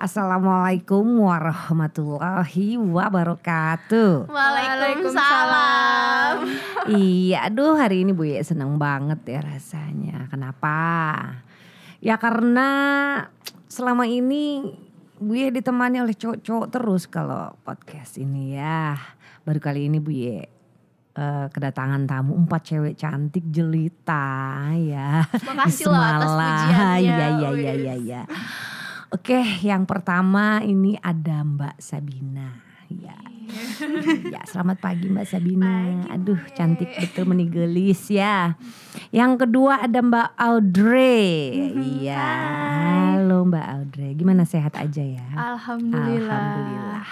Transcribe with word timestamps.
Assalamualaikum 0.00 1.28
warahmatullahi 1.28 2.80
wabarakatuh. 2.80 4.32
Waalaikumsalam. 4.32 6.40
Iya, 6.88 7.52
aduh 7.52 7.76
hari 7.76 8.08
ini 8.08 8.16
Bu 8.16 8.24
Ye 8.24 8.40
seneng 8.40 8.80
banget 8.80 9.20
ya 9.28 9.44
rasanya. 9.44 10.24
Kenapa? 10.32 10.72
Ya 12.00 12.16
karena 12.16 12.68
selama 13.68 14.08
ini 14.08 14.72
Bu 15.20 15.36
Ye 15.36 15.52
ditemani 15.52 16.00
oleh 16.00 16.16
cowok-cowok 16.16 16.66
terus 16.72 17.04
kalau 17.04 17.52
podcast 17.60 18.16
ini 18.16 18.56
ya. 18.56 18.96
Baru 19.44 19.60
kali 19.60 19.92
ini 19.92 20.00
Bu 20.00 20.16
Ye 20.16 20.48
eh, 21.12 21.46
kedatangan 21.52 22.08
tamu 22.08 22.40
empat 22.40 22.72
cewek 22.72 22.96
cantik 22.96 23.44
jelita 23.52 24.64
ya. 24.80 25.28
Makasih 25.28 25.92
loh 25.92 26.00
atas 26.00 26.32
pujiannya. 26.32 27.04
Iya 27.04 27.26
iya 27.36 27.48
iya 27.52 27.72
iya 27.76 27.94
ya. 28.00 28.24
Oke, 29.10 29.42
yang 29.66 29.90
pertama 29.90 30.62
ini 30.62 30.94
ada 31.02 31.42
Mbak 31.42 31.82
Sabina. 31.82 32.62
Ya. 32.86 33.18
ya, 34.30 34.42
selamat 34.46 34.78
pagi 34.78 35.10
Mbak 35.10 35.26
Sabina. 35.26 36.06
Aduh, 36.14 36.38
cantik 36.54 36.94
betul 36.94 37.26
menigelis 37.26 38.06
ya. 38.06 38.54
Yang 39.10 39.42
kedua 39.42 39.82
ada 39.82 39.98
Mbak 39.98 40.30
Audrey. 40.38 41.26
Iya. 41.74 42.26
Halo 43.18 43.50
Mbak 43.50 43.66
Audrey. 43.82 44.14
Gimana 44.14 44.46
sehat 44.46 44.78
aja 44.78 45.02
ya? 45.02 45.26
Alhamdulillah. 45.34 46.30
Alhamdulillah. 46.30 47.06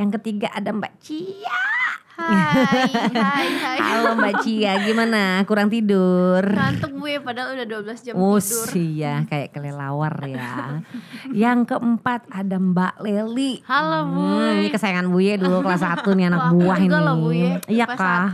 Yang 0.00 0.10
ketiga 0.16 0.48
ada 0.56 0.72
Mbak 0.72 0.96
Cia. 1.04 1.87
Hai, 2.18 2.90
hai, 3.14 3.46
hai. 3.54 3.78
Halo 3.78 4.18
Mbak 4.18 4.42
Cia, 4.42 4.74
gimana? 4.82 5.38
Kurang 5.46 5.70
tidur? 5.70 6.42
Ngantuk 6.42 6.90
gue 6.92 7.22
padahal 7.22 7.54
udah 7.54 7.66
12 7.78 7.94
jam 8.02 8.14
Oh 8.18 8.34
tidur. 8.36 8.66
iya, 8.74 9.22
kayak 9.24 9.54
kelelawar 9.54 10.18
ya. 10.26 10.82
Yang 11.30 11.70
keempat 11.70 12.26
ada 12.26 12.58
Mbak 12.58 12.94
Leli. 13.00 13.62
Halo 13.62 14.10
Bu. 14.10 14.18
Hmm, 14.18 14.58
ini 14.58 14.68
kesayangan 14.68 15.06
Buye 15.06 15.38
dulu 15.38 15.62
kelas 15.62 15.78
1 15.80 16.02
nih 16.10 16.26
anak 16.26 16.42
Wah, 16.42 16.50
buah 16.50 16.78
ini. 16.80 16.90
loh, 16.90 17.14
Bu, 17.16 17.30
ya. 17.30 17.52
Iya 17.64 17.84
Kelas 17.86 17.98
kah? 17.98 18.26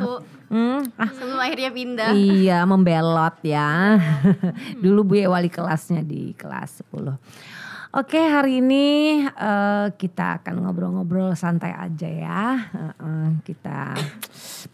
Hmm, 0.44 0.80
ah, 0.96 1.10
Sebelum 1.10 1.41
akhirnya 1.41 1.70
pindah. 1.70 2.10
iya 2.14 2.58
membelot 2.64 3.36
ya. 3.42 4.00
dulu 4.84 5.12
Buye 5.12 5.28
wali 5.28 5.52
kelasnya 5.52 6.00
di 6.00 6.32
kelas 6.32 6.80
10. 6.88 7.20
Oke 7.95 8.19
hari 8.19 8.59
ini 8.59 9.23
eh, 9.23 9.87
kita 9.95 10.42
akan 10.42 10.67
ngobrol-ngobrol 10.67 11.39
santai 11.39 11.70
aja 11.70 12.11
ya. 12.11 12.42
Heeh, 12.75 13.39
kita 13.47 13.95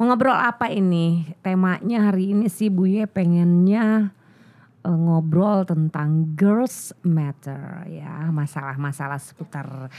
mau 0.01 0.09
ngobrol 0.09 0.33
apa 0.33 0.73
ini? 0.73 1.29
Temanya 1.45 2.09
hari 2.09 2.33
ini 2.33 2.49
sih 2.49 2.73
Buye 2.73 3.05
pengennya 3.05 4.09
eh, 4.81 4.89
ngobrol 4.89 5.69
tentang 5.69 6.33
girls 6.33 6.97
matter 7.05 7.85
ya, 7.93 8.33
masalah-masalah 8.33 9.21
seputar 9.21 9.93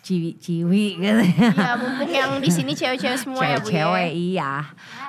ciwi-ciwi 0.00 0.84
gitu 0.96 1.22
ya. 1.36 1.48
Ya 1.52 1.72
mumpung 1.76 2.10
yang 2.10 2.40
di 2.40 2.48
sini 2.48 2.72
cewek-cewek 2.72 3.20
semua 3.20 3.44
ya 3.44 3.56
Bu 3.60 3.68
ya. 3.68 3.84
Cewek 3.84 4.10
iya. 4.16 4.52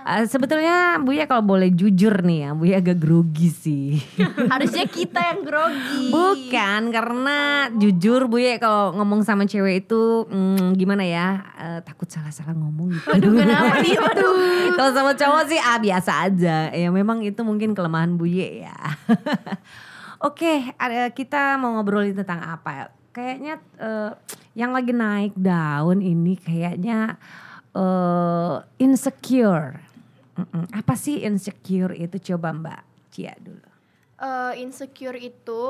Eh, 0.02 0.26
sebetulnya 0.28 1.00
Buya 1.00 1.26
kalau 1.26 1.46
boleh 1.46 1.72
jujur 1.72 2.26
nih 2.26 2.48
ya, 2.48 2.50
Buya 2.52 2.76
agak 2.84 3.00
grogi 3.00 3.50
sih. 3.50 4.04
Harusnya 4.52 4.86
kita 4.86 5.20
yang 5.22 5.42
grogi. 5.48 6.12
Bukan 6.12 6.82
karena 6.92 7.38
jujur 7.72 8.28
Buya 8.28 8.60
kalau 8.60 8.92
ngomong 9.00 9.24
sama 9.24 9.48
cewek 9.48 9.88
itu 9.88 10.28
hmm, 10.28 10.76
gimana 10.76 11.08
ya 11.08 11.28
eh, 11.56 11.80
takut 11.88 12.12
salah-salah 12.12 12.54
ngomong 12.54 12.92
gitu. 12.92 13.08
Aduh 13.16 13.32
kenapa 13.32 13.80
gitu? 13.82 14.28
kalau 14.78 14.92
sama 14.92 15.12
cowok 15.16 15.44
sih 15.48 15.60
ah 15.62 15.80
biasa 15.80 16.12
aja. 16.28 16.58
Ya 16.76 16.90
memang 16.92 17.24
itu 17.24 17.40
mungkin 17.48 17.72
kelemahan 17.72 18.20
Buye 18.20 18.68
ya. 18.68 18.78
Oke, 20.28 20.70
ada 20.78 21.10
kita 21.10 21.58
mau 21.58 21.74
ngobrolin 21.74 22.14
tentang 22.14 22.46
apa? 22.46 23.01
Kayaknya 23.12 23.54
eh, 23.78 24.12
yang 24.54 24.72
lagi 24.72 24.92
naik 24.92 25.36
daun 25.36 26.00
ini 26.00 26.36
kayaknya 26.36 27.20
eh, 27.72 28.56
insecure. 28.78 29.80
Mm-mm. 30.34 30.72
Apa 30.72 30.96
sih 30.96 31.22
insecure 31.22 31.92
itu? 31.94 32.34
Coba 32.34 32.52
Mbak 32.52 32.82
Cia 33.10 33.36
dulu. 33.38 33.68
Eh, 34.16 34.54
insecure 34.60 35.18
itu 35.18 35.62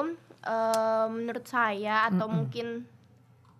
eh, 0.41 1.06
menurut 1.07 1.46
saya 1.46 2.06
atau 2.07 2.28
mungkin 2.28 2.85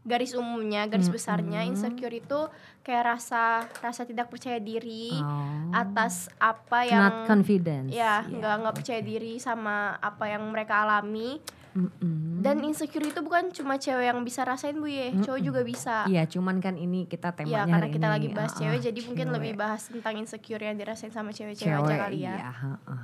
garis 0.02 0.34
umumnya, 0.34 0.90
garis 0.90 1.06
besarnya 1.08 1.62
insecure 1.62 2.10
itu 2.12 2.50
kayak 2.82 3.06
rasa 3.08 3.44
rasa 3.78 4.02
tidak 4.02 4.34
percaya 4.34 4.58
diri 4.58 5.14
Oh. 5.14 5.70
atas 5.72 6.26
apa 6.36 6.82
yang 6.84 6.98
Not 7.00 7.30
confidence. 7.30 7.94
ya 7.94 8.26
Iya. 8.26 8.34
nggak 8.34 8.56
nggak 8.58 8.76
percaya 8.76 9.02
diri 9.02 9.38
sama 9.38 9.94
apa 9.96 10.26
yang 10.26 10.50
mereka 10.50 10.82
alami 10.82 11.38
Mm-mm. 11.72 12.44
dan 12.44 12.60
insecure 12.62 13.00
itu 13.02 13.24
bukan 13.24 13.48
cuma 13.50 13.80
cewek 13.80 14.04
yang 14.04 14.20
bisa 14.22 14.44
rasain 14.44 14.76
bu 14.76 14.86
ya 14.86 15.16
cowok 15.16 15.40
juga 15.40 15.62
bisa 15.64 16.04
Iya, 16.04 16.28
cuman 16.28 16.60
kan 16.60 16.76
ini 16.76 17.08
kita 17.08 17.32
temanya 17.32 17.54
ya 17.54 17.62
karena 17.64 17.76
hari 17.80 17.88
kita 17.90 18.04
ini, 18.04 18.14
lagi 18.14 18.28
bahas 18.30 18.52
uh-uh, 18.52 18.60
cewek 18.60 18.80
jadi 18.84 19.00
mungkin 19.02 19.26
cewek. 19.26 19.36
lebih 19.40 19.54
bahas 19.56 19.82
tentang 19.88 20.14
insecure 20.16 20.60
yang 20.60 20.76
dirasain 20.76 21.10
sama 21.10 21.32
cewek-cewek 21.32 21.72
aja 21.72 21.80
cewek 21.82 22.00
kali 22.04 22.18
ya 22.20 22.36
iya, 22.36 22.50
heeh. 22.52 23.02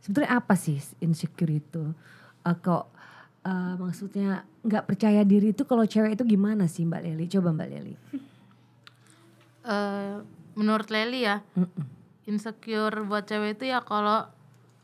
Sebetulnya 0.00 0.30
apa 0.32 0.54
sih 0.54 0.78
insecure 0.98 1.50
itu? 1.52 1.82
Eh, 2.40 2.56
kok 2.56 2.88
eh, 3.42 3.74
maksudnya 3.74 4.28
nggak 4.62 4.86
percaya 4.86 5.20
diri 5.20 5.50
itu 5.50 5.66
kalau 5.66 5.82
cewek 5.82 6.14
itu 6.14 6.24
gimana 6.24 6.64
sih 6.64 6.86
Mbak 6.86 7.02
Leli? 7.02 7.26
Coba 7.26 7.50
Mbak 7.52 7.68
Leli. 7.68 7.94
eh 9.66 10.16
menurut 10.54 10.88
Leli 10.88 11.26
ya 11.26 11.42
Mm-mm. 11.52 11.84
insecure 12.24 13.02
buat 13.02 13.26
cewek 13.26 13.58
itu 13.58 13.64
ya 13.68 13.82
kalau 13.82 14.24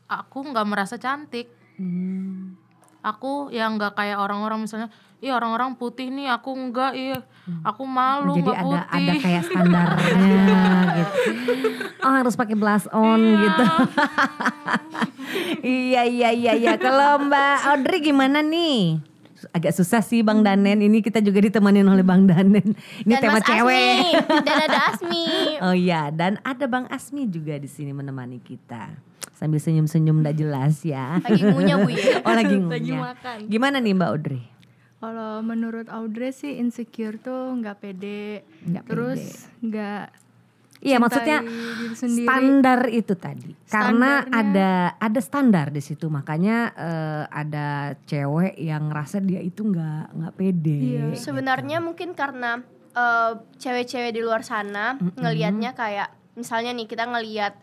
aku 0.05 0.37
nggak 0.45 0.67
merasa 0.67 0.95
cantik 0.97 1.49
Hmm. 1.73 2.53
Aku 3.03 3.51
yang 3.51 3.75
nggak 3.75 3.99
kayak 3.99 4.17
orang-orang 4.17 4.63
misalnya 4.63 4.87
ih 5.23 5.31
orang-orang 5.31 5.79
putih 5.79 6.11
nih 6.11 6.27
aku 6.31 6.51
enggak 6.51 6.91
iya 6.99 7.19
aku 7.63 7.83
malu 7.87 8.35
Jadi 8.35 8.43
nggak 8.43 8.59
ada 8.59 8.63
putih 8.63 8.83
ada 8.95 9.13
kayak 9.19 9.43
standarnya 9.47 10.11
gitu. 10.99 11.19
Oh 12.03 12.11
harus 12.11 12.35
pakai 12.35 12.55
blush 12.59 12.87
on 12.91 13.21
gitu. 13.23 13.65
iya 15.63 16.03
iya 16.03 16.29
iya 16.35 16.51
iya. 16.59 16.73
Kalau 16.75 17.23
Mbak 17.23 17.55
Audrey 17.71 17.99
gimana 18.03 18.43
nih? 18.43 18.99
Agak 19.51 19.75
susah 19.75 19.99
sih 20.03 20.23
Bang 20.23 20.43
Danen. 20.43 20.79
Ini 20.83 20.99
kita 21.03 21.19
juga 21.19 21.39
ditemenin 21.43 21.87
oleh 21.87 22.03
Bang 22.03 22.27
Danen. 22.27 22.75
Ini 23.03 23.11
dan 23.15 23.23
tema 23.23 23.39
Mas 23.39 23.47
cewek. 23.47 24.19
Asmi 24.19 24.43
dan 24.43 24.57
ada 24.59 24.79
Asmi 24.91 25.25
Oh 25.67 25.75
iya, 25.75 26.01
dan 26.11 26.39
ada 26.43 26.65
Bang 26.67 26.87
Asmi 26.91 27.27
juga 27.27 27.55
di 27.59 27.67
sini 27.67 27.91
menemani 27.95 28.39
kita. 28.43 28.91
Sambil 29.33 29.59
senyum-senyum 29.59 30.21
ndak 30.21 30.37
jelas 30.37 30.85
ya. 30.85 31.17
lagi 31.19 31.43
ngunyah 31.43 31.77
bu 31.81 31.89
ya 31.89 32.05
Oh 32.27 32.33
lagi 32.33 32.55
ngunyah. 32.55 32.77
Lagi 32.77 32.93
makan. 32.93 33.37
Gimana 33.49 33.77
nih 33.81 33.93
Mbak 33.97 34.09
Audrey? 34.09 34.43
Kalau 35.03 35.43
menurut 35.43 35.91
Audrey 35.91 36.31
sih 36.31 36.55
insecure 36.57 37.19
tuh 37.19 37.59
nggak 37.59 37.75
pede, 37.83 38.47
Nggak 38.63 38.83
terus 38.87 39.51
nggak 39.59 40.23
Iya 40.83 40.99
maksudnya 40.99 41.39
diri 41.39 41.95
sendiri. 41.95 42.27
standar 42.27 42.79
itu 42.91 43.13
tadi. 43.15 43.55
Karena 43.71 44.27
ada 44.27 44.91
ada 44.99 45.19
standar 45.23 45.71
di 45.71 45.79
situ. 45.79 46.11
Makanya 46.11 46.57
eh, 46.75 47.23
ada 47.31 47.95
cewek 48.03 48.59
yang 48.59 48.91
ngerasa 48.91 49.23
dia 49.23 49.39
itu 49.39 49.63
nggak 49.63 50.11
nggak 50.11 50.33
pede. 50.35 50.75
Iya. 50.75 51.03
gitu. 51.15 51.31
sebenarnya 51.31 51.79
mungkin 51.79 52.11
karena 52.11 52.59
eh, 52.91 53.31
cewek-cewek 53.63 54.11
di 54.11 54.19
luar 54.19 54.43
sana 54.43 54.99
ngelihatnya 55.15 55.71
kayak 55.71 56.11
misalnya 56.35 56.75
nih 56.75 56.87
kita 56.91 57.07
ngelihat 57.07 57.55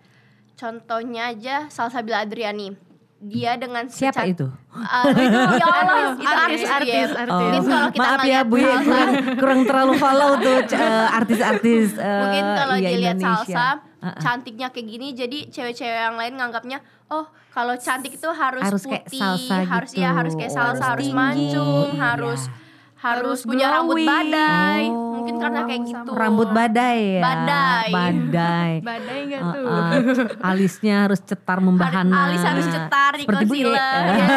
contohnya 0.61 1.33
aja 1.33 1.57
Salsabila 1.67 2.21
Adriani 2.21 2.77
dia 3.19 3.53
dengan 3.55 3.85
Siapa 3.85 4.25
secat- 4.25 4.29
itu? 4.31 4.47
Ah, 4.71 5.05
itu 5.13 5.21
ya 5.55 5.67
Allah 5.67 5.97
itu 6.11 6.25
artis, 6.25 6.63
Artis, 6.65 6.89
ya. 7.11 7.21
artis. 7.21 7.29
Mungkin 7.31 7.63
kalau 7.67 7.89
kita 7.91 8.01
maaf 8.07 8.25
ya 8.25 8.41
Bu 8.43 8.57
ya, 8.57 8.65
salsa, 8.65 8.81
kurang, 8.81 9.11
kurang 9.37 9.61
terlalu 9.63 9.93
follow 9.99 10.31
tuh 10.39 10.57
eh, 10.71 11.07
artis-artis 11.11 11.87
eh, 11.95 12.19
mungkin 12.19 12.45
kalau 12.55 12.77
iya, 12.77 12.89
dilihat 12.89 13.17
Indonesia. 13.19 13.45
salsa 13.47 13.67
Uh-uh. 14.01 14.17
cantiknya 14.19 14.69
kayak 14.69 14.87
gini 14.87 15.13
jadi 15.13 15.39
cewek-cewek 15.47 15.93
yang 16.01 16.17
lain 16.17 16.33
nganggapnya 16.35 16.81
oh 17.09 17.25
kalau 17.51 17.77
cantik 17.77 18.15
itu 18.15 18.29
harus, 18.31 18.63
Harus 18.63 18.83
kayak 18.83 19.05
putih 19.05 19.21
salsa 19.21 19.57
harus 19.67 19.91
gitu. 19.91 20.01
ya 20.01 20.11
harus 20.11 20.33
kayak 20.35 20.49
Oh, 20.49 20.57
salsa 20.57 20.85
harus 20.87 21.05
harus 21.05 21.09
mancung 21.13 21.89
Iya. 21.91 22.01
harus 22.01 22.41
harus 23.01 23.41
Harus 23.41 23.41
punya 23.43 23.67
rambut 23.71 23.97
glowing. 23.97 24.09
badai 24.09 24.83
Oh. 24.87 25.09
mungkin 25.17 25.37
karena 25.37 25.61
kayak 25.65 25.83
gitu 25.83 26.11
Rambut 26.11 26.49
badai 26.51 26.99
ya. 27.11 27.23
Badai. 27.23 27.89
Badai. 27.91 28.73
badai 28.89 29.19
nggak 29.27 29.43
tuh? 29.51 29.65
Uh-uh. 29.65 30.01
Alisnya 30.43 30.97
harus 31.05 31.21
cetar 31.21 31.59
membahana. 31.59 32.29
alis 32.29 32.41
harus 32.41 32.67
cetar 32.67 33.13
di 33.15 33.25
concealer 33.25 34.05
ya. 34.11 34.29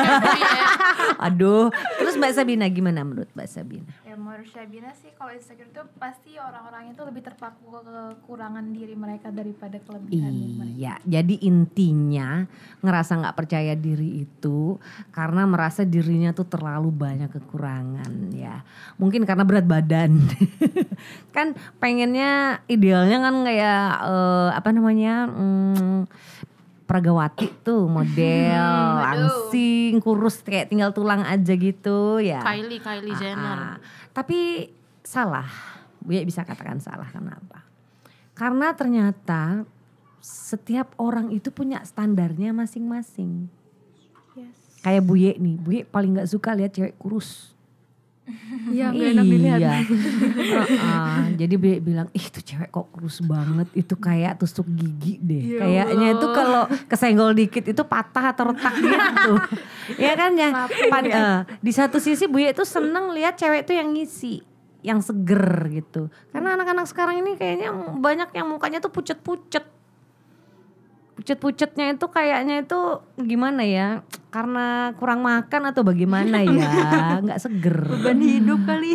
Aduh. 1.27 1.71
Terus 1.97 2.15
Mbak 2.15 2.31
Sabina 2.33 2.65
gimana 2.67 3.03
menurut 3.03 3.31
Mbak 3.31 3.47
Sabina? 3.47 3.91
Ya 4.13 4.21
menurut 4.21 4.45
Syabina 4.45 4.94
sih 4.94 5.10
kalau 5.18 5.33
insecure 5.33 5.65
itu 5.65 5.81
pasti 5.98 6.38
orang-orang 6.38 6.94
itu 6.94 7.01
lebih 7.01 7.25
terpaku 7.25 7.65
ke 7.65 7.81
kekurangan 7.81 8.62
diri 8.69 8.94
mereka 8.94 9.33
daripada 9.33 9.81
kelebihan 9.81 10.30
mereka. 10.54 10.77
Iya, 10.77 10.94
jadi 11.18 11.36
intinya 11.42 12.45
ngerasa 12.86 13.18
nggak 13.18 13.33
percaya 13.33 13.74
diri 13.74 14.21
itu 14.21 14.77
karena 15.10 15.50
merasa 15.50 15.81
dirinya 15.81 16.30
tuh 16.30 16.45
terlalu 16.45 16.94
banyak 16.94 17.33
kekurangan 17.33 18.38
ya. 18.38 18.62
Mungkin 19.01 19.25
karena 19.25 19.50
berat 19.50 19.65
badan. 19.65 20.21
kan 21.36 21.57
pengennya 21.81 22.62
idealnya 22.69 23.18
kan 23.18 23.42
kayak 23.42 23.83
eh, 23.98 24.50
apa 24.54 24.69
namanya? 24.69 25.25
mm, 25.25 26.00
Pragawati 26.83 27.48
tuh 27.63 27.88
model 27.95 28.68
langsing 29.00 30.04
kurus 30.04 30.44
kayak 30.44 30.68
tinggal 30.68 30.92
tulang 30.92 31.24
aja 31.24 31.56
gitu 31.56 32.19
ya. 32.19 32.44
Kylie 32.44 32.83
Kylie 32.83 33.15
Ah, 33.15 33.18
Jenner. 33.18 33.57
ah. 33.57 33.75
Tapi 34.13 34.69
salah, 35.01 35.50
Bu 35.98 36.13
Ya 36.13 36.21
bisa 36.21 36.45
katakan 36.45 36.77
salah 36.77 37.10
kenapa? 37.10 37.65
Karena 38.38 38.74
ternyata 38.74 39.65
setiap 40.24 40.95
orang 41.01 41.33
itu 41.33 41.51
punya 41.51 41.83
standarnya 41.83 42.56
masing-masing. 42.56 43.50
Kayak 44.83 45.04
Bu 45.04 45.15
Ye 45.18 45.33
nih, 45.39 45.56
Bu 45.57 45.69
Ye 45.74 45.81
paling 45.83 46.18
nggak 46.18 46.30
suka 46.30 46.54
lihat 46.54 46.75
cewek 46.75 46.95
kurus. 47.01 47.52
Iya 48.71 48.87
gak 48.95 49.07
enak 49.13 49.25
dilihat. 49.27 49.59
Iya. 49.59 49.73
Heeh, 49.83 51.19
jadi 51.35 51.55
Be 51.59 51.83
bilang, 51.83 52.07
ih 52.15 52.25
tuh 52.31 52.39
cewek 52.39 52.71
kok 52.71 52.87
kurus 52.95 53.19
banget, 53.19 53.67
itu 53.75 53.95
kayak 53.99 54.39
tusuk 54.39 54.63
gigi 54.71 55.19
deh. 55.19 55.59
Kayaknya 55.59 56.07
itu 56.15 56.27
kalau 56.31 56.63
kesenggol 56.87 57.35
dikit 57.35 57.67
itu 57.67 57.83
patah 57.83 58.31
atau 58.31 58.55
retak 58.55 58.73
gitu. 58.79 59.33
ya 60.07 60.13
kan 60.15 60.31
ya. 60.39 60.49
Pad- 60.87 61.11
eh, 61.11 61.39
di 61.59 61.71
satu 61.75 61.99
sisi 61.99 62.25
Bu 62.25 62.39
Ye 62.39 62.55
tuh 62.55 62.63
seneng 62.63 63.11
lihat 63.11 63.35
cewek 63.35 63.67
tuh 63.67 63.75
yang 63.75 63.91
ngisi, 63.91 64.39
yang 64.79 65.03
seger 65.03 65.67
gitu. 65.71 66.07
Karena 66.31 66.55
anak-anak 66.55 66.87
sekarang 66.87 67.19
ini 67.19 67.35
kayaknya 67.35 67.75
banyak 67.99 68.31
yang 68.31 68.47
mukanya 68.47 68.79
tuh 68.79 68.91
pucet-pucet. 68.91 69.82
Pucet-pucetnya 71.13 71.94
itu 71.94 72.06
kayaknya 72.10 72.65
itu 72.65 72.80
gimana 73.21 73.62
ya? 73.62 74.01
Karena 74.33 74.98
kurang 74.98 75.21
makan 75.21 75.69
atau 75.69 75.86
bagaimana 75.86 76.42
ya? 76.42 76.69
Nggak 77.24 77.38
seger. 77.38 77.77
Beban 77.86 78.18
hidup 78.18 78.65
kali. 78.65 78.94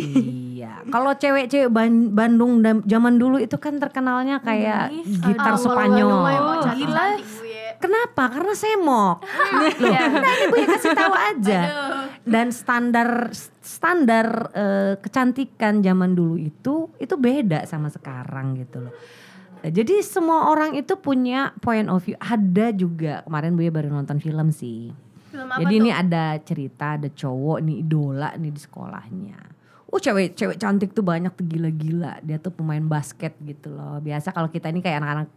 Iya, 0.59 0.83
kalau 0.91 1.15
cewek-cewek 1.15 1.71
Ban- 1.71 2.11
Bandung 2.11 2.59
dan 2.59 2.83
zaman 2.83 3.15
dulu 3.15 3.39
itu 3.39 3.55
kan 3.55 3.79
terkenalnya 3.79 4.43
kayak 4.43 4.91
gitar 5.23 5.55
Spanyol. 5.55 6.11
mau 6.11 6.59
cantik-cantik 6.59 7.23
Bu 7.23 7.43
Ye. 7.47 7.65
Kenapa? 7.79 8.23
Karena 8.27 8.51
semok. 8.51 9.23
Loh, 9.79 9.95
nah 10.19 10.31
ini 10.35 10.45
Bu 10.51 10.55
ya 10.59 10.67
kasih 10.75 10.91
tahu 10.91 11.13
aja. 11.15 11.59
Dan 12.27 12.51
standar 12.51 13.31
standar 13.63 14.27
eh, 14.51 14.93
kecantikan 14.99 15.79
zaman 15.79 16.11
dulu 16.11 16.35
itu 16.35 16.91
itu 16.99 17.15
beda 17.15 17.63
sama 17.63 17.87
sekarang 17.87 18.59
gitu 18.59 18.83
loh. 18.83 18.93
Nah, 19.59 19.69
Jadi 19.69 19.99
semua 19.99 20.47
orang 20.47 20.71
itu 20.73 20.95
punya 20.95 21.51
point 21.59 21.85
of 21.85 21.99
view. 22.01 22.15
Ada 22.15 22.71
juga 22.71 23.21
kemarin 23.23 23.53
Bu 23.53 23.61
ya 23.61 23.71
baru 23.71 23.89
nonton 23.89 24.17
film 24.17 24.49
sih. 24.49 24.91
Film 25.29 25.45
apa 25.45 25.59
Jadi 25.59 25.73
tuh? 25.73 25.81
ini 25.81 25.89
ada 25.91 26.25
cerita, 26.39 26.85
ada 26.95 27.07
cowok 27.07 27.57
nih 27.61 27.77
idola 27.79 28.29
nih 28.33 28.49
di 28.49 28.57
sekolahnya. 28.57 29.37
Oh 29.85 29.97
cewek 29.97 30.33
cewek 30.33 30.55
cantik 30.55 30.93
tuh 30.93 31.01
banyak 31.01 31.33
tuh 31.33 31.43
gila-gila. 31.43 32.21
Dia 32.21 32.37
tuh 32.37 32.49
pemain 32.49 32.81
basket 32.81 33.35
gitu 33.39 33.69
loh. 33.69 33.99
Biasa 33.99 34.29
kalau 34.29 34.47
kita 34.47 34.69
ini 34.69 34.79
kayak 34.79 35.01
anak-anak 35.01 35.29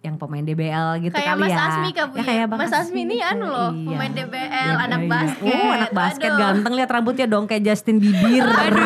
yang 0.00 0.16
pemain 0.16 0.40
DBL 0.40 0.96
gitu 1.02 1.12
Kayak 1.12 1.36
kali 1.36 1.42
Mas 1.42 1.52
ya. 1.52 1.60
Asmi 1.60 1.88
Bu 1.92 2.00
Ya, 2.00 2.04
ya. 2.16 2.22
kayak 2.24 2.44
Mas 2.50 2.72
Asmi 2.72 3.00
ini 3.02 3.16
gitu. 3.18 3.28
anu 3.28 3.44
loh, 3.46 3.70
Iya. 3.70 3.84
pemain 3.92 4.12
DBL, 4.14 4.48
Iya, 4.48 4.74
anak 4.80 5.00
iya. 5.00 5.10
basket. 5.10 5.52
Oh 5.52 5.70
anak 5.70 5.92
basket 5.92 6.30
Aduh. 6.30 6.40
ganteng 6.40 6.72
lihat 6.72 6.88
rambutnya 6.88 7.26
dong 7.26 7.44
kayak 7.44 7.62
Justin 7.66 7.96
Bieber. 7.98 8.72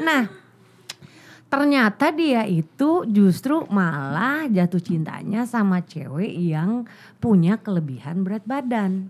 nah 0.00 0.22
ternyata 1.48 2.12
dia 2.12 2.44
itu 2.44 3.08
justru 3.08 3.64
malah 3.72 4.44
jatuh 4.48 4.80
cintanya 4.80 5.48
sama 5.48 5.80
cewek 5.80 6.28
yang 6.28 6.84
punya 7.18 7.56
kelebihan 7.56 8.20
berat 8.20 8.44
badan. 8.44 9.08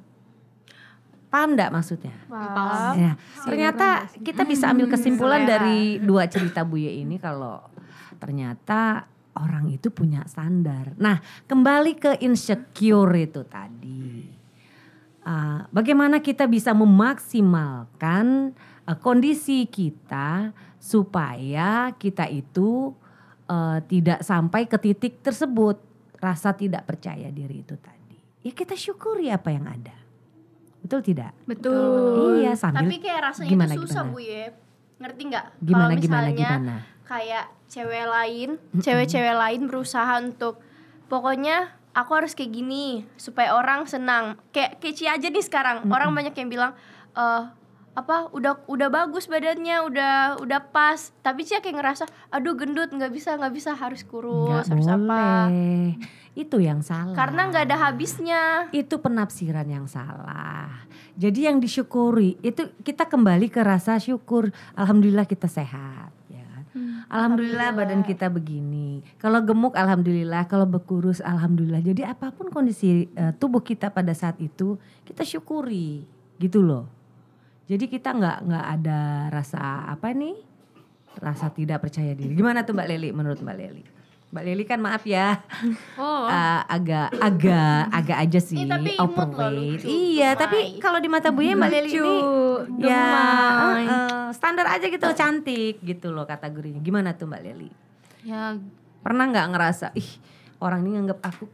Paham 1.29 1.59
enggak 1.59 1.75
maksudnya? 1.75 2.17
Paham. 2.31 2.95
Ya, 2.97 3.13
ternyata 3.45 4.09
kita 4.25 4.49
bisa 4.49 4.73
ambil 4.73 4.89
kesimpulan 4.89 5.45
dari 5.45 6.01
dua 6.01 6.25
cerita 6.25 6.65
Buye 6.65 7.05
ini 7.05 7.21
kalau 7.21 7.61
ternyata 8.17 9.05
orang 9.37 9.69
itu 9.69 9.93
punya 9.93 10.25
standar. 10.25 10.97
Nah, 10.97 11.21
kembali 11.45 11.93
ke 12.01 12.13
insecure 12.25 13.13
itu 13.21 13.45
tadi. 13.45 14.25
Ah, 15.29 15.69
bagaimana 15.69 16.25
kita 16.25 16.49
bisa 16.49 16.73
memaksimalkan 16.73 18.57
eh, 18.89 18.99
kondisi 19.05 19.69
kita 19.69 20.57
supaya 20.79 21.93
kita 21.99 22.27
itu 22.31 22.95
eh, 23.51 23.79
tidak 23.87 24.23
sampai 24.23 24.65
ke 24.71 24.79
titik 24.79 25.21
tersebut 25.21 25.79
rasa 26.19 26.55
tidak 26.55 26.87
percaya 26.87 27.31
diri 27.31 27.63
itu 27.63 27.75
tadi. 27.79 28.19
Ya 28.43 28.53
kita 28.55 28.75
syukuri 28.75 29.31
apa 29.31 29.51
yang 29.55 29.67
ada. 29.67 29.95
Betul 30.83 31.03
tidak? 31.03 31.35
Betul. 31.47 32.43
Iya 32.43 32.55
sambil 32.55 32.87
Tapi 32.87 32.97
kayak 33.03 33.21
rasanya 33.35 33.51
gimana, 33.51 33.73
itu 33.75 33.83
susah 33.87 34.03
gimana? 34.07 34.15
Bu 34.15 34.19
Ye. 34.23 34.45
Ngerti 34.99 35.23
nggak? 35.31 35.45
Gimana, 35.63 35.83
Kalau 35.95 36.03
gimana, 36.03 36.27
misalnya 36.27 36.51
gimana? 36.51 36.77
kayak 37.09 37.45
cewek 37.69 38.07
lain, 38.09 38.49
cewek-cewek 38.85 39.37
lain 39.37 39.61
berusaha 39.71 40.13
untuk 40.21 40.61
pokoknya 41.09 41.73
aku 41.95 42.11
harus 42.19 42.33
kayak 42.35 42.53
gini 42.53 43.07
supaya 43.19 43.55
orang 43.55 43.87
senang. 43.87 44.39
Kayak 44.51 44.83
kece 44.83 45.07
aja 45.07 45.27
nih 45.31 45.45
sekarang. 45.45 45.87
Orang 45.91 46.15
banyak 46.15 46.35
yang 46.35 46.51
bilang 46.51 46.73
eh 47.15 47.43
apa 47.99 48.31
udah 48.31 48.63
udah 48.71 48.89
bagus 48.89 49.27
badannya 49.27 49.83
udah 49.91 50.15
udah 50.39 50.61
pas 50.71 51.11
tapi 51.19 51.43
sih 51.43 51.59
kayak 51.59 51.83
ngerasa 51.83 52.07
aduh 52.31 52.55
gendut 52.55 52.95
nggak 52.95 53.11
bisa 53.11 53.35
nggak 53.35 53.51
bisa 53.51 53.75
harus 53.75 54.07
kurus 54.07 54.71
Nggak 54.71 54.71
harus 54.71 54.89
apa 54.89 55.23
boleh. 55.51 55.89
Itu 56.39 56.63
yang 56.63 56.87
salah. 56.87 57.19
karena 57.19 57.51
nggak 57.51 57.65
ada 57.67 57.77
habisnya 57.91 58.43
itu 58.71 58.95
penafsiran 59.03 59.67
yang 59.67 59.91
salah. 59.91 60.87
Jadi 61.19 61.51
yang 61.51 61.59
disyukuri 61.59 62.39
itu 62.47 62.71
kita 62.87 63.11
kembali 63.11 63.51
ke 63.51 63.59
rasa 63.59 63.99
syukur. 63.99 64.55
Alhamdulillah 64.79 65.27
kita 65.27 65.51
sehat. 65.51 66.15
Ya. 66.31 66.47
kan? 66.47 67.11
Alhamdulillah 67.11 67.75
badan 67.75 68.07
kita 68.07 68.31
begini. 68.31 69.03
Kalau 69.19 69.43
gemuk 69.43 69.75
alhamdulillah, 69.75 70.47
kalau 70.47 70.63
berkurus 70.63 71.19
alhamdulillah. 71.19 71.83
Jadi 71.83 72.07
apa 72.07 72.31
pun 72.31 72.55
kondisi 72.55 73.11
eh, 73.11 73.35
tubuh 73.35 73.67
kita 73.67 73.91
pada 73.91 74.15
saat 74.15 74.39
itu 74.39 74.79
kita 75.03 75.27
syukuri, 75.27 76.07
gitu 76.39 76.63
loh. 76.63 76.87
Jadi 77.69 77.85
kita 77.87 78.11
nggak 78.11 78.39
nggak 78.49 78.67
ada 78.75 79.01
rasa 79.29 79.61
apa 79.87 80.11
nih? 80.11 80.37
Rasa 81.19 81.53
tidak 81.53 81.85
percaya 81.85 82.17
diri. 82.17 82.33
Gimana 82.33 82.65
tuh 82.65 82.73
Mbak 82.73 82.89
Leli 82.89 83.11
menurut 83.13 83.39
Mbak 83.39 83.57
Leli? 83.57 83.85
Mbak 84.29 84.45
Leli 84.45 84.65
kan 84.65 84.77
maaf 84.79 85.05
ya. 85.05 85.41
Oh, 85.97 86.25
Eh, 86.25 86.61
agak 86.77 87.13
agak 87.15 87.81
agak 87.91 88.19
aja 88.19 88.41
sih 88.41 88.61
Ih, 88.61 88.69
tapi 88.69 88.93
imut 88.93 89.01
loh, 89.01 89.41
overweight. 89.41 89.81
lucu, 89.81 89.89
Iya, 89.89 90.33
tapi 90.33 90.59
kalau 90.79 90.97
di 90.97 91.09
mata 91.09 91.29
Buya 91.29 91.53
Mbak 91.53 91.71
Leli 91.71 91.91
ini 91.93 92.17
ya 92.83 93.05
eh, 93.77 93.85
eh, 93.85 94.27
standar 94.33 94.67
aja 94.69 94.85
gitu 94.85 95.05
cantik 95.13 95.81
gitu 95.81 96.09
loh 96.09 96.25
kategorinya. 96.25 96.81
Gimana 96.81 97.13
tuh 97.13 97.29
Mbak 97.29 97.43
Leli? 97.43 97.69
ya 98.21 98.57
Pernah 98.99 99.25
nggak 99.27 99.49
ngerasa 99.49 99.87
ih 99.95 100.11
orang 100.59 100.83
ini 100.83 100.91
nganggap 100.97 101.21
aku 101.23 101.45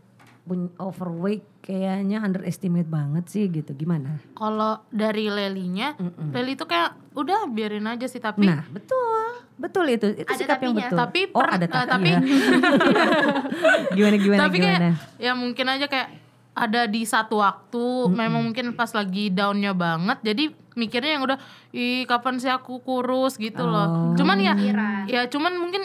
overweight 0.76 1.40
kayaknya 1.60 2.20
underestimate 2.20 2.84
banget 2.84 3.24
sih 3.26 3.44
gitu. 3.46 3.72
Gimana? 3.72 4.20
kalau 4.32 4.84
dari 4.88 5.26
Lelinya, 5.26 5.94
Mm-mm. 5.94 6.30
Leli 6.30 6.52
itu 6.52 6.64
kayak 6.64 6.92
udah 7.12 7.48
biarin 7.48 7.86
aja 7.86 8.04
sih 8.04 8.18
tapi 8.18 8.44
Nah, 8.44 8.64
betul. 8.68 9.40
Betul 9.54 9.86
itu. 9.88 10.12
Itu 10.12 10.26
Ada 10.26 10.36
sikap 10.36 10.58
yang 10.60 10.74
betul. 10.74 10.98
Tapi 10.98 11.20
oh, 11.28 11.38
per- 11.38 11.52
ada 11.54 11.64
eh, 11.64 11.70
tapi. 11.70 11.86
tapi- 11.86 12.12
gimana 13.96 14.16
gimana 14.16 14.40
tapi 14.40 14.56
gimana? 14.58 14.76
kayak 14.92 14.94
ya 15.16 15.32
mungkin 15.32 15.66
aja 15.68 15.86
kayak 15.86 16.08
ada 16.54 16.86
di 16.86 17.02
satu 17.02 17.38
waktu 17.38 17.84
memang 18.08 18.42
mungkin 18.44 18.74
pas 18.74 18.90
lagi 18.90 19.26
downnya 19.28 19.72
banget 19.72 20.22
jadi 20.22 20.44
mikirnya 20.74 21.10
yang 21.12 21.24
udah 21.24 21.38
ih 21.70 22.02
kapan 22.04 22.36
sih 22.36 22.46
aku 22.48 22.78
kurus 22.80 23.34
gitu 23.36 23.58
Oh. 23.60 23.68
loh 23.68 23.86
cuman 24.14 24.38
ya 24.38 24.54
Pikiran. 24.54 25.02
ya 25.06 25.20
cuman 25.26 25.52
mungkin 25.56 25.82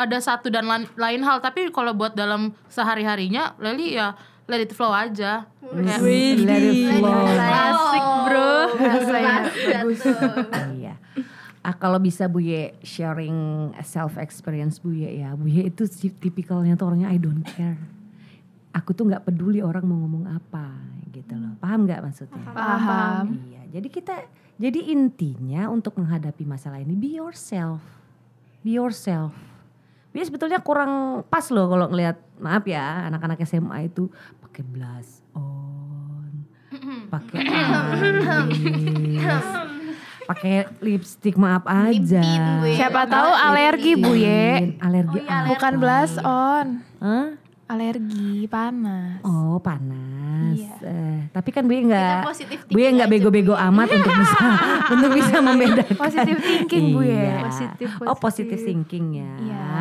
ada 0.00 0.16
satu 0.16 0.48
dan 0.48 0.64
lan- 0.64 0.88
lain 0.96 1.20
hal 1.20 1.38
tapi 1.38 1.68
kalau 1.68 1.92
buat 1.92 2.16
dalam 2.16 2.56
sehari 2.66 3.04
harinya 3.04 3.52
Leli 3.60 3.92
ya 3.92 4.16
let 4.48 4.64
it 4.64 4.72
flow 4.72 4.88
aja 4.88 5.44
kayak 5.60 6.00
Let 6.42 6.62
it 6.64 6.80
flow. 6.96 7.20
Asik 7.38 8.06
bro. 8.26 8.50
Iya. 10.74 10.94
Ah 11.60 11.76
kalau 11.76 12.00
bisa 12.00 12.24
Bu 12.26 12.40
Ye 12.40 12.72
sharing 12.80 13.70
self 13.84 14.16
experience 14.16 14.80
Bu 14.80 14.90
Ye 14.90 15.20
ya. 15.20 15.36
Bu 15.36 15.46
Ye 15.46 15.68
itu 15.68 15.84
tipikalnya 16.16 16.74
tuh 16.74 16.90
orangnya 16.90 17.12
I 17.12 17.20
don't 17.20 17.44
care. 17.44 17.76
Aku 18.72 18.90
tuh 18.90 19.06
nggak 19.06 19.28
peduli 19.28 19.60
orang 19.60 19.84
mau 19.84 20.00
ngomong 20.00 20.24
apa 20.26 20.72
gitu 21.12 21.36
loh. 21.36 21.54
Paham 21.60 21.84
nggak 21.84 22.00
maksudnya? 22.00 22.42
Paham. 22.50 23.38
Iya. 23.52 23.62
Jadi 23.78 23.88
kita 23.92 24.14
jadi 24.56 24.80
intinya 24.90 25.70
untuk 25.70 25.94
menghadapi 25.94 26.42
masalah 26.42 26.80
ini 26.80 26.96
be 26.96 27.14
yourself. 27.14 27.78
Be 28.64 28.74
yourself. 28.74 29.36
Dia 30.10 30.24
sebetulnya 30.26 30.58
kurang 30.58 31.22
pas 31.30 31.46
loh 31.54 31.70
kalau 31.70 31.86
ngelihat 31.86 32.18
maaf 32.42 32.66
ya 32.66 33.06
anak-anak 33.06 33.38
SMA 33.46 33.86
itu 33.86 34.10
pakai 34.42 34.62
blush 34.66 35.22
on, 35.38 36.50
pakai 37.06 37.40
pakai 40.30 40.54
lipstick 40.78 41.34
maaf 41.34 41.66
aja. 41.66 42.22
Lipin. 42.22 42.78
Siapa 42.78 43.06
tahu 43.06 43.30
alergi 43.34 43.92
Bu 43.98 44.14
Ye. 44.14 44.78
Alergi 44.78 45.18
Oh 45.18 45.26
iya, 45.26 45.36
apa? 45.42 45.48
Bukan 45.54 45.72
blush 45.78 46.16
on. 46.22 46.66
Alergi 47.70 48.50
panas. 48.50 49.22
Oh 49.22 49.62
panas. 49.62 50.58
Iya. 50.58 50.74
Eh, 50.82 51.18
tapi 51.30 51.54
kan 51.54 51.62
Buye 51.64 51.86
nggak, 51.86 52.26
positif 52.26 52.58
thinking 52.66 52.98
nggak 52.98 53.08
bego-bego 53.08 53.54
amat 53.54 53.88
untuk 53.94 54.10
bisa 54.12 54.38
untuk 54.98 55.10
bisa 55.14 55.34
membedakan. 55.38 55.94
Positive 55.94 56.40
thinking, 56.40 56.84
Bu, 56.90 57.00
ya. 57.00 57.14
Iya. 57.14 57.36
Positif, 57.46 57.88
Oh 58.02 58.18
positif. 58.18 58.20
positive 58.20 58.60
thinking 58.60 59.06
ya. 59.14 59.32
Iya. 59.38 59.78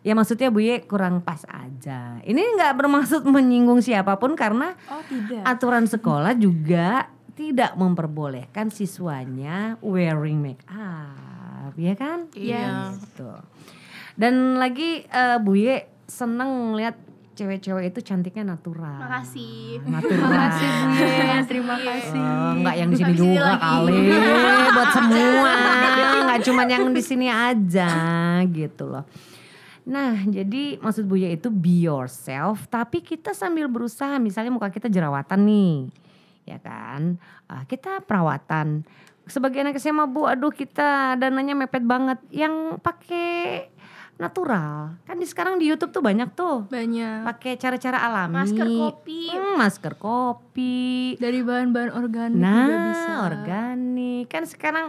Ya 0.00 0.12
maksudnya 0.12 0.48
Buye 0.48 0.84
kurang 0.84 1.20
pas 1.20 1.40
aja. 1.44 2.20
Ini 2.20 2.40
nggak 2.56 2.72
bermaksud 2.76 3.24
menyinggung 3.24 3.80
siapa 3.80 4.16
pun 4.16 4.36
karena 4.36 4.76
Oh 4.88 5.00
tidak. 5.04 5.40
aturan 5.44 5.84
sekolah 5.84 6.36
juga 6.36 7.08
tidak 7.32 7.72
memperbolehkan 7.74 8.68
siswanya 8.68 9.80
wearing 9.80 10.44
make 10.44 10.60
up, 10.68 11.72
ya 11.74 11.96
kan? 11.96 12.28
Iya. 12.32 12.92
Gitu. 12.92 13.32
Dan 14.12 14.60
lagi 14.60 15.04
eh, 15.04 15.38
Buye 15.40 15.99
seneng 16.10 16.74
lihat 16.74 16.98
cewek-cewek 17.38 17.94
itu 17.94 18.00
cantiknya 18.02 18.44
natural. 18.52 19.00
Makasih. 19.00 19.80
Natural. 19.86 20.28
Makasih 20.28 20.70
Bu 20.76 21.44
terima 21.48 21.76
kasih. 21.78 22.20
Oh, 22.20 22.52
enggak 22.58 22.74
yang 22.76 22.88
di 22.90 22.96
sini 22.98 23.12
juga 23.16 23.42
lagi. 23.54 23.62
kali 23.62 24.00
buat 24.76 24.90
semua, 24.92 25.54
nggak 26.26 26.40
cuman 26.44 26.66
yang 26.68 26.86
di 26.92 27.02
sini 27.02 27.26
aja 27.32 27.90
gitu 28.50 28.84
loh. 28.90 29.04
Nah, 29.88 30.20
jadi 30.28 30.76
maksud 30.76 31.08
Buya 31.08 31.32
itu 31.32 31.48
be 31.48 31.88
yourself, 31.88 32.68
tapi 32.68 33.00
kita 33.00 33.32
sambil 33.32 33.66
berusaha, 33.66 34.20
misalnya 34.20 34.52
muka 34.52 34.68
kita 34.68 34.92
jerawatan 34.92 35.40
nih, 35.48 35.74
ya 36.44 36.60
kan? 36.60 37.16
Ah, 37.48 37.64
kita 37.64 38.04
perawatan. 38.04 38.84
Sebagai 39.24 39.64
anak 39.64 39.80
SMA 39.80 40.04
Bu, 40.04 40.28
aduh 40.28 40.52
kita 40.52 41.16
dananya 41.16 41.56
mepet 41.56 41.82
banget. 41.82 42.20
Yang 42.28 42.76
pakai 42.84 43.28
natural, 44.20 45.00
kan 45.02 45.16
di 45.16 45.24
sekarang 45.24 45.56
di 45.56 45.64
YouTube 45.64 45.90
tuh 45.90 46.04
banyak 46.04 46.28
tuh, 46.36 46.68
Banyak. 46.68 47.24
pakai 47.24 47.56
cara-cara 47.56 47.96
alami. 47.98 48.36
Masker 48.36 48.68
kopi. 48.68 49.22
Hmm, 49.32 49.56
masker 49.56 49.94
kopi, 49.96 51.16
Dari 51.16 51.40
bahan-bahan 51.40 51.90
organik 51.90 52.36
juga 52.36 52.76
Nah, 52.76 52.86
bisa. 52.86 53.12
organik. 53.24 54.24
Kan 54.28 54.44
sekarang 54.44 54.86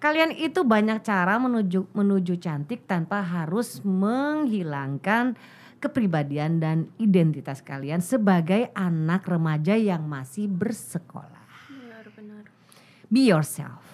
kalian 0.00 0.32
itu 0.32 0.64
banyak 0.64 1.04
cara 1.04 1.36
menuju 1.36 1.92
menuju 1.92 2.34
cantik 2.36 2.88
tanpa 2.88 3.20
harus 3.20 3.84
menghilangkan 3.84 5.36
kepribadian 5.76 6.56
dan 6.56 6.88
identitas 6.96 7.60
kalian 7.60 8.00
sebagai 8.00 8.72
anak 8.72 9.28
remaja 9.28 9.74
yang 9.74 10.06
masih 10.06 10.48
bersekolah. 10.48 11.44
Benar-benar. 11.68 12.48
Be 13.06 13.28
yourself. 13.28 13.91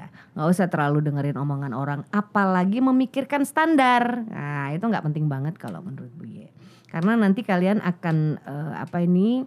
Ya, 0.00 0.08
nggak 0.32 0.48
usah 0.48 0.66
terlalu 0.72 1.04
dengerin 1.04 1.36
omongan 1.36 1.76
orang, 1.76 2.00
apalagi 2.08 2.80
memikirkan 2.80 3.44
standar. 3.44 4.24
Nah, 4.24 4.72
itu 4.72 4.80
nggak 4.80 5.04
penting 5.12 5.28
banget 5.28 5.60
kalau 5.60 5.84
menurut 5.84 6.08
Buye. 6.16 6.48
Karena 6.88 7.20
nanti 7.20 7.44
kalian 7.44 7.84
akan 7.84 8.16
eh, 8.40 8.72
apa 8.80 9.04
ini 9.04 9.44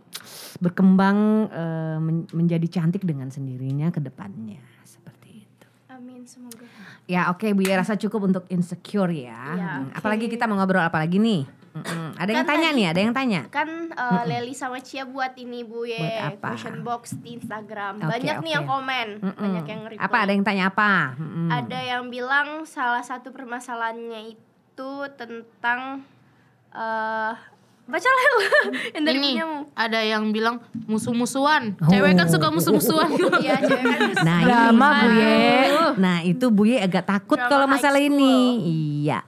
berkembang 0.62 1.17
eh, 1.50 1.98
men- 1.98 2.29
menjadi 2.29 2.67
cantik 2.69 3.01
dengan 3.01 3.33
sendirinya 3.33 3.89
ke 3.89 3.98
depannya 3.98 4.62
seperti 4.86 5.41
itu. 5.41 5.67
Amin 5.89 6.22
semoga. 6.24 6.63
Ya 7.10 7.33
oke 7.33 7.50
Bu 7.51 7.65
ya 7.65 7.81
rasa 7.81 7.98
cukup 7.98 8.29
untuk 8.29 8.43
insecure 8.48 9.12
ya. 9.12 9.57
Ya, 9.57 9.69
Hmm, 9.81 9.89
oke. 9.89 9.98
Apalagi 9.98 10.25
kita 10.29 10.45
mau 10.45 10.55
ngobrol 10.55 10.86
apa 10.86 11.01
lagi 11.01 11.17
nih? 11.17 11.50
Mm-mm. 11.73 12.13
Ada 12.15 12.29
yang 12.29 12.37
Kan 12.39 12.47
tanya 12.47 12.69
tadi- 12.69 12.77
nih, 12.77 12.85
ada 12.85 12.99
yang 12.99 13.13
tanya. 13.13 13.41
Kan 13.49 13.69
uh, 13.91 14.21
Leli 14.23 14.53
sama 14.53 14.77
Cia 14.77 15.03
buat 15.03 15.33
ini 15.33 15.61
Bu 15.61 15.81
Buat 15.81 15.89
ya, 15.89 16.29
apa? 16.29 16.53
question 16.53 16.81
box 16.81 17.17
di 17.17 17.35
Instagram. 17.35 17.97
Oke, 17.99 18.09
Banyak 18.13 18.35
nih 18.37 18.51
oke. 18.51 18.55
yang 18.55 18.65
komen, 18.67 19.07
Mm-mm. 19.19 19.33
banyak 19.39 19.65
yang 19.67 19.81
reply. 19.87 20.01
Apa 20.01 20.17
ada 20.19 20.31
yang 20.31 20.43
tanya 20.43 20.63
apa? 20.67 20.91
Mm-mm. 21.15 21.49
Ada 21.49 21.79
yang 21.83 22.03
bilang 22.07 22.47
salah 22.63 23.01
satu 23.01 23.29
permasalahannya 23.29 24.31
itu 24.31 24.91
tentang 25.13 26.05
eh 26.71 27.33
baca 27.83 28.07
Lel 28.07 28.35
yang 28.89 29.03
dari 29.05 29.17
Ini 29.19 29.29
punyamu. 29.35 29.59
ada 29.75 29.99
yang 29.99 30.23
bilang 30.29 30.55
musuh-musuhan. 30.85 31.75
Oh. 31.77 31.87
Cewek 31.87 32.15
kan 32.15 32.27
suka 32.27 32.47
musuh-musuhan. 32.47 33.11
Iya, 33.43 33.59
cewek 33.59 33.83
kan 33.83 34.23
Nah 34.23 34.39
Drama, 34.41 34.87
Bu 34.89 35.03
Bu 35.03 35.09
Ye. 35.11 35.51
Nah 35.95 36.17
itu 36.21 36.45
Bu 36.47 36.63
Ye 36.65 36.77
agak 36.79 37.03
takut 37.03 37.35
kalau 37.39 37.67
masalah 37.67 37.99
ini. 37.99 38.61
Iya. 39.03 39.19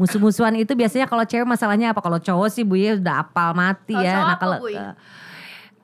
Musuh-musuhan 0.00 0.56
itu 0.56 0.72
biasanya 0.72 1.04
kalau 1.04 1.22
cewek 1.22 1.44
masalahnya 1.44 1.92
apa? 1.92 2.00
Kalau 2.00 2.16
cowok 2.16 2.48
sih 2.48 2.64
Bu 2.64 2.74
Ye 2.74 2.96
udah 2.96 3.20
apal 3.20 3.52
mati 3.52 3.92
Kalau 3.92 4.00
ya. 4.00 4.12
cowok 4.14 4.24
Nah 4.24 4.38
kalau 4.38 4.56
eh, 4.64 4.92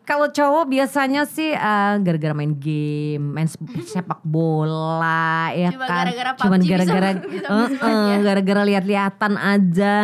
kalau 0.01 0.31
cowok 0.31 0.65
biasanya 0.67 1.27
sih 1.27 1.51
eh, 1.51 1.95
gara-gara 1.99 2.31
main 2.31 2.55
game, 2.55 3.19
main 3.29 3.45
sep- 3.45 3.61
sepak 3.85 4.23
bola, 4.23 5.51
ya 5.51 5.69
Cuma 5.69 5.83
kan. 5.85 6.07
gara-gara 6.07 6.31
Cuman 6.33 6.59
PUBG 6.59 6.63
bisa- 6.63 6.79
gara-gara, 6.87 7.11
ya. 8.07 8.17
gara-gara 8.23 8.63
lihat-lihatan 8.65 9.33
aja, 9.35 9.97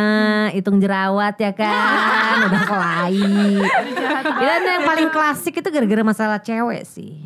hitung 0.51 0.77
jerawat 0.77 1.39
ya 1.39 1.55
kan, 1.55 1.71
udah 2.51 2.61
kelahi. 2.63 3.63
Dan 4.35 4.59
yang 4.61 4.83
paling 4.83 5.07
klasik 5.07 5.55
itu 5.55 5.67
gara-gara 5.67 6.03
masalah 6.03 6.37
cewek 6.37 6.83
sih 6.83 7.22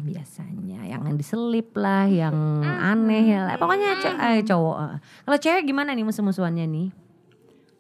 yang 1.08 1.16
diselip 1.16 1.72
lah, 1.74 2.06
yang 2.06 2.36
aneh 2.62 3.24
ya, 3.26 3.40
lah. 3.44 3.56
pokoknya 3.56 3.98
ce- 3.98 4.20
eh, 4.20 4.40
cowok. 4.44 4.78
eh. 4.86 4.98
Kalau 5.24 5.38
cewek 5.38 5.64
gimana 5.64 5.92
nih 5.92 6.04
musuh-musuhannya 6.04 6.66
nih? 6.66 6.88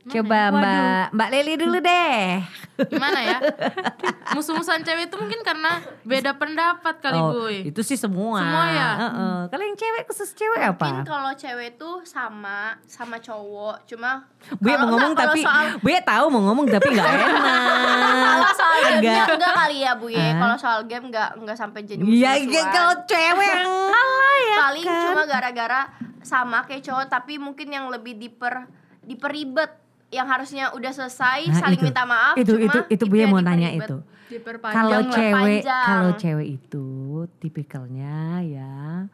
Coba 0.09 0.39
Mbak 0.49 1.03
Mbak 1.11 1.29
Leli 1.29 1.53
dulu 1.55 1.77
deh. 1.77 2.39
Gimana 2.79 3.19
ya? 3.19 3.37
Musuh-musuhan 4.29 4.79
cewek 4.79 5.07
itu 5.07 5.15
mungkin 5.15 5.41
karena 5.41 5.77
beda 6.01 6.31
pendapat 6.33 6.95
kali 6.97 7.17
Oh, 7.17 7.33
boy. 7.43 7.65
itu 7.65 7.81
sih 7.81 7.95
semua. 7.95 8.39
Semua 8.39 8.65
ya? 8.67 8.89
Heeh. 8.97 9.37
Kalau 9.47 9.63
yang 9.63 9.75
cewek 9.75 10.03
khusus 10.05 10.29
cewek 10.31 10.61
Mungkin 10.61 10.77
apa? 10.77 11.03
kalau 11.03 11.31
cewek 11.33 11.75
tuh 11.75 12.03
sama 12.03 12.57
sama 12.83 13.17
cowok, 13.17 13.83
cuma 13.85 14.29
Gue 14.53 14.73
mau 14.73 14.87
ngomong 14.87 15.11
enggak, 15.11 15.27
tapi 15.27 15.41
soal 15.41 15.65
gue 15.75 15.95
tahu 16.01 16.25
mau 16.29 16.41
ngomong 16.45 16.65
tapi 16.67 16.87
nggak 16.89 17.07
enak. 17.17 17.33
kalau 18.37 18.53
soal 18.53 18.75
game 18.77 18.95
Enggak. 19.01 19.27
enggak 19.33 19.53
kali 19.55 19.77
ya 19.79 19.91
Bu 19.93 20.07
ya. 20.07 20.27
Kalau 20.35 20.55
soal 20.55 20.79
game 20.85 21.05
enggak 21.05 21.29
enggak 21.35 21.57
sampai 21.57 21.81
jadi 21.81 21.99
Iya, 21.99 22.31
iya, 22.39 22.61
kalau 22.69 22.95
cewek 23.03 23.53
ngalah 23.65 24.37
ya 24.45 24.57
paling 24.61 24.85
kan. 24.85 25.01
cuma 25.03 25.23
gara-gara 25.25 25.81
sama 26.21 26.63
kayak 26.63 26.81
cowok 26.81 27.05
tapi 27.07 27.35
mungkin 27.37 27.67
yang 27.67 27.87
lebih 27.87 28.13
diper 28.13 28.67
diperibet 29.01 29.71
yang 30.07 30.27
harusnya 30.27 30.71
udah 30.71 30.91
selesai 30.91 31.51
Nah, 31.51 31.59
saling 31.59 31.79
itu. 31.79 31.87
minta 31.91 32.03
maaf 32.07 32.35
Itu 32.39 32.55
cuma 32.55 32.63
itu 32.63 32.79
itu 32.87 33.03
gue 33.07 33.19
yang 33.19 33.31
mau 33.31 33.43
nanya 33.43 33.69
itu. 33.75 33.95
Kalau 34.71 34.99
cewek 35.07 35.63
kalau 35.63 36.11
cewek 36.19 36.47
itu 36.59 36.87
tipikalnya 37.39 38.43
ya 38.43 39.07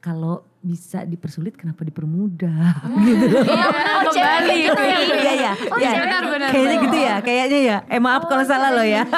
kalau 0.00 0.44
bisa 0.60 1.02
dipersulit 1.02 1.56
kenapa 1.56 1.80
dipermudah 1.82 2.84
gitu 3.08 3.24
loh. 3.26 3.44
Iya, 3.48 3.64
oh, 4.04 4.12
cewek 4.12 4.56
gitu 4.60 4.82
ya. 4.82 4.96
Bu? 5.00 5.14
Iya 5.16 5.32
ya. 5.32 5.52
Oh, 5.56 5.78
ya. 5.80 5.90
cewek 5.90 6.08
benar, 6.20 6.48
Kayaknya 6.50 6.76
gitu 6.78 6.96
ya, 7.00 7.14
kayaknya 7.18 7.58
ya. 7.58 7.76
Eh 7.88 7.96
maaf 7.96 8.28
kalau 8.28 8.44
salah 8.44 8.68
loh 8.68 8.84
ya. 8.84 9.08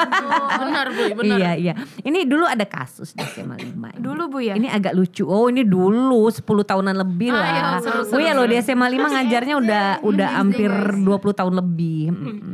Benar 0.55 0.87
boy, 0.89 1.09
benar. 1.19 1.35
Iya 1.35 1.51
iya. 1.59 1.73
Ini 1.99 2.23
dulu 2.23 2.47
ada 2.47 2.63
kasus 2.63 3.11
di 3.11 3.23
SMA 3.25 3.59
5. 3.59 3.75
ini. 3.75 3.99
Dulu 3.99 4.23
Bu 4.29 4.39
ya? 4.39 4.55
Ini 4.55 4.71
agak 4.71 4.93
lucu. 4.93 5.23
Oh, 5.23 5.51
ini 5.51 5.67
dulu 5.67 6.31
10 6.31 6.39
tahunan 6.43 6.95
lebih 6.95 7.29
Ah, 7.29 7.35
lah. 7.35 7.49
iya, 7.49 7.63
seru, 7.83 7.99
oh 7.99 8.19
iya 8.19 8.31
seru, 8.31 8.39
loh 8.39 8.45
seru. 8.45 8.51
di 8.51 8.63
SMA 8.63 8.87
5 8.87 9.13
ngajarnya 9.13 9.55
udah 9.57 9.85
udah 10.01 10.29
hampir 10.33 10.71
20 10.71 11.03
tahun 11.33 11.53
lebih. 11.53 12.01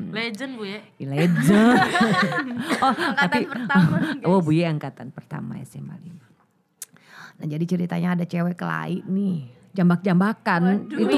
Legend 0.10 0.52
bu 0.58 0.64
ya. 0.66 0.80
Legend. 0.98 1.78
oh, 2.84 2.90
Angkatan 2.90 3.14
tapi 3.14 3.40
pertama, 3.46 3.96
Oh, 4.26 4.42
Bu 4.42 4.50
Ye 4.50 4.66
angkatan 4.66 5.14
pertama 5.14 5.62
SMA 5.62 5.94
5. 5.94 6.29
Nah, 7.40 7.48
jadi 7.48 7.64
ceritanya 7.64 8.20
ada 8.20 8.28
cewek 8.28 8.60
kelahi 8.60 9.02
nih. 9.08 9.48
Jambak-jambakan 9.70 10.92
itu 10.92 11.16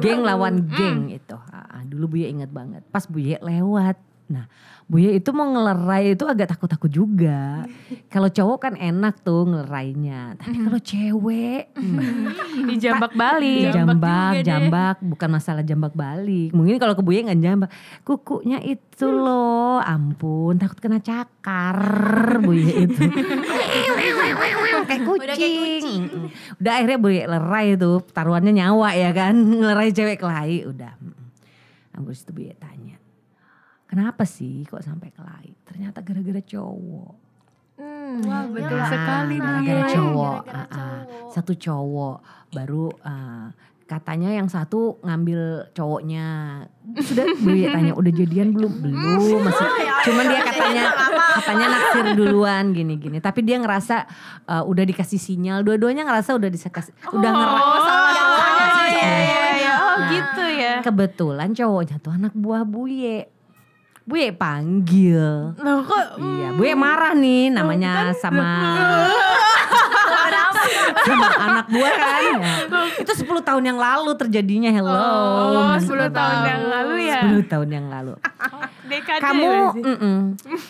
geng 0.00 0.24
lawan 0.24 0.64
geng 0.72 1.12
itu. 1.12 1.36
Ah, 1.52 1.84
dulu 1.84 2.16
Bu 2.16 2.16
Ye 2.24 2.32
inget 2.32 2.48
banget. 2.48 2.80
Pas 2.88 3.04
Bu 3.04 3.20
Ye 3.20 3.36
lewat. 3.36 4.00
Nah, 4.30 4.46
Bu 4.86 5.02
Ye 5.02 5.18
itu 5.18 5.34
mau 5.34 5.42
ngelerai 5.50 6.14
itu 6.14 6.22
agak 6.22 6.54
takut-takut 6.54 6.86
juga. 6.86 7.66
Kalau 8.14 8.30
cowok 8.30 8.58
kan 8.62 8.74
enak 8.78 9.26
tuh 9.26 9.42
ngelerainya. 9.42 10.38
Tapi 10.38 10.56
kalau 10.66 10.80
cewek 10.82 11.74
hmm, 11.74 12.70
Dijambak 12.70 13.12
balik. 13.18 13.74
jambak, 13.74 14.32
jambak, 14.46 14.96
bukan 15.02 15.28
masalah 15.30 15.62
jambak 15.66 15.94
balik. 15.94 16.54
Mungkin 16.54 16.78
kalau 16.78 16.94
ke 16.94 17.02
Buya 17.02 17.26
nggak 17.26 17.42
jambak, 17.42 17.70
kukunya 18.02 18.58
itu 18.62 19.06
loh, 19.10 19.82
ampun, 19.82 20.58
takut 20.58 20.78
kena 20.78 21.02
cakar 21.02 21.78
Buya 22.46 22.86
itu. 22.86 23.02
kayak 24.90 25.02
kucing. 25.06 25.26
Udah 25.26 25.36
kayak 25.36 25.54
kucing. 25.58 26.02
Mm-mm. 26.10 26.28
Udah 26.58 26.72
akhirnya 26.78 26.98
Buya 26.98 27.24
lerai 27.30 27.66
itu, 27.78 27.90
taruhannya 28.10 28.52
nyawa 28.54 28.88
ya 28.94 29.10
kan, 29.14 29.34
ngelerai 29.34 29.90
cewek 29.94 30.18
kelahi, 30.18 30.66
udah. 30.66 30.92
Habis 31.94 32.22
itu 32.26 32.30
Buya 32.34 32.54
tanya, 32.58 32.79
kenapa 33.90 34.22
sih 34.22 34.62
kok 34.62 34.80
sampai 34.80 35.10
kelahi? 35.10 35.50
Ternyata 35.66 35.98
gara-gara 36.00 36.38
cowok. 36.38 37.12
Wah, 38.20 38.44
betul 38.52 38.76
gila. 38.76 38.86
sekali, 38.86 39.36
Bu 39.36 39.44
gara-gara 39.46 39.82
cowok. 39.88 40.36
Gara-gara 40.46 40.62
Ah, 40.62 40.78
ah. 40.78 40.98
cowok. 41.02 41.30
Satu 41.32 41.52
cowok 41.56 42.16
baru 42.50 42.86
ah, 43.02 43.46
katanya 43.82 44.30
yang 44.30 44.46
satu 44.46 45.00
ngambil 45.00 45.40
cowoknya. 45.72 46.26
Sudah 47.00 47.24
Bu 47.40 47.50
Ye 47.50 47.66
tanya 47.66 47.92
udah 47.96 48.12
jadian 48.12 48.52
belum? 48.52 48.72
Belum, 48.78 49.40
masih. 49.42 49.66
Cuman 50.06 50.24
dia 50.28 50.42
katanya 50.42 50.84
katanya 51.40 51.66
naksir 51.70 52.06
duluan 52.14 52.70
gini-gini. 52.70 53.18
Tapi 53.18 53.40
dia 53.42 53.58
ngerasa 53.58 54.06
ah, 54.44 54.62
udah 54.62 54.84
dikasih 54.84 55.18
sinyal, 55.18 55.64
dua-duanya 55.64 56.04
ngerasa 56.04 56.36
udah 56.36 56.46
dikasih 56.46 56.92
udah 57.10 57.30
ngerasa. 57.32 57.58
Oh, 57.64 57.80
salah 57.80 58.12
salah 58.14 58.68
sih. 58.70 58.86
sih. 58.86 58.98
Iya, 59.00 59.10
iya. 59.56 59.72
Oh 59.72 59.96
Nah, 59.96 60.08
gitu 60.12 60.44
ya. 60.46 60.74
Kebetulan 60.82 61.48
cowoknya 61.54 61.96
tuh 61.98 62.12
anak 62.12 62.34
buah 62.36 62.62
Buye. 62.62 63.26
Bu 63.30 63.39
Ye 64.16 64.30
panggil. 64.34 65.54
Loh 65.58 65.80
kok 65.84 66.18
Iya, 66.18 66.48
Bu 66.54 66.62
Ye 66.66 66.74
marah 66.74 67.12
nih 67.14 67.50
namanya 67.52 68.14
sama 68.16 68.46
sama 71.00 71.28
anak 71.40 71.66
buah 71.70 71.92
kan. 71.94 72.22
Ya. 72.40 72.52
Itu 73.02 73.12
10 73.12 73.46
tahun 73.46 73.62
yang 73.64 73.78
lalu 73.78 74.10
terjadinya 74.18 74.70
hello. 74.70 74.94
Oh, 74.94 75.74
10 75.78 76.10
tahun 76.12 76.38
yang 76.46 76.62
lalu 76.68 76.94
ya. 77.08 77.20
10 77.26 77.52
tahun 77.52 77.68
yang 77.70 77.86
lalu. 77.88 78.14
dekade 78.90 79.22
kamu 79.22 79.46
berarti. 79.46 79.80
mm-mm. 79.86 80.18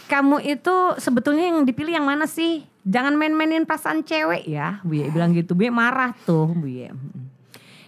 kamu 0.04 0.37
itu 0.44 0.76
sebetulnya 1.00 1.44
yang 1.49 1.64
dipilih 1.64 1.97
yang 1.97 2.06
mana 2.06 2.28
sih? 2.28 2.68
Jangan 2.85 3.16
main-mainin 3.16 3.64
perasaan 3.64 4.04
cewek 4.04 4.44
ya. 4.44 4.80
Bu 4.85 5.00
Ye 5.00 5.09
bilang 5.09 5.32
gitu. 5.32 5.56
Bu 5.56 5.64
Ye 5.68 5.73
marah 5.73 6.12
tuh 6.25 6.52
Bu 6.52 6.68
Ye. 6.68 6.92
Mm-mm. 6.92 7.28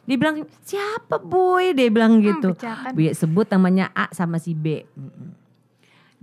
Dia 0.03 0.17
bilang 0.19 0.37
siapa 0.67 1.23
boy? 1.23 1.77
Dia 1.77 1.89
bilang 1.93 2.19
gitu. 2.19 2.57
pecahkan. 2.57 2.97
Bu 2.97 3.01
Ye 3.05 3.13
sebut 3.13 3.47
namanya 3.53 3.93
A 3.93 4.09
sama 4.11 4.41
si 4.41 4.57
B. 4.57 4.83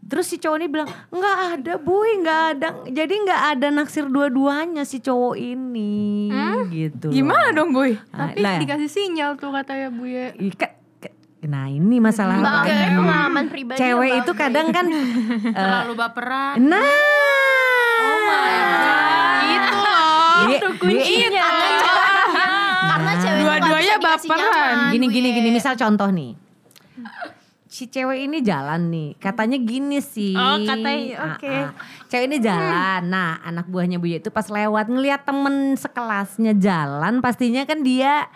Terus 0.09 0.25
si 0.25 0.35
cowok 0.35 0.57
ini 0.57 0.67
bilang 0.67 0.89
nggak 1.07 1.37
ada 1.55 1.73
boy 1.77 2.09
nggak 2.17 2.41
ada. 2.51 2.67
Jadi 2.83 3.13
nggak 3.19 3.41
ada 3.51 3.67
naksir 3.69 4.05
dua-duanya 4.05 4.81
si 4.81 4.97
cowok 4.97 5.37
ini 5.37 6.33
gitu. 6.67 7.07
loh. 7.07 7.13
Gimana 7.13 7.49
dong 7.51 7.69
boy? 7.69 7.93
Ah, 8.09 8.27
Tapi 8.27 8.41
lah. 8.41 8.57
dikasih 8.57 8.89
sinyal 8.89 9.37
tuh 9.37 9.49
katanya 9.49 9.89
Bu 9.89 10.09
ka- 10.51 10.75
Nah 11.41 11.65
ini 11.65 11.97
masalah 11.97 12.35
pengalaman 12.35 13.45
pribadi 13.47 13.77
ya, 13.77 13.83
cewek 13.87 14.11
itu 14.19 14.31
kadang 14.33 14.67
kan 14.69 14.85
eh, 14.91 15.53
Terlalu 15.53 15.93
baperan. 15.95 16.53
Nah, 16.59 16.83
Itu 19.45 19.71
loh. 19.71 20.45
Gue- 20.49 20.59
Karena 22.89 23.11
cewek 23.15 23.29
itu 23.31 23.43
nggak 23.45 23.59
Dua-duanya 23.61 23.93
bisa 23.93 24.01
dikasih 24.01 24.29
baperan. 24.29 24.49
nyaman, 24.51 24.91
gini 24.91 25.05
Bu 25.05 25.11
gini 25.11 25.27
Ye. 25.27 25.33
gini 25.33 25.49
misal 25.51 25.73
contoh 25.75 26.09
nih. 26.09 26.31
Si 27.79 27.88
cewek 27.88 28.27
ini 28.27 28.43
jalan 28.43 28.91
nih, 28.91 29.15
katanya 29.24 29.55
gini 29.55 30.03
sih. 30.03 30.36
Oh, 30.36 30.59
katanya, 30.67 31.15
Ah, 31.15 31.27
oke. 31.31 31.48
ah. 31.48 31.71
Cewek 32.12 32.27
ini 32.27 32.38
jalan. 32.43 33.07
Nah, 33.07 33.39
anak 33.39 33.71
buahnya 33.71 34.03
Bu 34.03 34.12
Ye 34.12 34.19
itu 34.19 34.27
pas 34.27 34.43
lewat 34.51 34.91
ngelihat 34.91 35.24
temen 35.24 35.79
sekelasnya 35.79 36.59
jalan, 36.59 37.24
pastinya 37.24 37.63
kan 37.63 37.79
dia 37.79 38.27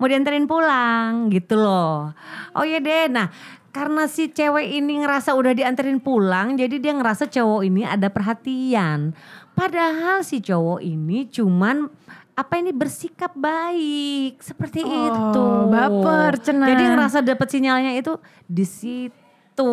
mau 0.00 0.08
dianterin 0.08 0.48
pulang 0.48 1.28
gitu 1.28 1.60
loh. 1.60 2.16
Oh 2.56 2.64
iya 2.64 2.80
deh. 2.80 3.12
Nah, 3.12 3.28
karena 3.76 4.08
si 4.08 4.32
cewek 4.32 4.80
ini 4.80 5.04
ngerasa 5.04 5.36
udah 5.36 5.52
dianterin 5.52 6.00
pulang, 6.00 6.56
jadi 6.56 6.80
dia 6.80 6.96
ngerasa 6.96 7.28
cowok 7.28 7.68
ini 7.68 7.84
ada 7.84 8.08
perhatian. 8.08 9.12
Padahal 9.52 10.24
si 10.24 10.40
cowok 10.40 10.80
ini 10.80 11.28
cuman 11.28 11.92
apa 12.38 12.54
ini 12.54 12.70
bersikap 12.70 13.34
baik 13.34 14.38
seperti 14.38 14.86
Oh, 14.86 14.94
itu. 15.10 15.46
baper, 15.68 16.38
cenah. 16.38 16.70
Jadi 16.70 16.82
ngerasa 16.86 17.18
dapet 17.18 17.50
sinyalnya 17.50 17.98
itu 17.98 18.14
di 18.46 18.62
situ 18.62 19.70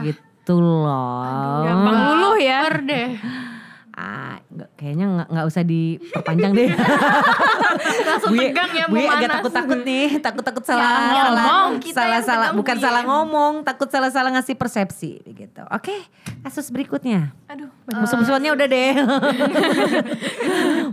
gitu 0.00 0.54
loh. 0.56 1.60
Gampang 1.60 1.96
luluh 2.08 2.36
ya. 2.40 2.64
Baper 2.64 2.76
deh. 2.82 3.08
Ah, 3.96 4.36
nggak- 4.56 4.70
kayaknya 4.74 5.04
nggak 5.06 5.28
nggak 5.28 5.46
usah 5.46 5.62
diperpanjang 5.62 6.52
deh. 6.52 6.68
Langsung 8.06 8.30
Gue 8.32 8.48
tegang 8.48 8.70
ya 8.72 8.84
gue 8.86 8.96
mau 8.96 9.10
agak 9.10 9.28
takut-takut 9.30 9.78
nih, 9.82 10.06
takut-takut 10.18 10.62
salah 10.64 10.80
yang 10.80 11.12
salah 11.12 11.44
ngomong, 11.44 11.68
kita 11.78 11.94
salah 11.94 12.20
salah 12.20 12.48
bukan 12.50 12.74
Bu 12.74 12.80
salah 12.80 13.02
ngomong, 13.04 13.52
takut 13.62 13.86
salah-salah 13.86 14.30
ngasih 14.32 14.54
persepsi 14.54 15.20
gitu. 15.22 15.62
Oke, 15.68 15.94
kasus 16.40 16.66
berikutnya. 16.68 17.30
Aduh. 17.46 17.68
Musuh-musuhannya 17.86 18.50
udah 18.50 18.66
deh. 18.66 18.92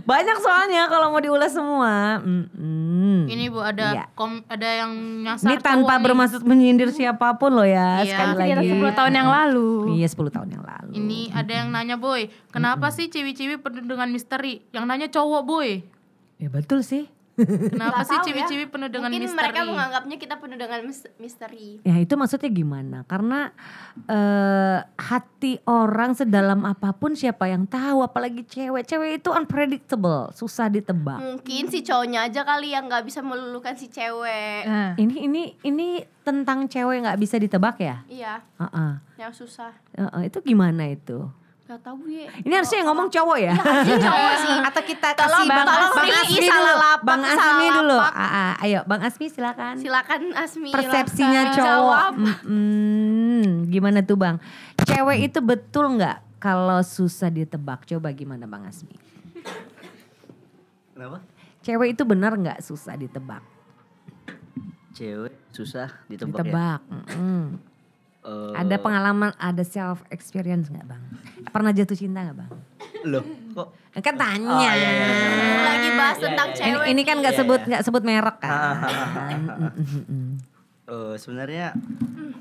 Banyak 0.04 0.36
soalnya 0.38 0.82
kalau 0.86 1.08
mau 1.08 1.18
diulas 1.18 1.50
semua. 1.50 2.20
Mm-mm. 2.20 3.24
Ini 3.26 3.48
Bu 3.48 3.58
ada 3.58 3.94
Iya. 3.94 4.04
kom, 4.12 4.42
ada 4.44 4.66
yang 4.76 4.90
nyasar 5.22 5.46
Ini 5.46 5.54
tanpa 5.58 5.64
cowok 5.64 5.90
nih. 5.90 6.02
bermaksud 6.04 6.40
menyindir 6.42 6.88
siapa 6.90 7.34
pun 7.34 7.50
loh 7.52 7.64
ya, 7.64 8.00
Iya. 8.00 8.06
sekali 8.06 8.32
lagi. 8.54 8.66
10 8.70 8.92
tahun 8.92 9.12
yang 9.14 9.28
lalu. 9.28 9.70
Iya 9.96 10.06
10 10.06 10.30
tahun 10.30 10.48
yang 10.50 10.62
lalu. 10.62 10.90
Ini 10.94 11.20
ada 11.32 11.52
yang 11.54 11.68
nanya 11.70 11.96
boy, 11.96 12.26
kenapa 12.48 12.88
sih 12.88 13.06
ciwi-ciwi 13.06 13.53
penuh 13.56 13.82
dengan 13.82 14.08
misteri? 14.08 14.62
Yang 14.70 14.84
nanya 14.84 15.08
cowok 15.08 15.42
boy. 15.42 15.70
Ya 16.36 16.48
betul 16.48 16.80
sih. 16.80 17.06
Kenapa 17.74 18.06
sih 18.06 18.14
tahu 18.14 18.30
ya. 18.30 18.46
ciwi-ciwi 18.46 18.70
penuh 18.70 18.86
dengan 18.86 19.10
Mungkin 19.10 19.26
misteri? 19.26 19.38
mereka 19.42 19.60
menganggapnya 19.66 20.16
kita 20.16 20.34
penuh 20.38 20.54
dengan 20.54 20.80
mis- 20.86 21.10
misteri. 21.18 21.82
Ya 21.82 21.98
itu 21.98 22.14
maksudnya 22.14 22.46
gimana? 22.46 23.02
Karena 23.04 23.50
eh, 24.06 24.78
hati 24.94 25.58
orang 25.64 26.14
sedalam 26.14 26.62
apa 26.62 26.92
pun 26.92 27.14
siapa 27.14 27.46
yang 27.46 27.66
tahu, 27.66 28.06
apalagi 28.06 28.42
cewek. 28.44 28.86
Cewek 28.86 29.18
itu 29.18 29.30
unpredictable, 29.30 30.30
susah 30.30 30.70
ditebak. 30.70 31.18
Mungkin 31.18 31.66
si 31.68 31.82
cowoknya 31.82 32.22
aja 32.22 32.46
kali 32.46 32.70
yang 32.70 32.86
nggak 32.86 33.02
bisa 33.02 33.18
melulukan 33.18 33.74
si 33.74 33.88
cewek. 33.88 34.62
Nah, 34.62 34.94
Ini 34.94 35.16
ini 35.20 35.42
ini 35.60 35.88
tentang 36.22 36.70
cewek 36.70 37.02
nggak 37.02 37.18
bisa 37.18 37.36
ditebak 37.36 37.76
ya? 37.78 38.06
Iya, 38.06 38.46
Heeh. 38.56 38.92
yang 39.16 39.34
susah. 39.34 39.74
Heeh, 39.92 40.30
itu 40.30 40.38
gimana 40.40 40.86
itu? 40.86 41.26
Gak 41.64 41.80
tahu 41.80 42.04
Ye. 42.06 42.28
Ini 42.44 42.52
harusnya 42.54 42.78
yang 42.78 42.92
ngomong 42.92 43.08
cowok 43.08 43.38
ya? 43.40 43.56
cowok 43.56 44.34
sih. 44.36 44.54
Atau 44.68 44.82
kita 44.84 45.08
Tolong, 45.16 45.32
kasih 45.32 45.48
Bang, 45.48 45.64
tolong, 45.64 45.90
Bang 45.90 46.04
Riki, 46.04 46.20
Asmi 46.20 46.44
salah 46.44 46.60
dulu. 46.60 46.76
lapak, 46.76 47.04
Bang 47.08 47.22
Asmi 47.24 47.66
dulu. 47.72 47.96
ayo 48.60 48.80
Bang 48.84 49.00
Asmi 49.00 49.26
silakan. 49.26 49.74
Silakan 49.80 50.20
Asmi. 50.34 50.70
Persepsinya 50.70 51.42
silakan. 51.48 51.56
cowok. 51.56 52.08
Mm-mm. 52.20 53.42
Gimana 53.66 53.98
tuh 54.00 54.16
Bang? 54.16 54.36
Cewek 54.78 55.18
itu 55.24 55.40
betul 55.40 55.96
nggak 55.96 56.20
kalau 56.36 56.84
susah 56.84 57.32
ditebak? 57.32 57.88
Coba 57.88 58.12
gimana 58.12 58.44
Bang 58.44 58.68
Asmi? 58.68 58.92
Kenapa? 60.92 61.24
Cewek 61.60 61.96
itu 61.96 62.04
benar 62.04 62.36
nggak 62.36 62.60
susah 62.60 62.92
ditebak? 62.94 63.40
Cewek 64.92 65.32
susah 65.50 65.90
ditebak, 66.06 66.38
ya. 66.38 66.52
Ditebak. 66.52 66.80
mm-mm. 66.86 67.42
Eh, 68.24 68.52
Ada 68.54 68.76
pengalaman, 68.76 69.36
ada 69.36 69.60
self 69.60 70.00
experience 70.08 70.66
nggak 70.66 70.86
Bang? 70.86 71.02
Pernah 71.46 71.70
jatuh 71.70 71.92
cinta 71.92 72.24
nggak 72.24 72.38
Bang? 72.38 72.50
Loh, 73.04 73.20
kok 73.52 73.68
Kan 73.94 74.16
tanya. 74.16 74.48
Oh, 74.48 74.58
iya, 74.58 74.72
iya, 74.72 74.88
iya. 74.90 75.06
Lagi 75.62 75.88
bahas 75.92 76.16
Iya, 76.16 76.24
tentang 76.24 76.48
iya. 76.48 76.56
Ini, 76.56 76.72
cewek. 76.72 76.86
ini 76.88 77.02
kan 77.02 77.16
nggak 77.20 77.30
Iya, 77.30 77.38
sebut 77.38 77.60
iya. 77.60 77.68
nggak 77.68 77.82
sebut 77.84 78.02
merek 78.02 78.36
kan? 78.38 78.52
Eh, 80.84 81.14
sebenarnya 81.14 81.72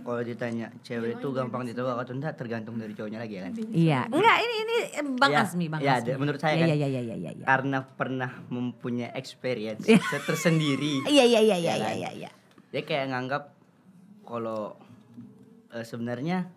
kalau 0.02 0.20
ditanya 0.20 0.68
cewek 0.80 1.16
itu 1.16 1.28
gampang 1.30 1.64
ditebak 1.64 1.96
atau 1.98 2.12
enggak 2.12 2.36
tergantung 2.36 2.76
dari 2.76 2.92
cowoknya 2.92 3.20
lagi 3.20 3.34
ya 3.34 3.42
kan? 3.42 3.54
Iya, 3.70 4.00
enggak 4.10 4.38
ini 4.38 4.56
ini 4.58 4.76
eh, 4.94 5.06
Bang 5.14 5.32
Iya, 5.32 5.42
Asmi, 5.42 5.66
Bang 5.68 5.80
iya, 5.80 5.94
Asmi. 5.98 6.12
menurut 6.16 6.40
saya 6.40 6.54
Iya 6.54 6.62
kan. 6.62 6.68
iya 6.70 6.88
iya 6.90 7.02
iya 7.02 7.16
iya. 7.18 7.32
iya. 7.34 7.46
Karena 7.46 7.78
pernah 7.84 8.32
mempunyai 8.46 9.12
experience 9.14 9.84
Iya. 9.84 10.00
tersendiri. 10.22 11.04
Iya 11.06 11.24
iya 11.24 11.40
iya 11.42 11.58
iya 11.58 11.72
Ya 11.72 11.74
iya 11.74 11.76
kan? 11.86 11.96
iya. 11.98 12.10
iya. 12.18 12.32
Dia 12.70 12.82
kayak 12.82 13.06
nganggap 13.10 13.44
kalau 14.24 14.76
eh, 15.74 15.84
sebenarnya 15.84 16.48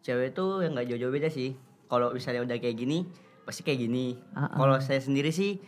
cewek 0.00 0.32
itu 0.32 0.46
yang 0.60 0.72
nggak 0.72 0.86
jauh-jauh 0.88 1.12
beda 1.12 1.28
sih. 1.28 1.56
Kalau 1.86 2.08
misalnya 2.10 2.40
udah 2.42 2.56
kayak 2.56 2.76
gini, 2.76 3.04
pasti 3.42 3.60
kayak 3.60 3.80
gini. 3.80 4.16
Uh-uh. 4.32 4.48
Kalau 4.54 4.76
saya 4.78 4.98
sendiri 4.98 5.28
sih 5.28 5.60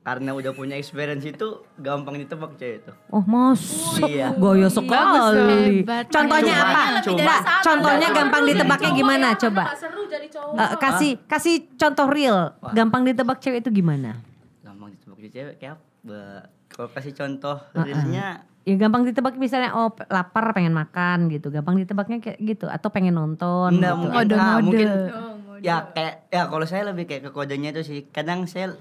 karena 0.00 0.32
udah 0.32 0.56
punya 0.56 0.72
experience 0.72 1.20
itu 1.22 1.46
gampang 1.76 2.16
ditebak 2.16 2.56
cewek 2.56 2.80
itu. 2.80 2.92
Oh 3.08 3.20
mas, 3.20 3.60
Iya. 4.00 4.32
gaya 4.32 4.64
sekali. 4.66 5.84
Contohnya 6.08 6.54
Cuma- 6.54 6.64
apa? 6.64 6.82
Coba, 7.02 7.34
satu. 7.38 7.64
contohnya 7.66 8.08
gampang 8.10 8.42
ditebaknya 8.46 8.90
gimana? 8.94 9.28
Coba. 9.36 9.64
seru 9.76 10.08
jadi 10.08 10.28
cowok. 10.28 10.56
Eh, 10.56 10.70
kasih 10.80 11.10
kasih 11.28 11.54
contoh 11.76 12.06
real. 12.08 12.56
Wah. 12.56 12.72
Gampang 12.72 13.04
ditebak 13.04 13.36
cewek 13.38 13.60
itu 13.60 13.70
gimana? 13.74 14.16
Gampang 14.62 14.96
ditebak 14.96 15.18
cewek 15.28 15.54
kayak 15.60 15.76
apa? 15.76 16.48
Kalau 16.68 16.88
kasih 16.88 17.12
contoh 17.12 17.56
Uh-uh. 17.68 17.84
realnya 17.84 18.26
Ya 18.62 18.74
gampang 18.76 19.02
ditebak 19.02 19.34
misalnya 19.34 19.72
oh 19.72 19.90
lapar 20.08 20.52
pengen 20.52 20.72
makan 20.72 21.28
gitu. 21.28 21.48
Gampang 21.48 21.76
ditebaknya 21.76 22.18
kayak 22.18 22.38
gitu 22.38 22.66
atau 22.66 22.88
pengen 22.88 23.14
nonton 23.14 23.76
Enggak 23.76 23.94
gitu. 23.94 24.02
mungkin 24.04 24.28
ah, 24.34 24.58
mungkin 24.60 24.88
Oh, 25.08 25.34
mode. 25.40 25.62
ya 25.62 25.76
kayak 25.88 26.14
ya 26.28 26.42
kalau 26.46 26.64
saya 26.64 26.82
lebih 26.86 27.04
kayak 27.04 27.22
ke 27.24 27.30
kodenya 27.30 27.72
itu 27.72 27.82
sih. 27.82 28.00
Kadang 28.08 28.44
saya 28.44 28.76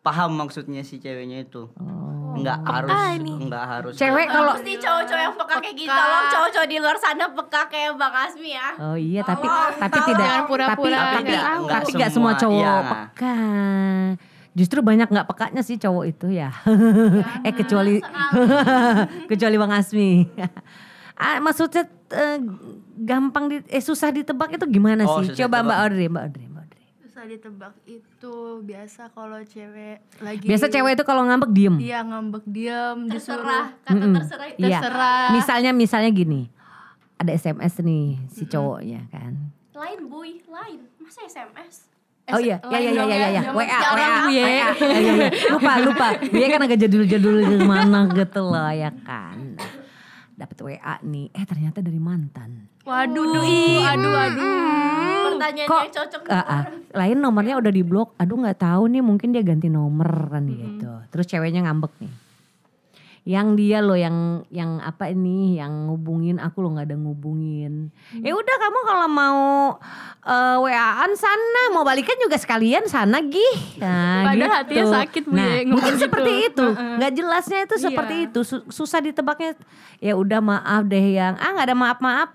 paham 0.00 0.32
maksudnya 0.34 0.80
si 0.80 0.96
ceweknya 0.96 1.44
itu. 1.44 1.68
Oh. 1.76 2.08
Enggak 2.30 2.62
harus 2.62 2.94
enggak 3.20 3.64
harus 3.66 3.92
Cewek 3.92 4.30
kalau 4.30 4.54
Mesti 4.54 4.78
cowok-cowok 4.78 5.20
yang 5.20 5.34
peka 5.34 5.56
kayak 5.60 5.76
gitu. 5.76 5.90
Tolong 5.92 6.24
cowok-cowok 6.30 6.68
di 6.70 6.76
luar 6.78 6.96
sana 6.96 7.24
peka 7.28 7.62
kayak 7.68 7.90
Bang 7.98 8.14
Asmi 8.16 8.50
ya. 8.50 8.68
Oh 8.78 8.96
iya 8.96 9.20
tapi 9.20 9.44
Tolong, 9.44 9.72
tapi 9.76 9.92
tolong. 9.92 10.08
tidak 10.08 10.28
Jangan 10.30 10.46
pura-pura 10.46 10.70
tapi, 10.70 10.88
nggak 10.88 11.12
tapi, 11.12 11.32
tahu. 11.34 11.64
tapi 11.66 11.90
Nggak 11.90 11.98
nggak 11.98 12.10
semua 12.10 12.32
semua, 12.32 12.40
cowok 12.40 12.62
iya. 12.62 12.88
peka. 12.88 13.34
Justru 14.50 14.80
banyak 14.80 15.06
nggak 15.06 15.26
pekanya 15.26 15.62
sih 15.62 15.76
cowok 15.76 16.04
itu 16.06 16.26
ya. 16.28 16.50
eh 17.46 17.52
kecuali 17.52 18.02
kecuali 19.30 19.56
Bang 19.56 19.72
Asmi. 19.72 20.26
ah, 21.22 21.38
maksudnya 21.38 21.86
eh, 22.10 22.38
gampang 22.96 23.46
di, 23.46 23.56
eh 23.64 23.78
susah 23.78 24.10
ditebak 24.10 24.50
itu 24.52 24.66
gimana 24.66 25.04
Oh, 25.04 25.20
sih? 25.20 25.30
susah 25.30 25.46
Coba 25.46 25.62
Mbak. 25.62 25.78
Audrey, 25.78 26.06
Mbak 26.06 26.22
Audrey, 26.24 26.46
Mbak 26.46 26.62
Audrey. 26.62 26.84
Susah 27.00 27.24
ditebak 27.24 27.74
itu 27.84 28.34
biasa 28.60 29.02
kalau 29.10 29.38
cewek 29.40 29.98
lagi 30.18 30.44
Biasa 30.44 30.66
cewek 30.66 30.92
itu 30.94 31.04
kalau 31.04 31.22
ngambek 31.24 31.50
diem. 31.50 31.76
Iya 31.78 32.00
ngambek 32.02 32.44
diam 32.44 32.98
disuruh 33.06 33.44
Terserah, 33.44 33.66
kata 33.84 34.04
terserah 34.16 34.46
itu. 34.48 34.58
Iya. 34.60 34.78
terserah. 34.78 35.26
Misalnya 35.32 35.70
misalnya 35.70 36.10
gini. 36.10 36.42
Ada 37.16 37.36
SMS 37.36 37.78
nih 37.78 38.16
si 38.26 38.48
cowoknya 38.48 39.04
kan. 39.08 39.52
Lain 39.70 40.00
boy, 40.08 40.40
lain. 40.42 40.88
Masa 40.96 41.20
SMS? 41.22 41.89
Oh 42.30 42.40
iya, 42.40 42.56
ya 42.70 42.78
ya 42.78 42.90
ya 42.90 43.04
ya 43.04 43.16
ya, 43.16 43.28
ya. 43.30 43.42
WA, 43.50 43.64
WA, 43.66 44.08
ya. 44.30 44.68
WA. 44.74 45.28
Lupa, 45.52 45.72
lupa. 45.82 46.08
Dia 46.22 46.46
kan 46.48 46.60
agak 46.62 46.78
jadul-jadul 46.78 47.36
gimana 47.44 48.06
gitu 48.12 48.40
loh 48.44 48.70
ya 48.70 48.90
kan. 49.02 49.58
dapat 50.40 50.56
WA 50.64 50.94
nih, 51.04 51.28
eh 51.36 51.44
ternyata 51.44 51.84
dari 51.84 52.00
mantan. 52.00 52.64
Waduh, 52.88 53.44
aduh, 53.84 54.14
aduh. 54.16 54.56
Pertanyaan 55.36 55.68
Kok 55.68 55.80
yang 55.84 55.92
cocok 55.92 56.22
Ah, 56.32 56.40
ah. 56.40 56.62
lain 56.96 57.18
nomornya 57.20 57.60
udah 57.60 57.68
diblok, 57.68 58.16
aduh 58.16 58.40
nggak 58.40 58.56
tahu 58.56 58.88
nih 58.88 59.04
mungkin 59.04 59.36
dia 59.36 59.44
ganti 59.44 59.68
nomor 59.68 60.08
kan 60.32 60.48
gitu. 60.48 60.88
Terus 61.12 61.26
ceweknya 61.28 61.68
ngambek 61.68 61.92
nih. 62.00 62.12
Yang 63.28 63.48
dia 63.60 63.78
loh 63.84 64.00
yang 64.00 64.48
yang 64.48 64.80
apa 64.80 65.12
ini 65.12 65.60
yang 65.60 65.92
ngubungin 65.92 66.40
aku 66.40 66.64
lo 66.64 66.72
nggak 66.72 66.88
ada 66.88 66.96
ngubungin. 66.96 67.92
Ya 68.16 68.32
udah 68.32 68.56
kamu 68.56 68.78
kalau 68.88 69.08
mau 69.12 69.40
eh, 70.22 70.56
WA-an 70.58 71.12
sana, 71.12 71.62
mau 71.70 71.80
balikan 71.80 72.16
juga 72.16 72.34
sekalian 72.34 72.84
sana 72.84 73.20
gih. 73.20 73.56
Nah, 73.76 74.26
Padahal 74.26 74.36
gitu. 74.36 74.52
hatinya 74.54 74.86
sakit, 74.98 75.22
Bu, 75.24 75.32
Nah, 75.32 75.42
ya, 75.42 75.56
ngomong 75.58 75.72
mungkin 75.72 75.92
gitu. 75.92 76.02
seperti 76.02 76.32
itu. 76.44 76.66
nggak 76.70 77.12
jelasnya 77.12 77.58
itu 77.62 77.74
seperti 77.78 78.14
Iya. 78.14 78.26
itu. 78.26 78.40
Su- 78.42 78.66
susah 78.68 79.00
ditebaknya. 79.00 79.50
Ya 79.98 80.12
udah 80.14 80.38
maaf 80.38 80.82
deh 80.84 81.06
yang 81.14 81.34
ah 81.34 81.50
nggak 81.50 81.66
ada 81.66 81.76
maaf-maaf. 81.78 82.28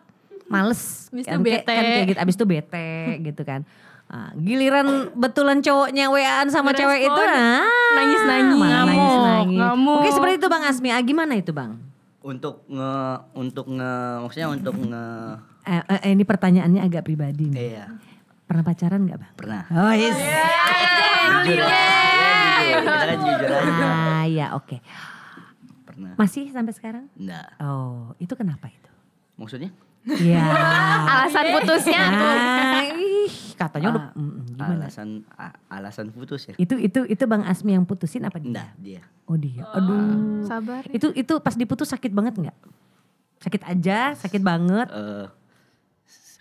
Males. 0.46 1.10
Abis 1.10 1.24
itu 1.24 1.32
Kan 1.32 1.40
kayak- 1.40 1.62
bete. 1.62 1.74
kan 1.74 1.84
kayak 1.84 2.06
gitu. 2.08 2.20
Abis 2.20 2.36
itu 2.36 2.46
bete 2.46 2.90
gitu 3.28 3.42
kan. 3.44 3.62
Ah, 4.06 4.30
giliran 4.36 4.86
betulan 5.14 5.58
cowoknya 5.60 6.06
WA-an 6.08 6.48
sama 6.48 6.70
cewek 6.72 7.02
itu 7.04 7.22
nah, 7.24 7.66
Nangis-nangis. 7.92 8.54
malah 8.54 8.70
Ngamuk, 8.86 8.94
nangis-nangis. 8.94 9.58
ngamuk. 9.58 9.96
Mungkin 9.98 10.14
seperti 10.14 10.34
itu 10.38 10.48
Bang 10.48 10.64
Asmi. 10.64 10.90
Ah, 10.90 11.02
gimana 11.02 11.34
itu 11.34 11.50
Bang? 11.50 11.82
Untuk 12.20 12.62
nge 12.68 12.94
untuk 13.34 13.66
nge 13.68 13.94
maksudnya 14.20 14.50
untuk 14.52 14.76
nge 14.76 15.06
Eh, 15.66 15.82
eh, 16.00 16.12
ini 16.12 16.22
pertanyaannya 16.22 16.80
agak 16.80 17.04
pribadi 17.04 17.50
nih. 17.50 17.58
iya, 17.74 17.86
Pernah 18.46 18.64
pacaran 18.64 19.02
nggak 19.02 19.18
Bang? 19.18 19.34
pernah. 19.34 19.62
Oh 19.68 19.90
yes. 19.92 20.14
Jujur. 21.42 21.58
Ya, 21.58 21.74
jujur. 22.62 22.78
Kita 22.78 23.04
kan 23.04 23.18
jujur 23.20 23.50
aja. 23.50 23.88
Ah 24.14 24.26
ya 24.26 24.48
oke. 24.54 24.78
Pernah. 25.84 26.14
Masih 26.16 26.50
sampai 26.50 26.70
sekarang? 26.72 27.06
Enggak. 27.12 27.50
Oh 27.58 28.14
itu 28.18 28.34
kenapa 28.34 28.70
itu? 28.70 28.92
Maksudnya? 29.36 29.74
Iya. 30.06 30.38
Alasan 31.12 31.46
putusnya 31.52 31.98
Ah, 31.98 32.86
ih, 32.94 33.26
katanya 33.56 33.88
udah 33.90 34.04
Ah, 34.06 34.14
mm, 34.14 34.34
gimana? 34.48 34.74
Alasan 34.80 35.10
a- 35.34 35.58
alasan 35.68 36.06
putus 36.10 36.46
ya? 36.46 36.54
Itu 36.56 36.78
itu 36.78 37.02
itu 37.04 37.24
Bang 37.26 37.42
Asmi 37.42 37.74
yang 37.74 37.84
putusin 37.84 38.22
apa 38.22 38.38
dia? 38.38 38.54
Enggak, 38.54 38.70
dia. 38.78 39.02
Oh 39.26 39.34
dia. 39.34 39.66
Aduh. 39.68 40.46
Sabar. 40.46 40.86
Itu 40.88 41.10
itu 41.12 41.34
pas 41.40 41.58
diputus 41.58 41.90
sakit 41.90 42.14
banget 42.14 42.38
nggak? 42.38 42.58
Sakit 43.42 43.62
aja, 43.66 44.14
sakit 44.14 44.42
banget. 44.42 44.86
Eh 44.88 45.26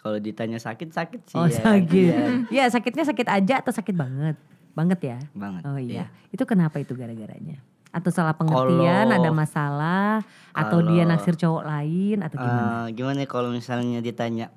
kalau 0.05 0.21
ditanya 0.21 0.61
sakit 0.61 0.93
sakit 0.93 1.21
sih 1.25 1.37
Oh 1.41 1.49
ya. 1.49 1.57
sakit. 1.57 2.13
Iya, 2.53 2.61
Ya 2.61 2.65
sakitnya 2.69 3.09
sakit 3.09 3.25
aja 3.25 3.65
atau 3.65 3.73
sakit 3.73 3.97
banget? 3.97 4.37
Banget 4.77 5.01
ya? 5.01 5.19
banget. 5.33 5.63
Oh 5.65 5.81
iya. 5.81 6.05
Iya. 6.05 6.07
Itu 6.29 6.45
kenapa 6.45 6.77
itu 6.77 6.93
gara-garanya? 6.93 7.57
Atau 7.89 8.13
salah 8.13 8.37
pengertian, 8.37 9.09
Kalau- 9.09 9.17
ada 9.17 9.31
masalah, 9.33 10.21
atau 10.53 10.85
dia 10.85 11.09
naksir 11.09 11.39
cowok 11.39 11.63
lain 11.65 12.21
atau 12.21 12.37
gimana? 12.37 12.69
Eh, 12.85 12.87
gimana 12.93 13.19
ya 13.23 13.29
kalau 13.31 13.49
misalnya 13.49 14.05
ditanya 14.05 14.53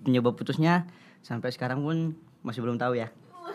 penyebab 0.00 0.38
putusnya 0.38 0.86
sampai 1.20 1.50
sekarang 1.50 1.82
pun 1.82 2.14
masih 2.40 2.62
belum 2.62 2.78
tahu 2.78 2.94
ya. 2.94 3.10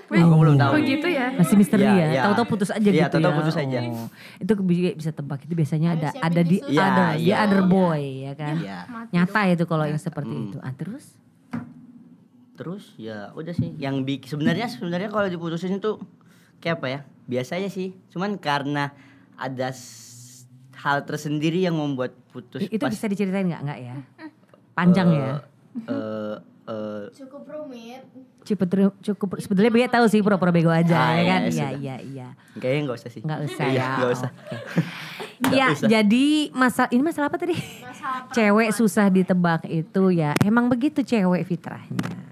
Aku 0.05 0.35
belum 0.37 0.55
tahu. 0.55 0.71
Oh 0.71 0.79
gitu 0.79 1.07
ya? 1.07 1.27
Masih 1.33 1.55
misteri 1.55 1.81
Iya, 1.81 1.91
ya? 1.91 2.05
iya. 2.07 2.21
Tahu-tahu 2.23 2.45
putus 2.47 2.69
aja 2.69 2.81
Iya, 2.83 2.93
gitu 3.01 3.09
tahu-tahu 3.11 3.31
ya? 3.31 3.37
putus 3.37 3.55
aja. 3.55 3.77
Oh. 3.83 4.07
Itu 4.37 4.51
bi- 4.59 4.93
bisa 4.93 5.11
tebak 5.11 5.39
itu 5.41 5.53
biasanya 5.53 5.89
ada 5.91 6.09
ada 6.15 6.41
di 6.41 6.57
disusah? 6.57 6.85
ada 6.85 7.05
Iya, 7.11 7.17
dia 7.17 7.25
iya. 7.27 7.35
other 7.41 7.61
boy 7.63 8.01
ya 8.21 8.33
kan? 8.33 8.55
Iya. 8.55 8.77
Nyata 9.09 9.41
itu 9.49 9.63
kalau 9.63 9.83
yang 9.83 9.97
seperti 9.97 10.29
itu. 10.31 10.57
Ah 10.59 10.71
terus? 10.71 11.05
Terus 12.55 12.95
ya 12.95 13.33
udah 13.33 13.51
sih 13.51 13.75
yang 13.75 14.01
bik 14.01 14.25
sebenarnya 14.25 14.69
sebenarnya 14.69 15.09
kalau 15.09 15.27
diputusin 15.27 15.75
itu 15.75 15.99
kayak 16.57 16.79
apa 16.79 16.87
ya? 16.87 16.99
Biasa 17.25 17.57
aja 17.57 17.67
sih. 17.67 17.91
Cuman 18.07 18.37
karena 18.37 18.95
ada 19.35 19.73
hal 20.77 20.97
tersendiri 21.01 21.59
yang 21.59 21.73
membuat 21.73 22.13
putus 22.29 22.61
itu 22.63 22.77
pas- 22.77 22.87
bisa 22.89 23.05
diceritain 23.05 23.43
nggak 23.43 23.61
nggak 23.63 23.79
ya? 23.81 23.95
Panjang 24.71 25.07
ya? 25.09 25.31
eh 25.83 26.35
eh 26.65 27.04
cukup 27.13 27.43
rumit. 27.45 28.01
Cukup 28.41 28.67
cukup 28.99 29.30
sebetulnya 29.38 29.71
dia 29.71 29.89
tahu 29.89 30.06
sih 30.06 30.21
pura-pura 30.21 30.49
bego 30.49 30.69
aja 30.69 30.93
Ah, 30.93 31.13
ya 31.13 31.17
iya, 31.17 31.25
kan? 31.28 31.41
iya, 31.41 31.49
Iya 31.49 31.67
iya 31.71 31.95
iya. 31.99 32.28
kayaknya 32.56 32.82
nggak 32.86 32.97
usah 32.97 33.10
sih. 33.10 33.21
Nggak 33.21 33.39
usah 33.43 33.65
Iya, 33.65 33.73
ya. 33.75 33.89
nggak 33.95 34.12
usah. 34.12 34.32
Oke. 34.32 34.58
Ya 35.36 35.67
jadi 35.75 36.25
masalah 36.49 36.89
ini 36.89 37.04
masalah 37.04 37.28
apa 37.28 37.36
tadi? 37.36 37.60
cewek 38.32 38.71
susah 38.71 39.10
ditebak 39.10 39.67
itu 39.67 40.04
ya 40.10 40.32
emang 40.39 40.65
begitu 40.65 41.01
cewek 41.01 41.43
fitrahnya. 41.43 42.23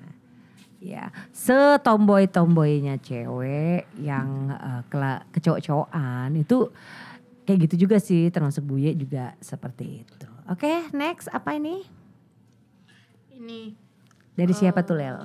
Ya, 0.79 1.11
setomboy-tomboynya 1.31 2.99
cewek 2.99 3.87
yang 3.97 4.27
eh, 4.49 4.81
kela- 4.87 5.23
kecowok-cowokan 5.29 6.35
itu 6.35 6.71
kayak 7.43 7.59
gitu 7.67 7.85
juga 7.85 7.99
sih 7.99 8.27
termasuk 8.27 8.63
Buye 8.63 8.91
juga 8.93 9.35
seperti 9.39 10.01
itu. 10.01 10.27
Oke, 10.45 10.87
next 10.91 11.27
apa 11.27 11.53
ini? 11.53 11.83
Ini 13.33 13.75
Dari 14.33 14.51
siapa 14.51 14.81
tuh 14.81 14.95
Lel? 14.95 15.17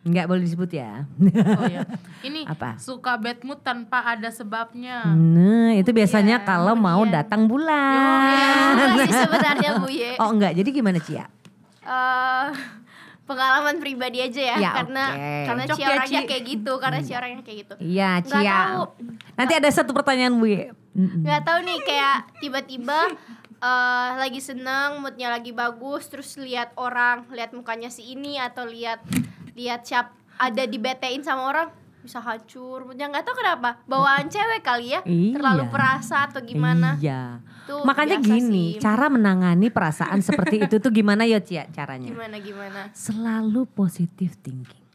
Nggak 0.00 0.24
boleh 0.24 0.40
disebut 0.40 0.70
ya. 0.70 1.04
oh 1.04 1.68
ya. 1.68 1.84
Ini 2.22 2.48
Apa? 2.52 2.78
suka 2.78 3.14
bad 3.14 3.42
mood 3.42 3.60
tanpa 3.60 4.00
ada 4.06 4.30
sebabnya. 4.30 5.04
Nah, 5.04 5.74
itu 5.74 5.90
biasanya 5.90 6.40
Iya, 6.40 6.46
kalau 6.46 6.72
mau 6.72 7.04
datang 7.04 7.44
bulan. 7.44 8.72
Enggak 8.88 9.06
sih 9.06 9.20
sebenarnya 9.20 9.70
Bu 9.76 9.88
Ye. 9.90 10.16
Oh 10.16 10.30
enggak, 10.30 10.54
jadi 10.54 10.68
gimana 10.70 10.96
Cia? 10.98 11.28
Eh, 11.82 12.46
pengalaman 13.22 13.76
pribadi 13.76 14.20
aja 14.20 14.40
ya, 14.40 14.56
Ya, 14.56 14.70
karena 14.74 15.04
oke. 15.10 15.28
karena 15.44 15.64
Cia 15.68 15.76
ya, 15.78 15.88
orangnya 15.92 16.20
Ci. 16.20 16.28
kayak 16.28 16.44
gitu, 16.46 16.72
karena 16.78 16.98
Cia 17.02 17.16
orangnya 17.18 17.42
kayak 17.42 17.58
gitu. 17.58 17.74
Iya, 17.78 18.10
Cia. 18.22 18.40
tahu. 18.64 18.82
Nanti 19.34 19.52
ada 19.54 19.68
satu 19.68 19.90
pertanyaan 19.92 20.32
Bu. 20.34 20.46
Ye. 20.46 20.72
Mm-mm. 20.90 21.22
nggak 21.22 21.42
tahu 21.44 21.58
nih 21.62 21.78
kayak 21.80 22.16
tiba-tiba 22.40 22.98
eh, 23.58 24.10
lagi 24.16 24.38
seneng 24.38 24.98
moodnya 24.98 25.28
lagi 25.28 25.50
bagus 25.50 26.06
terus 26.06 26.34
lihat 26.36 26.72
orang 26.74 27.26
lihat 27.28 27.50
mukanya 27.50 27.86
si 27.86 28.02
ini 28.08 28.36
atau 28.36 28.64
lihat 28.64 29.02
lihat 29.52 29.82
siap 29.82 30.10
ada 30.36 30.64
dibetein 30.64 31.20
sama 31.20 31.42
orang 31.44 31.68
bisa 31.98 32.18
hancur 32.18 32.84
moodnya 32.84 33.06
nggak 33.06 33.20
tahu 33.22 33.36
kenapa 33.36 33.82
bawaan 33.84 34.26
cewek 34.26 34.62
kali 34.62 34.92
ya 34.92 35.02
Iya. 35.02 35.34
terlalu 35.34 35.64
perasa 35.68 36.24
atau 36.24 36.40
gimana 36.40 36.94
Iya. 36.96 37.42
Tuh, 37.64 37.84
Makanya 37.84 38.16
gini, 38.18 38.40
sih. 38.72 38.80
cara 38.80 39.06
menangani 39.06 39.68
perasaan 39.68 40.22
seperti 40.22 40.64
itu 40.64 40.78
tuh 40.78 40.88
gimana 40.88 41.22
ya 41.22 41.36
Cia 41.38 41.68
caranya? 41.68 42.08
gimana 42.08 42.36
gimana 42.38 42.80
Selalu 42.90 43.68
positive 43.68 44.32
thinking. 44.38 44.86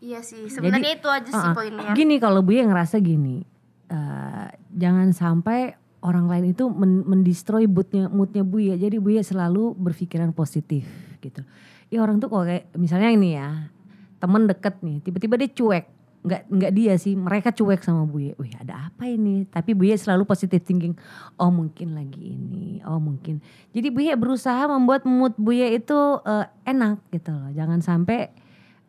iya 0.00 0.18
sih 0.18 0.48
sebenarnya 0.48 0.96
itu 0.96 1.06
aja 1.06 1.28
sih 1.28 1.36
Uh-uh. 1.36 1.52
poinnya 1.52 1.92
Gini 1.92 2.16
kalau 2.16 2.40
Bu 2.40 2.54
yang 2.54 2.72
ngerasa 2.72 2.96
gini, 2.96 3.44
eh, 3.86 4.46
jangan 4.72 5.12
sampai 5.12 5.76
orang 6.02 6.26
lain 6.26 6.50
itu 6.50 6.66
men- 6.68 7.06
mendestroy 7.06 7.70
moodnya 7.70 8.10
moodnya 8.10 8.42
Bu 8.42 8.58
ya. 8.58 8.74
Jadi 8.74 8.98
Bu 8.98 9.14
ya 9.14 9.22
selalu 9.22 9.72
berpikiran 9.78 10.34
positif 10.34 10.84
gitu. 11.22 11.46
Ya 11.88 12.02
orang 12.02 12.18
tuh 12.18 12.28
kok 12.28 12.44
kayak 12.44 12.74
misalnya 12.74 13.10
ini 13.14 13.38
ya 13.38 13.70
temen 14.18 14.46
deket 14.46 14.78
nih, 14.82 15.02
tiba-tiba 15.02 15.34
dia 15.38 15.50
cuek. 15.50 15.86
Nggak, 16.22 16.42
nggak 16.54 16.72
dia 16.78 16.94
sih, 17.02 17.18
mereka 17.18 17.50
cuek 17.50 17.82
sama 17.82 18.06
Bu 18.06 18.22
Ye. 18.22 18.32
Wih 18.38 18.54
ada 18.54 18.86
apa 18.86 19.10
ini? 19.10 19.42
Tapi 19.50 19.74
Bu 19.74 19.90
Ye 19.90 19.98
selalu 19.98 20.22
positive 20.22 20.62
thinking. 20.62 20.94
Oh 21.34 21.50
mungkin 21.50 21.98
lagi 21.98 22.38
ini, 22.38 22.78
oh 22.86 23.02
mungkin. 23.02 23.42
Jadi 23.74 23.90
Bu 23.90 24.06
Ye 24.06 24.14
berusaha 24.14 24.70
membuat 24.70 25.02
mood 25.02 25.34
Bu 25.34 25.50
Ye 25.50 25.82
itu 25.82 25.98
eh, 26.22 26.46
enak 26.62 27.02
gitu 27.10 27.34
loh. 27.34 27.50
Jangan 27.50 27.82
sampai 27.82 28.30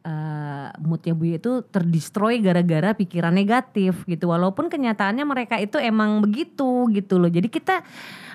eh, 0.03 0.67
moodnya 0.83 1.13
Bu 1.15 1.23
Ye 1.25 1.39
itu 1.39 1.63
terdestroy 1.67 2.43
gara-gara 2.43 2.93
pikiran 2.93 3.33
negatif 3.33 4.03
gitu. 4.05 4.29
Walaupun 4.29 4.67
kenyataannya 4.67 5.25
mereka 5.25 5.57
itu 5.57 5.79
emang 5.79 6.19
begitu 6.19 6.91
gitu 6.91 7.17
loh. 7.17 7.31
Jadi 7.31 7.47
kita 7.47 7.81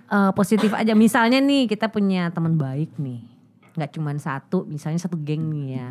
eh, 0.08 0.32
positif 0.32 0.72
aja. 0.72 0.96
Misalnya 0.96 1.38
nih 1.38 1.68
kita 1.68 1.92
punya 1.92 2.32
teman 2.32 2.56
baik 2.56 2.96
nih, 2.96 3.20
nggak 3.76 3.90
cuma 3.94 4.16
satu, 4.16 4.64
misalnya 4.64 4.98
satu 4.98 5.20
geng 5.20 5.52
nih 5.52 5.66
ya. 5.76 5.88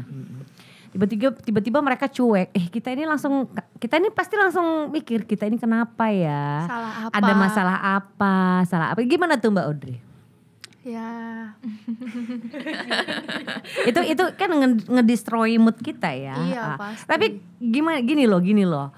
Tiba-tiba 0.87 1.29
tiba-tiba 1.37 1.79
mereka 1.83 2.09
cuek. 2.09 2.49
Eh 2.55 2.65
kita 2.73 2.89
ini 2.95 3.05
langsung 3.05 3.45
kita 3.77 4.01
ini 4.01 4.09
pasti 4.09 4.33
langsung 4.39 4.89
mikir 4.89 5.29
kita 5.29 5.45
ini 5.45 5.59
kenapa 5.61 6.09
ya? 6.09 6.65
Salah 6.65 6.93
apa? 7.05 7.13
Ada 7.13 7.33
masalah 7.37 7.77
apa? 8.01 8.35
Salah 8.65 8.87
apa? 8.95 8.99
Gimana 9.05 9.37
tuh 9.37 9.53
Mbak 9.53 9.67
Audrey? 9.67 9.97
Ya, 10.87 11.51
itu 13.89 13.99
itu 14.03 14.23
kan 14.33 14.49
nge- 14.49 14.87
ngedestroy 14.87 15.57
mood 15.57 15.77
kita 15.77 16.09
ya. 16.09 16.35
Iya, 16.39 16.61
Ah, 16.63 16.77
pasti. 16.77 17.05
Tapi 17.05 17.25
gimana 17.57 17.99
gini 17.99 18.23
loh, 18.23 18.39
gini 18.39 18.63
loh. 18.63 18.91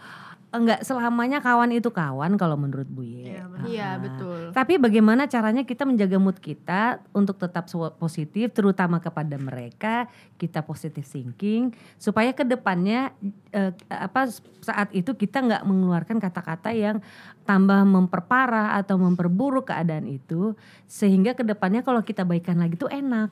Enggak 0.50 0.82
selamanya 0.82 1.46
kawan 1.46 1.70
itu 1.70 1.94
kawan 1.94 2.34
kalau 2.34 2.58
menurut 2.58 2.90
Bu 2.90 3.06
Ye. 3.06 3.38
iya 3.70 3.94
Ah. 3.94 4.02
betul. 4.02 4.50
Tapi 4.50 4.82
bagaimana 4.82 5.30
caranya 5.30 5.62
kita 5.62 5.86
menjaga 5.86 6.18
mood 6.18 6.42
kita 6.42 7.06
untuk 7.14 7.38
tetap 7.38 7.70
positif 7.96 8.50
terutama 8.50 8.98
kepada 8.98 9.38
mereka, 9.38 10.10
kita 10.36 10.66
positive 10.66 11.06
thinking 11.06 11.70
supaya 11.96 12.34
ke 12.34 12.42
depannya 12.42 13.14
eh, 13.52 13.78
apa 13.88 14.26
saat 14.60 14.90
itu 14.90 15.14
kita 15.14 15.38
nggak 15.38 15.64
mengeluarkan 15.64 16.18
kata-kata 16.18 16.74
yang 16.74 16.98
tambah 17.46 17.86
memperparah 17.86 18.74
atau 18.76 18.98
memperburuk 18.98 19.70
keadaan 19.70 20.10
itu 20.10 20.58
sehingga 20.86 21.34
ke 21.34 21.46
depannya 21.46 21.86
kalau 21.86 22.02
kita 22.02 22.26
baikan 22.26 22.58
lagi 22.58 22.74
tuh 22.74 22.90
enak. 22.90 23.30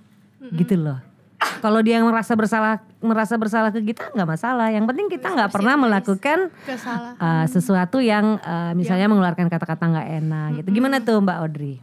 Gitu 0.53 0.77
loh. 0.77 1.01
Kalau 1.37 1.81
dia 1.85 2.01
merasa 2.01 2.33
bersalah 2.33 2.81
merasa 2.97 3.37
bersalah 3.37 3.69
ke 3.69 3.81
kita 3.81 4.09
nggak 4.13 4.29
masalah. 4.29 4.73
Yang 4.73 4.85
penting 4.89 5.07
kita 5.09 5.27
nggak 5.33 5.51
pernah 5.53 5.75
melakukan 5.77 6.49
Kesalahan. 6.65 7.13
uh, 7.17 7.45
sesuatu 7.45 7.97
yang 8.01 8.41
uh, 8.41 8.73
misalnya 8.73 9.05
mengeluarkan 9.09 9.49
kata-kata 9.49 9.85
nggak 9.85 10.07
enak 10.21 10.47
gitu. 10.61 10.69
Gimana 10.73 10.97
tuh 11.01 11.21
Mbak 11.21 11.37
Audrey? 11.37 11.75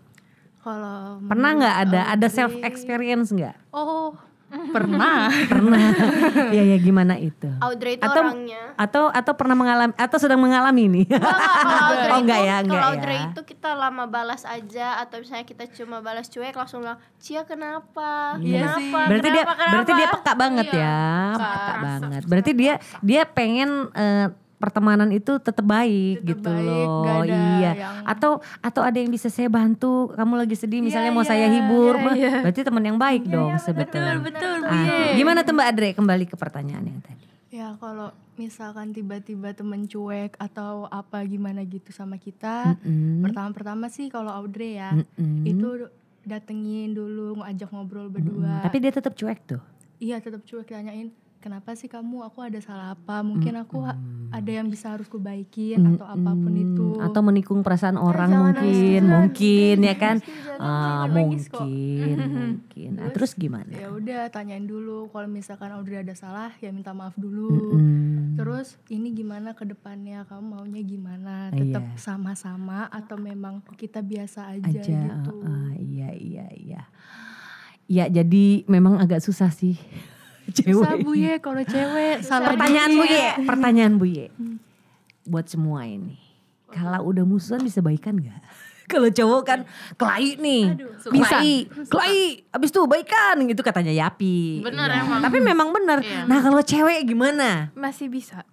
Kalau 0.65 1.21
Pernah 1.29 1.51
nggak 1.61 1.77
ada 1.87 2.01
menurut 2.01 2.15
ada 2.19 2.27
Audrey, 2.27 2.37
self 2.39 2.53
experience 2.67 3.29
nggak? 3.31 3.57
Oh, 3.71 4.17
pernah. 4.73 5.29
Pernah. 5.51 5.81
Iya 6.55 6.63
ya 6.75 6.79
gimana 6.79 7.15
itu? 7.19 7.49
Audrey 7.61 7.99
itu 7.99 8.05
Atau 8.07 8.23
orangnya 8.23 8.63
atau 8.75 9.05
atau 9.07 9.33
pernah 9.39 9.55
mengalami 9.55 9.95
atau 9.95 10.19
sedang 10.19 10.41
mengalami 10.43 10.85
nih? 10.91 11.07
Enggak, 11.07 11.23
enggak, 11.23 11.61
kalau 11.63 11.85
Audrey 11.91 12.11
Oh, 12.15 12.19
enggak 12.23 12.41
itu, 12.41 12.49
ya, 12.49 12.57
enggak 12.59 12.71
kalau 12.75 12.85
ya. 12.85 12.91
Audrey 12.95 13.19
itu 13.31 13.41
kita 13.45 13.71
lama 13.75 14.05
balas 14.07 14.43
aja 14.43 14.87
atau 15.03 15.17
misalnya 15.23 15.47
kita 15.47 15.65
cuma 15.75 15.97
balas 15.99 16.27
cuek 16.31 16.55
langsung 16.55 16.83
bilang 16.83 16.99
Cia 17.19 17.43
kenapa? 17.43 18.37
Iya 18.39 18.75
kenapa? 18.77 18.99
berarti 19.11 19.29
dia 19.31 19.45
Kenapa? 19.45 19.65
berarti 19.71 19.93
dia 19.93 20.07
Kenapa?" 20.07 20.17
peka 20.21 20.33
banget 20.35 20.67
ya, 20.75 21.03
peka 21.39 21.75
banget. 21.81 22.23
Berarti 22.27 22.53
dia 22.53 22.75
dia 23.01 23.23
pengen 23.27 23.71
eh, 23.95 24.27
pertemanan 24.57 25.11
itu 25.11 25.37
tetap 25.37 25.63
baik 25.63 26.21
Tetep 26.21 26.29
gitu 26.37 26.49
baik, 26.49 26.87
loh. 26.89 27.05
ada 27.05 27.25
Iya. 27.29 27.73
yang- 27.75 28.05
Atau 28.05 28.33
atau 28.59 28.81
ada 28.81 28.95
yang 28.95 29.09
bisa 29.09 29.27
saya 29.27 29.47
bantu, 29.47 30.11
kamu 30.11 30.35
lagi 30.39 30.55
sedih 30.55 30.81
misalnya 30.81 31.11
mau 31.11 31.21
iya, 31.21 31.31
saya 31.31 31.47
hibur, 31.49 31.95
iya, 31.95 32.03
mah, 32.03 32.15
iya. 32.15 32.33
berarti 32.41 32.61
teman 32.61 32.85
yang 32.85 32.97
baik 32.97 33.23
dong 33.25 33.53
sebetulnya. 33.59 34.19
betul, 34.19 34.59
Ah, 34.63 35.13
gimana 35.13 35.41
tuh 35.41 35.53
Mbak 35.53 35.69
Adre 35.69 35.89
kembali 35.93 36.25
ke 36.25 36.35
pertanyaan 36.35 36.85
yang 36.85 37.01
tadi? 37.01 37.25
Ya 37.51 37.77
kalau 37.77 38.11
misalkan 38.35 38.91
tiba-tiba 38.91 39.53
temen 39.53 39.85
cuek 39.85 40.35
atau 40.37 40.87
apa 40.89 41.23
gimana 41.23 41.63
gitu 41.63 41.91
sama 41.91 42.17
kita, 42.17 42.75
Mm-mm. 42.77 43.23
pertama-pertama 43.23 43.87
sih 43.87 44.09
kalau 44.09 44.29
Audrey 44.29 44.75
ya, 44.75 44.91
Mm-mm. 44.93 45.45
itu 45.45 45.87
datengin 46.23 46.91
dulu 46.91 47.39
ngajak 47.39 47.69
ngobrol 47.69 48.07
Mm, 48.07 48.13
berdua. 48.13 48.55
Tapi 48.61 48.77
dia 48.79 48.91
tetap 48.91 49.13
cuek 49.13 49.39
tuh. 49.45 49.61
Iya 49.97 50.19
tetap 50.19 50.43
cuek 50.43 50.67
tanyain 50.67 51.15
kenapa 51.45 51.77
sih 51.77 51.93
kamu? 51.93 52.25
Aku 52.33 52.41
ada 52.41 52.57
salah 52.65 52.97
apa? 52.97 53.21
Mungkin 53.21 53.53
aku 53.61 53.85
ha- 53.85 54.01
ada 54.33 54.49
yang 54.49 54.73
bisa 54.73 54.97
harus 54.97 55.05
kubaikin 55.13 55.77
atau 55.95 56.09
apa 56.09 56.33
pun 56.33 56.57
itu. 56.57 56.97
Atau 56.97 57.21
menikung 57.21 57.61
perasaan 57.61 58.01
orang 58.01 58.33
jangan 58.33 58.45
mungkin 58.57 58.65
nangis, 58.65 59.13
mungkin 59.13 59.77
ya 59.85 59.95
kan? 60.01 60.17
Ah, 60.57 61.05
nangis 61.13 61.53
kok. 61.53 61.61
mungkin 61.69 62.17
mungkin. 62.41 62.91
Nah, 62.97 63.13
terus 63.13 63.37
gimana? 63.37 63.69
ya 63.77 63.93
udah 63.93 64.33
tanyain 64.33 64.65
dulu. 64.65 65.13
Kalau 65.13 65.29
misalkan 65.29 65.69
Audrey 65.77 66.01
ada 66.01 66.17
salah 66.17 66.49
ya 66.65 66.73
minta 66.73 66.97
maaf 66.97 67.13
dulu. 67.21 67.77
Mm. 67.77 68.03
terus 68.35 68.75
ini 68.91 69.15
gimana 69.15 69.55
ke 69.55 69.63
depannya? 69.63 70.27
Kamu 70.27 70.59
maunya 70.59 70.83
gimana? 70.83 71.53
Iya. 71.55 71.61
tetap 71.61 71.85
sama-sama 72.01 72.91
atau 72.91 73.15
memang 73.15 73.63
kita 73.79 74.03
biasa 74.03 74.59
aja, 74.59 74.67
aja 74.67 74.83
gitu? 74.83 75.33
ah, 75.45 75.47
ah, 75.47 75.71
iya 75.79 76.11
iya 76.17 76.47
iya. 76.57 76.83
Ya 77.85 78.09
jadi 78.09 78.65
memang 78.67 78.99
agak 78.99 79.21
susah 79.23 79.53
sih 79.55 79.77
Susah 80.51 80.97
cewek. 80.97 81.05
Bu 81.05 81.13
Ye 81.15 81.33
kalau 81.39 81.63
cewek. 81.63 82.21
Salah 82.21 82.53
pertanyaan. 82.53 82.91
Bu 82.93 83.05
Ye 83.05 83.27
pertanyaan 83.43 83.93
Bu 83.97 84.07
Ye 84.07 84.27
buat 85.25 85.49
semua 85.49 85.89
ini 85.89 86.21
kalau 86.69 87.09
udah 87.09 87.25
musuhan 87.25 87.63
bisa 87.63 87.81
baikan 87.81 88.19
nggak? 88.19 88.41
Kalau 88.85 89.09
cowok 89.09 89.43
kan 89.49 89.61
kelahi 89.97 90.37
nih 90.37 90.77
bisa 91.09 91.41
kelahi 91.89 92.45
abis 92.53 92.69
itu 92.69 92.85
baikan 92.85 93.41
gitu 93.49 93.65
katanya 93.65 93.89
Yapi. 93.89 94.61
Bener 94.61 94.93
Iya. 94.93 95.01
emang. 95.01 95.21
tapi 95.25 95.39
memang 95.41 95.69
bener. 95.73 96.05
Iya. 96.05 96.29
nah 96.29 96.45
kalau 96.45 96.61
cewek 96.61 97.01
gimana? 97.09 97.73
Masih 97.73 98.13
bisa. 98.13 98.45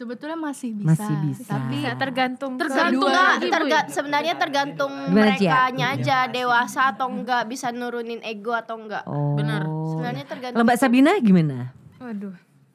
Sebetulnya 0.00 0.32
masih 0.34 0.72
bisa 0.72 0.96
Masih 0.96 1.14
bisa. 1.22 1.44
tapi 1.50 1.76
Bisa 1.76 1.92
tergantung 1.94 2.56
ke- 2.56 2.64
Tergantung 2.64 3.04
Enggak, 3.04 3.28
lagi, 3.30 3.44
Bu. 3.44 3.52
terga- 3.52 3.88
sebenarnya 3.90 4.34
tergantung 4.34 4.92
Cia? 4.96 5.12
mereka 5.12 5.56
aja 5.68 6.18
dewasa 6.26 6.80
atau 6.88 7.06
enggak 7.06 7.44
bisa 7.44 7.68
nurunin 7.68 8.24
ego 8.24 8.50
atau 8.50 8.80
enggak. 8.80 9.04
oh 9.04 9.36
Bener. 9.36 9.60
Sebenarnya 9.60 10.24
tergantung. 10.24 10.56
kalau 10.56 10.64
Mbak 10.66 10.78
Sabina 10.78 11.12
gimana 11.18 11.76
Waduh. 11.98 12.32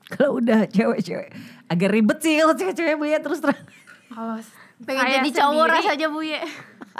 kalau 0.08 0.38
udah 0.38 0.70
cewek-cewek 0.70 1.34
agak 1.66 1.90
ribet 1.90 2.18
sih 2.20 2.38
kalau 2.38 2.54
cewek-cewek 2.54 2.94
Bu 2.94 3.06
ya 3.06 3.18
terus 3.18 3.42
terang 3.42 3.58
Kalau 4.08 4.38
Pengen 4.78 5.02
saya 5.02 5.14
jadi 5.18 5.30
cowok 5.34 5.66
rasanya 5.68 6.08
Bu 6.08 6.22
Ye. 6.22 6.42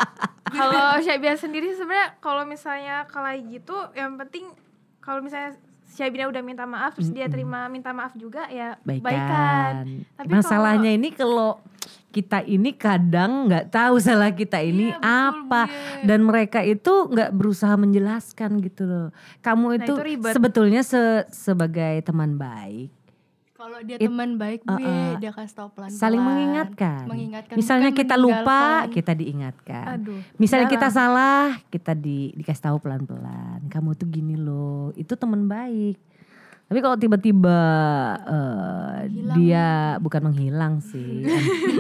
kalau 0.58 0.98
Syabina 1.00 1.36
sendiri 1.36 1.70
sebenarnya 1.70 2.18
kalau 2.18 2.44
misalnya 2.44 3.06
kelahi 3.06 3.46
gitu 3.52 3.78
yang 3.94 4.18
penting 4.18 4.50
kalau 4.98 5.22
misalnya 5.22 5.54
Syabina 5.96 6.28
udah 6.28 6.44
minta 6.44 6.64
maaf 6.64 6.94
terus 6.94 7.08
dia 7.10 7.26
terima 7.26 7.66
minta 7.66 7.90
maaf 7.90 8.12
juga 8.14 8.46
ya 8.48 8.76
baikan. 8.82 9.02
baikan. 9.02 9.74
Tapi 10.14 10.28
Masalahnya 10.30 10.92
ini 10.92 11.10
kalau 11.10 11.64
kita 12.10 12.40
ini 12.42 12.72
kadang 12.72 13.44
nggak 13.46 13.68
tahu 13.70 14.00
salah 14.00 14.32
kita 14.32 14.56
ini 14.58 14.88
apa 14.96 15.68
dan 16.02 16.20
mereka 16.22 16.60
itu 16.60 16.88
nggak 17.06 17.32
berusaha 17.32 17.76
menjelaskan 17.76 18.60
gitu 18.62 18.84
loh. 18.84 19.08
Kamu 19.40 19.66
Nah, 19.70 19.78
itu, 19.78 19.94
itu 19.94 20.04
ribet. 20.06 20.32
sebetulnya 20.32 20.80
se- 20.80 21.28
sebagai 21.30 22.00
teman 22.02 22.36
baik 22.36 22.95
kalau 23.66 23.82
dia 23.82 23.98
teman 23.98 24.38
baik 24.38 24.62
Bu 24.62 24.78
Ye, 24.78 24.86
uh-uh. 24.86 25.10
dia 25.18 25.32
kasih 25.34 25.56
tau 25.58 25.70
pelan-pelan 25.74 25.98
saling 25.98 26.22
mengingatkan. 26.22 27.10
mengingatkan 27.10 27.56
Misalnya 27.58 27.90
kita 27.98 28.14
lupa, 28.14 28.86
kita 28.94 29.18
diingatkan. 29.18 29.98
Aduh, 29.98 30.22
Misalnya 30.38 30.70
jarang. 30.70 30.86
kita 30.86 30.88
salah, 30.94 31.46
kita 31.74 31.98
di 31.98 32.30
dikasih 32.38 32.62
tahu 32.62 32.78
pelan-pelan. 32.78 33.66
Kamu 33.66 33.98
tuh 33.98 34.06
gini 34.06 34.38
loh, 34.38 34.94
itu 34.94 35.18
teman 35.18 35.50
baik. 35.50 35.98
Tapi 36.66 36.80
kalau 36.82 36.98
tiba-tiba 36.98 37.58
eh, 38.26 38.98
dia 39.34 39.98
bukan 39.98 40.30
menghilang 40.30 40.82
sih. 40.86 41.26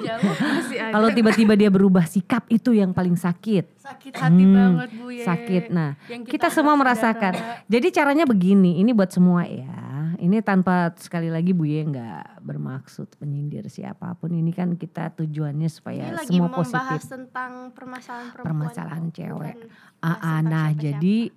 kalau 0.93 1.13
tiba-tiba 1.13 1.53
dia 1.53 1.69
berubah 1.69 2.09
sikap 2.09 2.49
itu 2.49 2.73
yang 2.73 2.97
paling 2.97 3.13
sakit. 3.13 3.77
sakit 3.77 4.13
hati 4.17 4.41
Hmm, 4.41 4.53
banget 4.57 4.89
Bu 4.97 5.13
Ye 5.13 5.21
Sakit. 5.21 5.69
Nah, 5.69 5.97
Yang 6.09 6.33
kita, 6.33 6.49
kita 6.49 6.53
semua 6.53 6.73
merasakan. 6.77 7.33
Jadi 7.69 7.87
caranya 7.93 8.25
begini, 8.25 8.81
ini 8.81 8.89
buat 8.89 9.13
semua 9.13 9.45
ya. 9.45 9.84
Ini 10.17 10.41
tanpa 10.41 10.91
sekali 10.97 11.27
lagi 11.29 11.51
Bu 11.51 11.67
Ye 11.67 11.85
nggak 11.85 12.41
bermaksud 12.41 13.19
menyindir 13.21 13.67
siapa 13.67 14.15
pun. 14.19 14.33
Ini 14.33 14.51
kan 14.51 14.73
kita 14.75 15.13
tujuannya 15.15 15.69
supaya 15.69 16.11
Ini 16.11 16.17
lagi 16.19 16.37
semua 16.37 16.51
positif. 16.51 16.99
tentang 17.07 17.71
permasalahan 17.71 18.27
perempuan. 18.31 18.47
Permasalahan 18.49 19.05
cewek. 19.11 19.55
bukan 19.55 20.03
Ah, 20.05 20.17
ah, 20.21 20.39
nah 20.45 20.69
jadi 20.69 21.33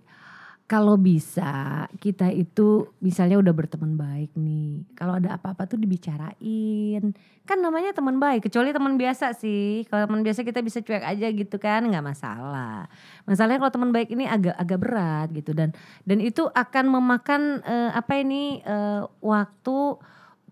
kalau 0.68 1.00
bisa 1.00 1.88
kita 1.96 2.28
itu 2.28 2.92
misalnya 3.00 3.40
udah 3.40 3.56
berteman 3.56 3.96
baik 3.96 4.36
nih. 4.36 4.84
Kalau 4.92 5.16
ada 5.16 5.40
apa-apa 5.40 5.64
tuh 5.64 5.80
dibicarain. 5.80 7.16
Kan 7.48 7.58
namanya 7.64 7.96
teman 7.96 8.20
baik. 8.20 8.52
Kecuali 8.52 8.76
teman 8.76 9.00
biasa 9.00 9.32
sih. 9.32 9.88
Kalau 9.88 10.04
teman 10.04 10.20
biasa 10.20 10.44
kita 10.44 10.60
bisa 10.60 10.84
cuek 10.84 11.00
aja 11.00 11.24
gitu 11.32 11.56
kan 11.56 11.88
nggak 11.88 12.04
masalah. 12.04 12.84
Masalahnya 13.24 13.64
kalau 13.64 13.72
teman 13.80 13.96
baik 13.96 14.12
ini 14.12 14.28
agak 14.28 14.60
agak 14.60 14.78
berat 14.84 15.28
gitu 15.32 15.56
dan 15.56 15.72
dan 16.04 16.20
itu 16.20 16.44
akan 16.52 16.84
memakan 17.00 17.64
eh, 17.64 17.90
apa 17.96 18.20
ini 18.20 18.60
eh, 18.60 19.08
waktu 19.24 19.76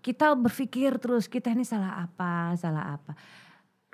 kita 0.00 0.32
berpikir 0.32 0.96
terus 0.96 1.28
kita 1.28 1.52
ini 1.52 1.68
salah 1.68 2.08
apa, 2.08 2.56
salah 2.56 2.96
apa. 2.96 3.12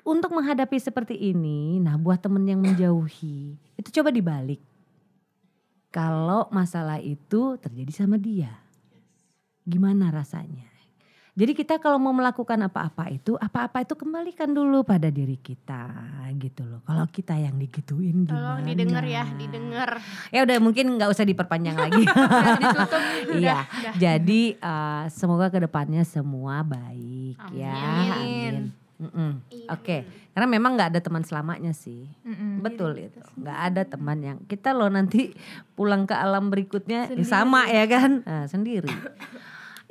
Untuk 0.07 0.31
menghadapi 0.31 0.79
seperti 0.79 1.19
ini, 1.19 1.83
nah 1.83 1.99
buat 1.99 2.19
temen 2.19 2.43
yang 2.47 2.59
menjauhi, 2.63 3.55
itu 3.75 3.89
coba 3.99 4.11
dibalik. 4.11 4.72
Kalau 5.93 6.49
masalah 6.49 6.97
itu 6.97 7.53
terjadi 7.61 7.93
sama 7.93 8.17
dia, 8.17 8.49
gimana 9.61 10.09
rasanya? 10.09 10.73
Jadi 11.33 11.53
kita 11.57 11.81
kalau 11.81 11.97
mau 11.97 12.13
melakukan 12.13 12.61
apa-apa 12.65 13.09
itu, 13.09 13.33
apa-apa 13.37 13.81
itu 13.81 13.97
kembalikan 13.97 14.53
dulu 14.53 14.85
pada 14.85 15.09
diri 15.09 15.33
kita 15.37 15.89
gitu 16.37 16.61
loh. 16.65 16.81
Kalau 16.85 17.05
kita 17.09 17.33
yang 17.37 17.57
digituin 17.57 18.25
gimana? 18.25 18.61
Tolong 18.61 18.69
didengar 18.69 19.01
ya, 19.05 19.25
didengar. 19.33 19.97
Ya 20.29 20.45
udah 20.45 20.57
mungkin 20.61 20.93
nggak 20.97 21.09
usah 21.09 21.25
diperpanjang 21.25 21.77
lagi. 21.77 22.05
Iya. 23.33 23.65
Jadi 23.97 24.57
eh, 24.57 25.03
semoga 25.09 25.49
ke 25.49 25.61
depannya 25.61 26.05
semua 26.05 26.61
baik 26.61 27.37
ya. 27.53 27.81
Amin. 28.17 28.82
Mm-mm. 29.01 29.41
Oke. 29.69 30.05
Karena 30.33 30.47
memang 30.49 30.77
nggak 30.77 30.89
ada 30.97 31.01
teman 31.01 31.21
selamanya 31.25 31.73
sih. 31.73 32.09
Betul 32.61 33.09
itu. 33.09 33.19
Nggak 33.37 33.59
ada 33.73 33.81
teman 33.85 34.17
yang 34.21 34.37
kita 34.45 34.73
loh 34.73 34.89
nanti 34.89 35.33
pulang 35.77 36.09
ke 36.09 36.15
alam 36.17 36.49
berikutnya 36.49 37.09
sama 37.25 37.69
ya 37.69 37.85
kan? 37.89 38.11
Nah, 38.27 38.49
sendiri. 38.49 38.89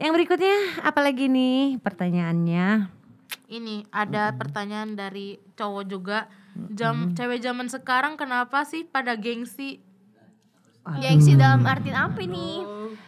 Yang 0.00 0.12
berikutnya 0.18 0.82
apalagi 0.82 1.30
nih 1.30 1.78
pertanyaannya? 1.78 2.90
Ini 3.52 3.86
ada 3.92 4.32
pertanyaan 4.34 4.96
dari 4.96 5.36
cowok 5.54 5.84
juga. 5.86 6.26
Jam 6.72 7.12
cewek 7.16 7.40
zaman 7.40 7.68
sekarang 7.68 8.16
kenapa 8.16 8.64
sih 8.64 8.84
pada 8.84 9.16
gengsi? 9.16 9.80
Gengsi 10.82 11.32
dalam 11.34 11.62
arti 11.62 11.90
apa 11.90 12.18
nih? 12.18 12.56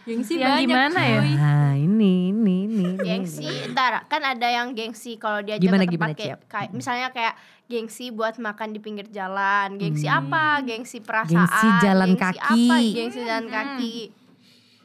Gengsi 0.05 0.37
Yang 0.37 0.47
banyak 0.47 0.61
gimana 0.63 0.99
ya? 1.01 1.17
cuy. 1.17 1.31
Nah 1.35 1.73
ini 1.75 2.13
ini 2.29 2.55
ini. 2.63 2.87
Gengsi, 2.95 3.49
ntar 3.69 4.05
kan 4.05 4.21
ada 4.21 4.47
yang 4.47 4.71
gengsi 4.71 5.17
kalau 5.17 5.41
dia 5.41 5.57
Gimana, 5.57 5.83
ke 5.83 5.91
gimana, 5.91 6.13
tempat 6.13 6.17
kayak, 6.17 6.37
kayak 6.47 6.69
misalnya 6.71 7.07
kayak 7.09 7.33
gengsi 7.65 8.09
buat 8.09 8.37
makan 8.37 8.71
di 8.71 8.79
pinggir 8.79 9.09
jalan, 9.09 9.75
gengsi 9.75 10.05
apa? 10.05 10.61
Gengsi 10.61 11.01
perasaan, 11.01 11.35
Hmm. 11.35 11.49
Gengsi 11.49 11.67
jalan 11.81 12.09
gengsi 12.09 12.21
kaki. 12.21 12.39
apa? 12.63 12.75
Gengsi 12.93 13.19
jalan 13.21 13.45
kaki. 13.49 13.95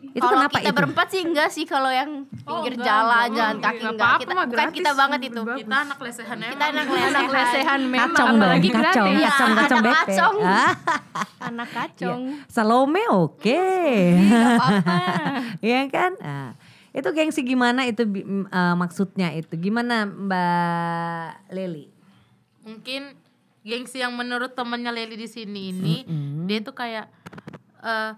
Itu 0.01 0.17
Kalau 0.19 0.33
kenapa 0.35 0.57
kita 0.59 0.65
itu? 0.67 0.75
berempat 0.75 1.07
sih 1.07 1.21
enggak 1.21 1.49
sih 1.51 1.65
kalau 1.65 1.87
yang 1.87 2.25
pinggir 2.27 2.73
enggak, 2.75 2.89
jalan, 2.89 3.15
enggak, 3.23 3.31
jalan 3.31 3.53
enggak. 3.53 3.63
kaki 3.63 3.77
Enggak 3.77 3.93
enggak. 3.93 4.09
apa-apa 4.09 4.21
Kita 4.21 4.33
mah, 4.33 4.41
bukan 4.41 4.51
gratis. 4.57 4.75
kita 4.75 4.91
banget 4.97 5.21
itu. 5.23 5.41
Kita 5.45 5.77
anak 5.79 5.99
lesehan 6.01 6.37
emang. 6.37 6.51
Kita 6.51 6.65
anak 6.67 6.87
lesehan. 6.89 7.13
Anak 7.13 7.31
lesehan 7.31 7.81
memang 7.85 8.01
Kacong 8.11 8.27
dong, 8.27 8.41
apalagi 8.41 8.69
kacong, 8.69 8.81
gratis. 8.81 9.13
Iya, 9.13 9.29
kacong, 9.31 9.51
kacong 9.53 9.79
anak 9.79 9.85
bete. 9.87 10.01
kacong. 10.11 10.37
Ah, 10.41 10.73
Anak 11.41 11.69
iya. 11.69 11.79
kacong. 11.79 12.23
Salome 12.47 13.03
oke. 13.09 13.63
apa-apa. 14.57 14.99
Iya 15.63 15.81
kan? 15.87 16.13
Nah, 16.17 16.49
itu 16.91 17.09
gengsi 17.13 17.41
gimana 17.43 17.81
itu 17.85 18.03
eh, 18.43 18.75
maksudnya 18.75 19.29
itu? 19.31 19.53
Gimana 19.55 20.05
Mbak 20.05 21.27
Leli? 21.51 21.87
Mungkin 22.61 23.15
gengsi 23.61 24.01
yang 24.01 24.13
menurut 24.13 24.53
temennya 24.53 24.91
Leli 24.91 25.15
di 25.15 25.29
sini 25.29 25.71
ini 25.71 25.97
dia 26.47 26.59
tuh 26.61 26.73
kayak 26.73 27.13
gimana 27.79 28.17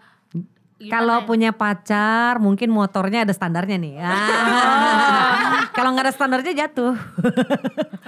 Kalau 0.90 1.22
ya? 1.22 1.26
punya 1.26 1.50
pacar 1.54 2.40
mungkin 2.42 2.72
motornya 2.72 3.28
ada 3.28 3.34
standarnya 3.34 3.76
nih. 3.78 3.94
Ah. 4.02 5.68
Kalau 5.76 5.94
nggak 5.94 6.10
ada 6.10 6.14
standarnya 6.14 6.52
jatuh. 6.66 6.94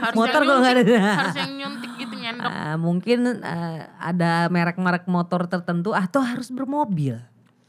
harus 0.00 0.16
motor 0.16 0.40
kalau 0.42 0.60
nggak 0.64 0.74
ada. 0.82 0.98
harus 1.22 1.36
yang 1.38 1.52
nyuntik 1.54 1.92
gitu 2.00 2.14
nyendok. 2.18 2.50
Ah, 2.50 2.74
mungkin 2.80 3.18
eh, 3.40 3.80
ada 4.00 4.48
merek-merek 4.50 5.06
motor 5.06 5.46
tertentu 5.46 5.94
atau 5.94 6.20
harus 6.24 6.50
bermobil 6.50 7.20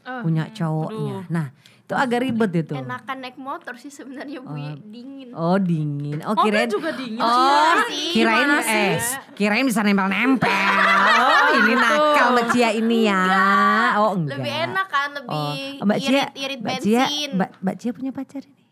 punya 0.06 0.46
cowoknya. 0.54 1.26
Nah 1.26 1.50
itu 1.86 1.94
agak 1.94 2.18
ribet 2.26 2.66
itu. 2.66 2.74
Enakan 2.74 3.16
naik 3.22 3.38
motor 3.38 3.78
sih 3.78 3.94
sebenarnya 3.94 4.42
bu 4.42 4.58
dingin. 4.90 5.30
Oh 5.30 5.54
dingin. 5.54 6.18
Oh 6.26 6.34
kirain 6.34 6.66
juga 6.66 6.90
dingin 6.90 7.22
Oh 7.22 7.78
sih. 7.86 8.10
kirain 8.10 8.42
Gimana 8.42 8.58
eh 8.66 8.98
kirain 9.38 9.62
bisa 9.62 9.86
nempel-nempel. 9.86 10.50
Oh 10.50 11.46
ini 11.62 11.78
nakal 11.78 12.34
Mbak 12.34 12.46
Cia 12.50 12.74
ini 12.74 13.06
ya. 13.06 13.22
Oh 14.02 14.18
enggak. 14.18 14.34
Lebih 14.34 14.54
enak 14.66 14.86
kan, 14.90 15.14
lebih 15.14 15.30
Oh, 15.78 15.86
Mbak 15.86 15.98
Cia, 16.02 16.10
irit 16.10 16.30
irit 16.34 16.58
Mbak 16.58 16.78
Cia, 16.82 17.06
bensin. 17.06 17.30
Mbak, 17.38 17.50
Mbak 17.62 17.76
Cia 17.78 17.90
punya 17.94 18.10
pacar 18.10 18.42
ini? 18.42 18.65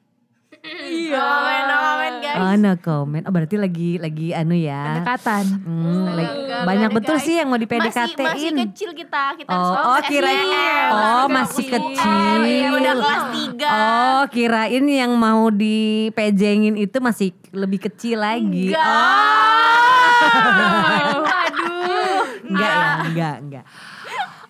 Iya. 0.64 1.12
No 1.12 1.20
comment, 1.20 1.61
no 1.62 1.77
comment 1.77 2.16
guys. 2.18 2.38
Oh 2.40 2.55
no 2.57 2.72
comment. 2.79 3.22
Oh 3.22 3.31
berarti 3.31 3.57
lagi 3.57 3.90
lagi 3.96 4.29
anu 4.33 4.55
ya. 4.55 4.81
Pendekatan. 4.96 5.44
Hmm, 5.61 6.05
lagi- 6.09 6.33
Enggak, 6.35 6.62
banyak 6.64 6.81
enggak, 6.83 6.96
betul 6.98 7.14
guys. 7.14 7.24
sih 7.24 7.35
yang 7.37 7.46
mau 7.46 7.59
di 7.59 7.66
Masih, 7.66 7.81
PDKT-in. 7.85 8.24
masih 8.24 8.50
kecil 8.64 8.90
kita, 8.94 9.22
kita 9.37 9.50
Oh, 9.50 9.74
oh 9.87 10.00
kirain 10.03 10.88
oh 10.90 11.27
masih 11.29 11.64
kecil. 11.68 12.40
Iya, 12.42 12.68
udah 12.72 12.92
kelas 12.96 13.24
tiga. 13.31 13.68
Oh, 13.68 14.22
kirain 14.29 14.85
yang 14.87 15.12
mau 15.14 15.44
dipejengin 15.48 16.74
itu 16.77 16.96
masih 16.98 17.29
lebih 17.50 17.81
kecil 17.83 18.18
lagi. 18.18 18.72
Enggak. 18.72 18.88
Oh. 18.88 20.12
Aduh. 21.44 22.20
Enggak 22.46 22.70
ya, 22.70 22.88
enggak, 23.05 23.37
enggak. 23.38 23.64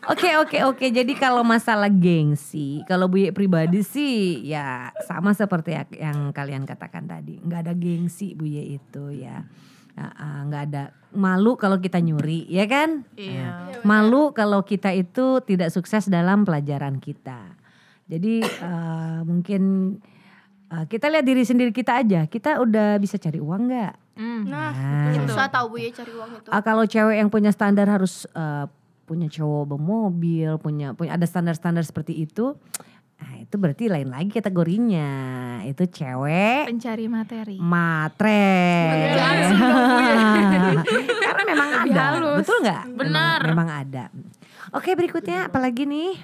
Oke 0.05 0.37
oke 0.37 0.59
oke 0.62 0.87
jadi 0.87 1.12
kalau 1.14 1.40
masalah 1.40 1.88
gengsi 1.88 2.85
kalau 2.85 3.07
Buye 3.07 3.31
pribadi 3.31 3.81
sih 3.81 4.45
ya 4.45 4.93
sama 5.03 5.33
seperti 5.33 5.73
ya- 5.73 5.88
yang 6.03 6.29
kalian 6.31 6.62
katakan 6.62 7.05
tadi 7.05 7.38
nggak 7.38 7.61
ada 7.62 7.73
gengsi 7.73 8.33
Buye 8.33 8.77
itu 8.77 9.05
ya 9.14 9.40
nggak 10.21 10.62
ada 10.69 10.83
malu 11.12 11.55
kalau 11.55 11.79
kita 11.79 11.99
nyuri 11.99 12.45
ya 12.47 12.67
kan 12.67 13.07
Iya. 13.14 13.81
malu 13.81 14.31
kalau 14.31 14.61
kita 14.61 14.90
itu 14.90 15.38
tidak 15.40 15.71
sukses 15.71 16.05
dalam 16.05 16.43
pelajaran 16.43 16.99
kita. 16.99 17.55
Jadi 18.05 18.43
eh, 18.43 19.21
mungkin 19.23 19.95
eh, 20.69 20.85
kita 20.85 21.07
lihat 21.09 21.23
diri 21.23 21.40
sendiri 21.40 21.71
kita 21.71 21.97
aja. 21.97 22.27
Kita 22.27 22.59
udah 22.59 22.99
bisa 22.99 23.17
cari 23.17 23.38
uang 23.38 23.62
nggak? 23.64 23.95
Hmm. 24.14 24.43
Nah, 24.45 24.71
Nah. 24.71 25.25
susah 25.25 25.49
tahu 25.49 25.73
bu 25.73 25.77
ya 25.81 25.90
cari 25.95 26.12
uang 26.12 26.31
itu. 26.37 26.49
Ah, 26.49 26.61
kalau 26.61 26.85
cewek 26.85 27.17
yang 27.17 27.31
punya 27.31 27.49
standar 27.49 27.87
harus 27.87 28.27
eh, 28.29 28.67
punya 29.05 29.29
cowok 29.29 29.77
bermobil, 29.77 30.59
punya 30.59 30.93
punya 30.93 31.14
ada 31.14 31.25
standar-standar 31.25 31.85
seperti 31.85 32.25
itu. 32.25 32.57
Nah, 33.14 33.40
itu 33.40 33.55
berarti 33.57 33.87
lain 33.87 34.11
lagi 34.11 34.29
kategorinya. 34.29 35.09
Itu 35.64 35.87
cewek 35.87 36.67
Pencari 36.67 37.07
materi. 37.07 37.57
matre. 37.57 38.51
Karena 41.25 41.43
memang 41.47 41.71
ada. 41.87 42.05
Betul 42.37 42.57
nggak? 42.61 42.83
Benar. 42.93 43.38
Memang, 43.47 43.55
memang 43.55 43.69
ada. 43.71 44.05
Oke, 44.75 44.93
berikutnya 44.93 45.47
apalagi 45.47 45.87
nih? 45.87 46.19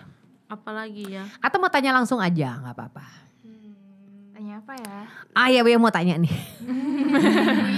Apalagi 0.51 1.15
ya? 1.15 1.25
Atau 1.39 1.63
mau 1.63 1.71
tanya 1.71 1.95
langsung 1.95 2.19
aja, 2.19 2.59
nggak 2.59 2.75
apa-apa. 2.75 3.07
Apa 4.61 4.77
ya? 4.77 4.99
Ah 5.33 5.49
ya, 5.49 5.65
Buya 5.65 5.81
mau 5.81 5.89
tanya 5.89 6.21
nih. 6.21 6.29
Bu 7.09 7.17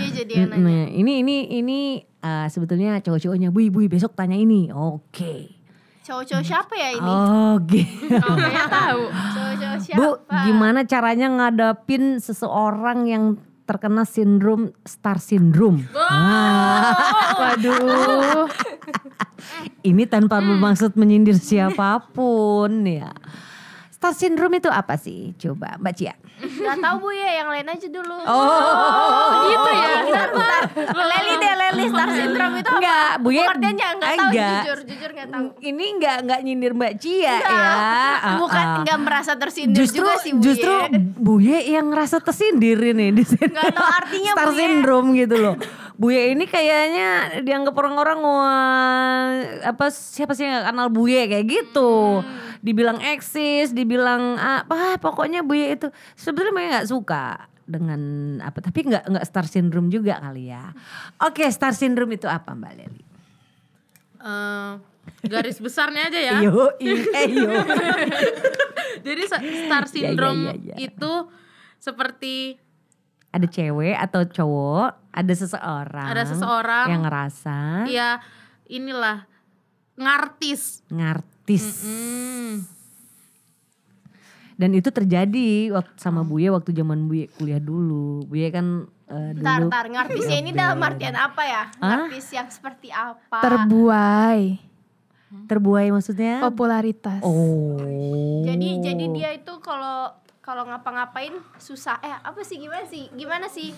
ya 0.03 0.09
jadi 0.19 0.33
yang 0.35 0.51
nanya. 0.51 0.67
Nah, 0.67 0.85
ini 0.91 1.23
ini 1.23 1.37
ini 1.63 1.79
eh, 2.03 2.47
sebetulnya 2.51 2.99
cowok-cowoknya, 2.99 3.55
Bui, 3.55 3.71
Bui 3.71 3.87
besok 3.87 4.19
tanya 4.19 4.35
ini. 4.35 4.67
Oke. 4.75 5.63
Cowok-cowok 6.03 6.43
siapa 6.43 6.75
ya 6.75 6.91
ini? 6.99 7.13
Oke. 7.55 7.87
Kayaknya 8.19 8.67
tahu. 8.67 9.03
Cowok-cowok 9.39 9.79
siapa? 9.79 9.99
Bu, 10.03 10.09
gimana 10.51 10.81
caranya 10.83 11.29
ngadapin 11.31 12.19
seseorang 12.19 13.07
yang 13.07 13.39
terkena 13.63 14.03
sindrom 14.03 14.75
star 14.83 15.23
syndrome? 15.23 15.87
Nah, 15.95 16.99
Waduh. 17.39 18.51
ini 19.87 20.03
tanpa 20.11 20.43
bermaksud 20.43 20.99
menyindir 20.99 21.39
siapa 21.39 22.11
pun 22.11 22.83
ya. 22.83 23.15
Star 23.95 24.19
syndrome 24.19 24.59
itu 24.59 24.67
apa 24.67 24.99
sih? 24.99 25.31
Coba 25.39 25.79
Mbak 25.79 25.95
Cia. 25.95 26.19
Gak 26.63 26.79
tahu 26.79 26.97
bu 26.99 27.11
ya, 27.11 27.31
yang 27.43 27.49
lain 27.51 27.67
aja 27.69 27.87
dulu. 27.89 28.17
Oh, 28.23 29.29
gitu 29.45 29.71
ya. 29.71 29.91
Bentar. 30.03 30.63
Leli 30.93 31.33
deh, 31.37 31.53
Leli 31.55 31.85
star 31.89 32.09
syndrome 32.09 32.55
itu 32.59 32.69
apa? 32.69 32.79
Enggak, 32.79 33.11
Bu 33.19 33.29
ya. 33.29 33.45
Pengertiannya 33.45 33.87
enggak 33.93 34.11
tahu 34.13 34.29
enggak. 34.29 34.63
jujur, 34.63 34.79
jujur 34.87 35.11
enggak 35.11 35.29
tahu. 35.29 35.47
Ini 35.61 35.85
enggak 35.93 36.17
enggak 36.23 36.41
nyindir 36.43 36.73
Mbak 36.73 36.93
Cia 36.97 37.21
ya. 37.21 37.37
Ah, 37.43 38.37
Bukan 38.39 38.65
ah. 38.65 38.79
enggak 38.83 38.99
merasa 38.99 39.33
tersindir 39.35 39.79
justru 39.79 40.03
juga 40.03 40.15
sih 40.21 40.33
Bu 40.33 40.43
justru 40.43 40.73
Ye. 40.73 40.99
Buye 41.19 41.59
yang 41.69 41.87
ngerasa 41.89 42.17
tersindir 42.21 42.79
ini 42.79 43.11
di 43.11 43.25
sini. 43.25 43.53
Tahu 43.53 43.89
artinya, 43.99 44.33
Star 44.33 44.51
Buye. 44.51 44.59
syndrome 44.59 45.09
gitu 45.17 45.37
loh. 45.37 45.55
Buye 46.01 46.33
ini 46.33 46.49
kayaknya 46.49 47.41
dianggap 47.45 47.75
orang-orang 47.77 48.19
wah 48.25 49.27
apa 49.67 49.93
siapa 49.93 50.33
sih 50.33 50.49
yang 50.49 50.65
kenal 50.65 50.89
Buye 50.89 51.29
kayak 51.29 51.47
gitu. 51.49 52.23
Hmm. 52.23 52.61
Dibilang 52.63 52.99
eksis, 53.03 53.75
dibilang 53.75 54.39
apa 54.39 54.97
pokoknya 55.03 55.45
Buye 55.45 55.77
itu 55.77 55.89
sebenarnya 56.17 56.53
Buye 56.55 56.69
nggak 56.73 56.91
suka 56.91 57.53
dengan 57.63 58.01
apa 58.43 58.59
tapi 58.59 58.85
nggak 58.85 59.07
nggak 59.07 59.27
star 59.27 59.47
syndrome 59.47 59.93
juga 59.93 60.19
kali 60.21 60.51
ya. 60.51 60.73
Oke, 61.23 61.47
star 61.53 61.77
syndrome 61.77 62.17
itu 62.17 62.27
apa 62.27 62.53
Mbak 62.53 62.73
Leli? 62.77 63.03
Eh, 64.23 64.73
garis 65.27 65.59
besarnya 65.59 66.09
aja 66.11 66.21
ya. 66.21 66.37
Yo, 66.47 66.71
eh 66.79 67.27
yo. 67.31 67.51
Jadi 69.07 69.23
star 69.67 69.85
syndrome 69.91 70.55
iya, 70.63 70.75
iya. 70.75 70.77
itu 70.87 71.13
seperti 71.83 72.55
ada 73.33 73.49
cewek 73.49 73.97
atau 73.99 74.23
cowok, 74.29 74.91
ada 75.13 75.35
seseorang, 75.37 76.09
Ada 76.09 76.25
seseorang 76.25 76.87
yang 76.89 77.03
ngerasa 77.05 77.85
ya 77.93 78.19
inilah 78.67 79.29
ngartis. 79.95 80.81
ngartis. 80.89 81.85
Hmm. 81.85 82.65
Dan 84.57 84.79
itu 84.79 84.89
terjadi 84.89 85.75
waktu 85.75 85.97
sama 86.01 86.23
Buye 86.25 86.49
waktu 86.49 86.73
zaman 86.73 87.09
Buye 87.09 87.29
kuliah 87.37 87.61
dulu. 87.61 88.25
Buye 88.25 88.49
kan 88.49 88.89
eh, 89.11 89.33
Bentar. 89.37 89.85
Ngartisnya 89.91 90.39
ini 90.41 90.51
dalam 90.57 90.81
artian 90.81 91.17
apa 91.19 91.43
ya? 91.45 91.63
Ngartis 91.77 92.27
yang 92.33 92.49
seperti 92.49 92.89
apa? 92.89 93.43
Terbuai. 93.43 94.73
terbuai 95.49 95.89
maksudnya. 95.89 96.45
Popularitas. 96.45 97.25
Oh. 97.25 97.81
Jadi 98.45 98.85
jadi 98.85 99.05
dia 99.17 99.31
itu 99.33 99.57
kalau 99.65 100.13
kalau 100.43 100.67
ngapa-ngapain 100.67 101.31
susah. 101.55 101.97
Eh, 101.99 102.11
apa 102.11 102.43
sih 102.43 102.59
gimana 102.59 102.83
sih? 102.83 103.07
Gimana 103.09 103.47
sih? 103.47 103.71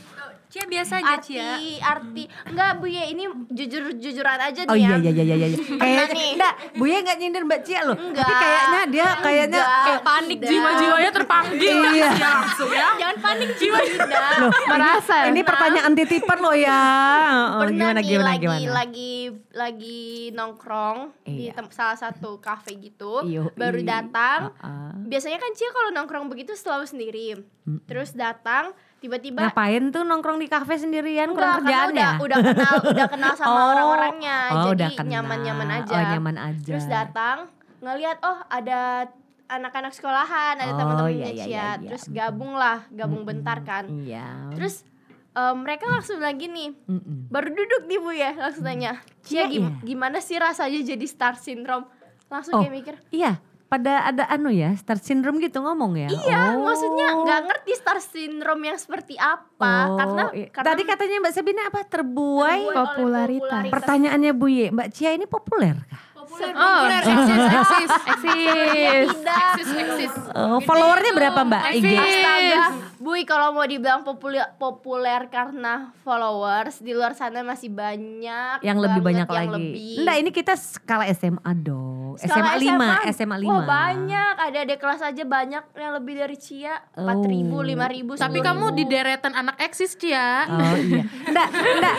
Cia 0.47 0.65
biasa 0.65 0.97
aja 0.97 1.15
arti 1.15 1.35
Cia. 1.35 1.61
arti 1.83 2.25
enggak 2.47 2.79
Bu 2.79 2.87
ya 2.87 3.05
ini 3.05 3.27
jujur 3.51 3.91
jujuran 3.93 4.39
aja 4.39 4.63
nih 4.63 4.71
Oh 4.71 4.77
iya 4.79 4.97
ya. 4.97 4.97
iya 5.03 5.11
iya 5.13 5.35
iya 5.35 5.47
iya. 5.47 5.59
Kayaknya 5.75 6.05
nih. 6.09 6.31
enggak, 6.33 6.55
Buye 6.75 6.97
enggak 6.97 7.17
nyindir 7.19 7.43
Mbak 7.43 7.61
Cia 7.61 7.81
loh. 7.83 7.97
Enggak. 7.99 8.23
Tapi 8.23 8.35
kayaknya 8.39 8.81
dia 8.87 9.09
kayaknya 9.19 9.61
eh, 9.61 9.99
panik 10.01 10.39
Jiwa-jiwanya 10.41 11.11
terpanggil 11.13 11.77
Iya. 11.91 12.09
ya 12.09 12.29
langsung 12.33 12.71
ya. 12.71 12.89
Jangan 12.97 13.17
panik 13.21 13.51
jiwa 13.55 13.79
Yuda. 13.85 14.25
Merasa. 14.65 15.17
ini 15.27 15.41
pertanyaan 15.43 15.93
titipan 15.95 16.39
loh 16.39 16.57
ya. 16.57 16.81
Oh, 17.53 17.61
Pernah 17.61 17.75
gimana 17.93 17.99
nih 17.99 18.05
gimana 18.07 18.25
lagi 18.31 18.41
gimana? 18.41 18.73
lagi 18.73 19.13
lagi 19.53 20.03
nongkrong 20.33 20.99
di 21.25 21.45
Iya. 21.45 21.53
tem- 21.53 21.69
salah 21.71 21.99
satu 21.99 22.39
kafe 22.39 22.79
gitu, 22.79 23.21
Yoi. 23.23 23.53
baru 23.53 23.81
datang. 23.83 24.55
Ah, 24.57 24.65
ah. 24.65 24.93
Biasanya 25.05 25.37
kan 25.37 25.51
Cia 25.53 25.69
kalau 25.69 25.91
nongkrong 25.93 26.27
begitu 26.27 26.54
selalu 26.55 26.85
sendiri. 26.85 27.27
Terus 27.85 28.13
datang 28.13 28.73
tiba-tiba 28.99 29.45
Ngapain 29.45 29.85
tuh 29.89 30.03
nongkrong 30.03 30.37
di 30.37 30.47
kafe 30.47 30.75
sendirian 30.77 31.31
kurang 31.31 31.61
Enggak, 31.61 31.61
karena 31.61 31.77
kerjaan 31.77 31.91
ya? 31.93 32.11
udah, 32.17 32.19
udah 32.19 32.39
kenal 32.43 32.75
udah 32.87 33.07
kenal 33.07 33.33
sama 33.35 33.53
Oh. 33.57 33.67
orang-orangnya 33.71 34.37
Oh, 34.49 34.57
jadi 34.67 34.73
udah 34.91 35.05
nyaman-nyaman 35.05 35.69
aja. 35.75 35.93
Oh, 35.93 36.03
nyaman 36.11 36.37
aja. 36.39 36.65
Terus 36.67 36.87
datang 36.87 37.37
ngelihat 37.79 38.17
oh 38.21 38.39
ada 38.47 39.11
anak-anak 39.47 39.93
sekolahan, 39.93 40.57
ada 40.57 40.67
Oh, 40.67 40.79
teman-temannya 40.79 41.13
iya, 41.15 41.29
iya, 41.29 41.35
Cia. 41.37 41.45
iya, 41.47 41.69
iya. 41.77 41.87
Terus 41.87 42.05
gabung 42.09 42.55
lah, 42.55 42.89
gabung 42.89 43.23
bentar 43.23 43.61
kan. 43.61 43.85
Iya. 43.87 44.49
Terus 44.53 44.89
eh, 45.31 45.55
mereka 45.55 45.85
langsung 45.87 46.17
lagi 46.19 46.47
nih 46.47 46.73
Mm-mm. 46.83 47.29
baru 47.29 47.51
duduk 47.51 47.83
nih 47.85 47.99
Bu 47.99 48.11
ya, 48.11 48.33
langsung 48.33 48.63
tanya, 48.63 48.97
"Cia 49.21 49.43
Iya, 49.43 49.45
gim- 49.51 49.69
iya. 49.75 49.85
gimana 49.85 50.19
sih 50.19 50.39
rasanya 50.39 50.81
jadi 50.81 51.05
star 51.05 51.35
syndrome?" 51.35 51.85
Langsung 52.25 52.57
Oh, 52.57 52.61
kayak 52.61 52.73
mikir, 52.73 52.95
Iya, 53.11 53.37
pada 53.75 54.07
ada 54.07 54.25
anu 54.29 54.49
ya, 54.49 54.71
star 54.75 54.97
syndrome 54.97 55.43
gitu 55.43 55.59
ngomong 55.59 55.99
ya. 55.99 56.07
Iya, 56.07 56.55
Oh. 56.55 56.63
maksudnya 56.63 57.11
nggak 57.17 57.41
ngerti 57.45 57.73
star 57.75 57.99
syndrome 57.99 58.63
yang 58.65 58.79
seperti 58.79 59.19
apa 59.19 59.75
Oh, 59.85 59.99
karena, 59.99 60.23
iya. 60.31 60.47
karena 60.49 60.69
tadi 60.71 60.83
katanya 60.85 61.17
Mbak 61.19 61.35
Sabina 61.35 61.63
apa 61.65 61.81
terbuai? 61.83 61.91
terbuai 62.55 62.61
oleh 62.65 62.77
Popularitas. 62.77 63.63
Pertanyaannya 63.69 64.31
Bu 64.31 64.47
Ye, 64.47 64.67
Mbak 64.71 64.89
Cia 64.91 65.11
ini 65.11 65.27
populer 65.27 65.75
kah? 65.85 66.03
Oh, 66.25 66.83
eksis, 66.91 67.43
eksis, 67.53 67.93
eksis. 68.09 69.09
Tidak. 69.13 69.43
eksis, 69.53 69.71
eksis. 69.77 70.13
Oh, 70.35 70.59
followernya 70.59 71.13
berapa 71.13 71.41
mbak 71.43 71.63
IG? 71.75 71.95
Astaga, 71.95 72.63
Bui 72.97 73.23
kalau 73.23 73.53
mau 73.53 73.63
dibilang 73.63 74.03
populer 74.03 74.43
populer 74.57 75.29
karena 75.29 75.95
followers 76.03 76.81
di 76.81 76.91
luar 76.91 77.13
sana 77.13 77.45
masih 77.45 77.71
banyak 77.71 78.59
Yang 78.61 78.79
lebih 78.81 79.01
banyak 79.01 79.27
yang 79.27 79.37
lagi. 79.47 79.55
lebih. 79.55 79.95
Enggak, 80.01 80.17
ini 80.17 80.31
kita 80.33 80.53
skala 80.57 81.05
SMA 81.09 81.53
dong. 81.55 81.94
SMA 82.17 82.53
5, 82.57 83.11
SMA 83.11 83.37
5. 83.39 83.47
Wah 83.47 83.63
banyak, 83.63 84.35
ada 84.37 84.59
adik 84.61 84.77
kelas 84.77 85.01
aja 85.01 85.23
banyak 85.23 85.65
yang 85.73 85.93
lebih 85.93 86.15
dari 86.17 86.35
Cia. 86.35 86.79
Empat 86.93 87.21
ribu, 87.25 87.57
Oh. 87.57 87.63
lima 87.63 87.87
ribu. 87.87 88.15
Tapi 88.15 88.39
10.000. 88.39 88.47
kamu 88.47 88.67
di 88.73 88.85
deretan 88.85 89.33
anak 89.33 89.57
eksis, 89.59 89.95
Cia. 89.95 90.45
Oh 90.45 90.77
iya. 90.77 91.03
Enggak, 91.25 91.49
enggak. 91.51 91.97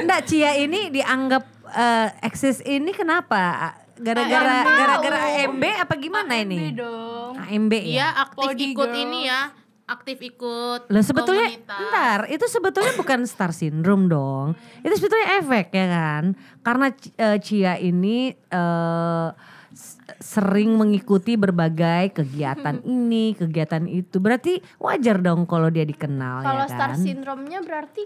Enggak 0.00 0.20
Cia 0.24 0.50
ini 0.56 0.80
dianggap 0.90 1.44
eh, 1.68 2.08
eksis 2.22 2.62
ini 2.62 2.90
kenapa? 2.90 3.74
Gara-gara 3.96 4.60
gara-gara 4.62 5.18
AMB 5.40 5.64
apa 5.80 5.94
gimana 5.96 6.36
ini? 6.36 6.68
dong. 6.70 7.32
AMB 7.34 7.72
ya. 7.72 7.82
Iya, 7.82 8.06
aktif 8.22 8.44
Body 8.46 8.64
ikut 8.70 8.84
girls. 8.86 9.02
ini 9.02 9.20
ya. 9.24 9.40
Aktif 9.86 10.18
ikut 10.20 10.86
Loh 10.86 10.98
sebetulnya 11.00 11.46
komunitas. 11.46 11.78
bentar, 11.78 12.18
itu 12.26 12.42
sebetulnya 12.44 12.92
bukan 12.92 13.22
star 13.22 13.50
syndrome 13.50 14.06
dong. 14.06 14.46
Itu 14.80 14.94
sebetulnya 14.96 15.38
efek 15.38 15.70
ya 15.70 15.86
kan. 15.86 16.24
Karena 16.60 16.86
eh, 16.90 17.38
Cia 17.38 17.78
ini 17.78 18.28
eh, 18.34 19.28
s- 19.70 19.94
sering 20.18 20.74
mengikuti 20.74 21.34
berbagai 21.34 22.10
kegiatan 22.12 22.82
ini, 22.88 23.32
kegiatan 23.32 23.86
itu. 23.86 24.18
Berarti 24.18 24.58
wajar 24.76 25.16
dong 25.16 25.44
kalau 25.44 25.70
dia 25.70 25.82
dikenal 25.82 26.42
Kalau 26.42 26.64
ya 26.64 26.72
star 26.72 26.90
kan. 26.90 26.98
syndrome-nya 26.98 27.62
berarti 27.62 28.02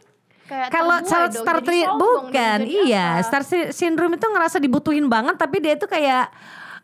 Kalau 0.69 0.99
star, 1.01 1.31
dong, 1.31 1.47
star 1.47 1.59
dong, 1.63 1.97
bukan, 1.97 2.59
jadi 2.61 2.75
iya. 2.85 3.09
apa? 3.15 3.25
Star 3.25 3.43
sy- 3.43 3.71
syndrome 3.71 4.19
itu 4.19 4.27
ngerasa 4.27 4.59
dibutuhin 4.59 5.07
banget 5.07 5.39
tapi 5.39 5.63
dia 5.63 5.73
itu 5.73 5.87
kayak 5.87 6.27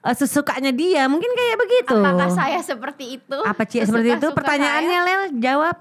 eh, 0.07 0.17
sesukanya 0.17 0.71
dia. 0.71 1.11
Mungkin 1.11 1.29
kayak 1.29 1.57
begitu. 1.59 1.97
Apakah 1.99 2.29
saya 2.31 2.61
seperti 2.63 3.05
itu? 3.19 3.39
Apa 3.43 3.63
Cia 3.67 3.83
seperti 3.83 4.15
itu? 4.15 4.29
Pertanyaannya 4.31 4.99
saya? 5.03 5.07
Lel, 5.07 5.23
jawab. 5.43 5.77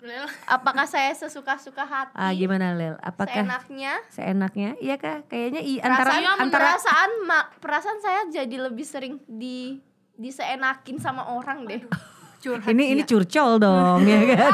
Lel, 0.00 0.24
Apakah 0.48 0.88
saya 0.88 1.12
sesuka-suka 1.12 1.84
hati? 1.84 2.16
Ah, 2.16 2.32
gimana 2.32 2.72
Lel? 2.72 2.96
Apakah 3.04 3.44
Seenaknya? 3.44 3.92
seenaknya? 4.08 4.70
Iya 4.80 4.96
kah? 4.96 5.20
Kayaknya 5.28 5.60
i, 5.60 5.76
antara 5.76 6.08
Perasaan, 6.08 6.36
antara 6.40 6.64
perasaan, 6.72 7.10
ma- 7.28 7.48
perasaan 7.60 7.98
saya 8.00 8.20
jadi 8.32 8.56
lebih 8.64 8.86
sering 8.88 9.20
di 9.28 9.76
diseenakin 10.16 10.96
sama 11.00 11.28
orang 11.32 11.64
deh. 11.64 11.80
Ini 12.40 12.96
ini 12.96 13.02
curcol 13.04 13.60
dong 13.60 14.00
ya 14.08 14.20
kan. 14.32 14.52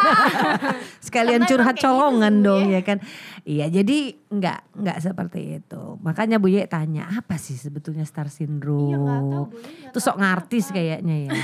Sekalian 1.06 1.46
Karena 1.46 1.50
curhat 1.54 1.76
gitu, 1.78 1.86
colongan 1.86 2.34
Bu, 2.42 2.46
dong 2.50 2.64
ya. 2.66 2.78
ya 2.78 2.80
kan. 2.82 2.98
Iya, 3.46 3.66
jadi 3.70 3.98
enggak 4.26 4.58
enggak 4.74 4.98
seperti 4.98 5.62
itu. 5.62 5.82
Makanya 6.02 6.42
Bu 6.42 6.50
Ye 6.50 6.66
tanya, 6.66 7.06
apa 7.06 7.38
sih 7.38 7.54
sebetulnya 7.54 8.02
star 8.02 8.26
syndrome? 8.26 8.90
Iya, 8.90 8.96
nggak 8.98 9.22
tahu, 9.30 9.44
Ye, 9.46 9.62
nggak 9.62 9.90
Itu 9.94 9.98
sok 10.02 10.16
ngartis 10.18 10.66
kayaknya 10.74 11.16
ya, 11.30 11.34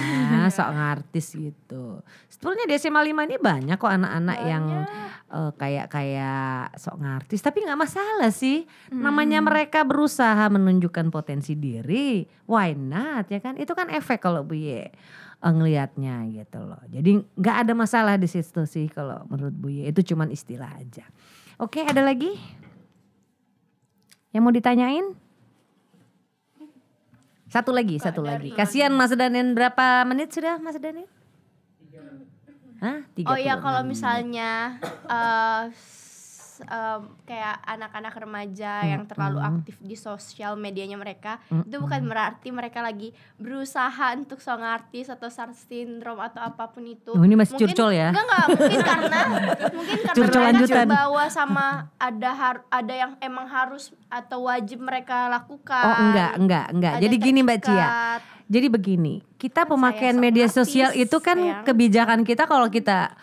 sok 0.56 0.70
ngartis 0.74 1.26
gitu. 1.38 2.02
Sebetulnya 2.26 2.66
di 2.66 2.74
SMA 2.74 3.00
5 3.06 3.26
ini 3.30 3.36
banyak 3.38 3.76
kok 3.78 3.92
anak-anak 3.94 4.38
yang 4.42 4.64
eh, 5.30 5.52
kayak 5.54 5.86
kayak 5.94 6.74
sok 6.74 6.98
ngartis, 6.98 7.38
tapi 7.38 7.62
nggak 7.62 7.78
masalah 7.78 8.34
sih. 8.34 8.66
Namanya 8.90 9.38
mereka 9.38 9.86
berusaha 9.86 10.50
menunjukkan 10.50 11.06
potensi 11.14 11.54
diri, 11.54 12.26
why 12.50 12.74
not 12.74 13.30
ya 13.30 13.38
kan? 13.38 13.54
Itu 13.54 13.78
kan 13.78 13.86
efek 13.94 14.18
kalau 14.18 14.42
Bu 14.42 14.58
Ye 14.58 14.90
ngelihatnya 15.50 16.22
gitu 16.30 16.62
loh. 16.62 16.78
Jadi 16.86 17.18
nggak 17.34 17.56
ada 17.66 17.72
masalah 17.74 18.14
di 18.14 18.30
situ 18.30 18.62
sih 18.62 18.86
kalau 18.86 19.26
menurut 19.26 19.54
Bu 19.58 19.74
Ye. 19.74 19.90
Itu 19.90 20.14
cuman 20.14 20.30
istilah 20.30 20.70
aja. 20.78 21.02
Oke, 21.58 21.82
ada 21.82 21.98
lagi? 21.98 22.30
Yang 24.30 24.42
mau 24.46 24.54
ditanyain? 24.54 25.06
Satu 27.50 27.74
lagi, 27.74 28.00
satu 28.00 28.24
lagi. 28.24 28.54
Kasihan 28.56 28.94
Mas 28.94 29.12
Danen 29.12 29.52
berapa 29.52 30.08
menit 30.08 30.32
sudah 30.32 30.56
Mas 30.56 30.78
Danen? 30.80 31.04
Hah? 32.82 33.06
Oh 33.30 33.38
iya 33.38 33.54
36 33.60 33.64
kalau 33.66 33.82
misalnya 33.86 34.80
eh, 35.06 35.62
em, 36.62 37.00
kayak 37.22 37.56
anak-anak 37.62 38.14
remaja 38.14 38.72
yang 38.82 39.02
terlalu 39.04 39.38
aktif 39.38 39.76
di 39.78 39.92
sosial 39.92 40.54
medianya 40.54 40.94
mereka 40.94 41.36
itu 41.48 41.76
bukan 41.76 42.04
berarti 42.04 42.48
mereka 42.48 42.78
lagi 42.78 43.10
berusaha 43.36 44.14
untuk 44.14 44.38
so 44.38 44.54
artis 44.54 45.08
atau 45.08 45.26
star 45.26 45.50
syndrome 45.52 46.20
atau 46.20 46.38
apa 46.38 46.68
pun 46.68 46.84
itu. 46.84 47.10
Oh, 47.10 47.20
ini 47.20 47.34
masih 47.34 47.56
Mungkin- 47.56 47.72
curcol 47.72 47.90
ya? 47.90 48.08
Enggak 48.08 48.24
enggak, 48.24 48.46
mungkin 48.52 48.80
karena 48.92 49.20
mungkin 49.72 49.96
karena 49.98 50.14
Curcol 50.14 50.28
mereka 50.38 50.48
lanjutan. 50.52 50.86
terbawa 50.86 51.24
sama 51.26 51.66
ada 51.96 52.30
har- 52.30 52.66
ada 52.68 52.94
yang 52.94 53.12
emang 53.18 53.46
harus 53.46 53.82
atau 54.06 54.46
wajib 54.46 54.78
mereka 54.78 55.26
lakukan. 55.28 55.82
Oh 55.82 55.96
enggak, 56.04 56.32
enggak, 56.36 56.66
enggak. 56.70 56.92
Ada 56.96 57.02
Jadi 57.02 57.16
gini 57.18 57.38
Mbak 57.40 57.58
Cia. 57.60 57.88
Jadi 58.46 58.66
begini, 58.68 59.14
kita 59.34 59.64
pemakaian 59.64 60.12
sok 60.12 60.20
media 60.20 60.44
artis, 60.44 60.54
sosial 60.54 60.90
itu 60.92 61.16
kan 61.18 61.34
sayang. 61.34 61.64
kebijakan 61.64 62.20
kita 62.20 62.44
kalau 62.44 62.68
kita 62.68 63.16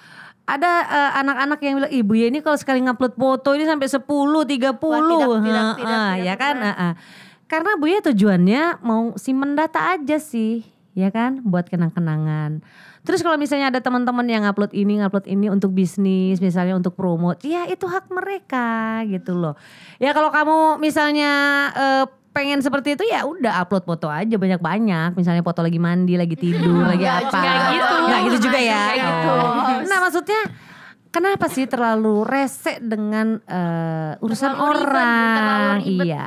ada 0.49 0.71
eh, 0.89 1.11
anak-anak 1.21 1.59
yang 1.61 1.73
bilang 1.77 1.93
ibu 1.93 2.13
ya 2.17 2.25
ini 2.33 2.41
kalau 2.41 2.57
sekali 2.57 2.81
ngupload 2.81 3.13
foto 3.13 3.53
ini 3.53 3.69
sampai 3.69 3.85
10, 3.85 4.01
30. 4.01 4.09
Wah, 4.09 4.41
tidak, 4.49 4.49
tidak, 4.49 4.89
Heeh, 4.89 5.73
tidak, 5.77 5.77
tidak 5.77 6.25
ya 6.25 6.33
kan? 6.33 6.55
pernah. 6.57 6.73
Heeh. 6.73 6.93
Karena 7.49 7.71
Bu 7.81 7.85
ya 7.89 7.99
tujuannya 8.05 8.63
mau 8.85 9.17
simpen 9.17 9.57
data 9.57 9.97
aja 9.97 10.17
sih, 10.21 10.61
ya 10.93 11.09
kan? 11.09 11.41
Buat 11.41 11.69
kenang-kenangan. 11.69 12.61
Terus 13.01 13.25
kalau 13.25 13.41
misalnya 13.41 13.73
ada 13.73 13.81
teman-teman 13.81 14.21
yang 14.29 14.45
upload 14.45 14.69
ini, 14.69 15.01
ngupload 15.01 15.25
ini 15.25 15.49
untuk 15.49 15.73
bisnis, 15.73 16.37
misalnya 16.37 16.77
untuk 16.77 16.93
promote, 16.93 17.41
ya 17.41 17.65
itu 17.65 17.89
hak 17.89 18.13
mereka 18.13 19.01
gitu 19.09 19.33
loh. 19.33 19.57
Ya 19.97 20.13
kalau 20.13 20.29
kamu 20.29 20.77
misalnya 20.77 21.31
eh, 21.73 22.05
pengen 22.30 22.61
seperti 22.61 22.93
itu 22.95 23.03
ya 23.09 23.25
udah 23.25 23.61
upload 23.61 23.84
foto 23.84 24.07
aja 24.07 24.36
banyak-banyak. 24.38 25.17
Misalnya 25.17 25.41
foto 25.41 25.59
lagi 25.59 25.80
mandi, 25.82 26.13
lagi 26.15 26.36
tidur, 26.38 26.86
lagi 26.86 27.03
Nggak 27.03 27.17
apa. 27.27 27.32
juga 27.32 27.51
gitu. 27.73 27.95
Nggak 28.05 28.19
gitu 28.25 28.38
juga 28.49 28.59
ya. 28.59 28.84
Nggak 28.86 28.95
gitu. 29.01 29.32
Oh. 29.34 29.77
Nah 29.86 29.97
maksudnya 29.99 30.41
kenapa 31.09 31.45
sih 31.49 31.65
terlalu 31.65 32.21
rese 32.21 32.77
dengan 32.80 33.41
eh, 33.41 34.13
urusan 34.21 34.53
Terlalu 34.53 34.69
orang? 34.69 35.73
ribet. 35.82 36.05
Iya. 36.05 36.25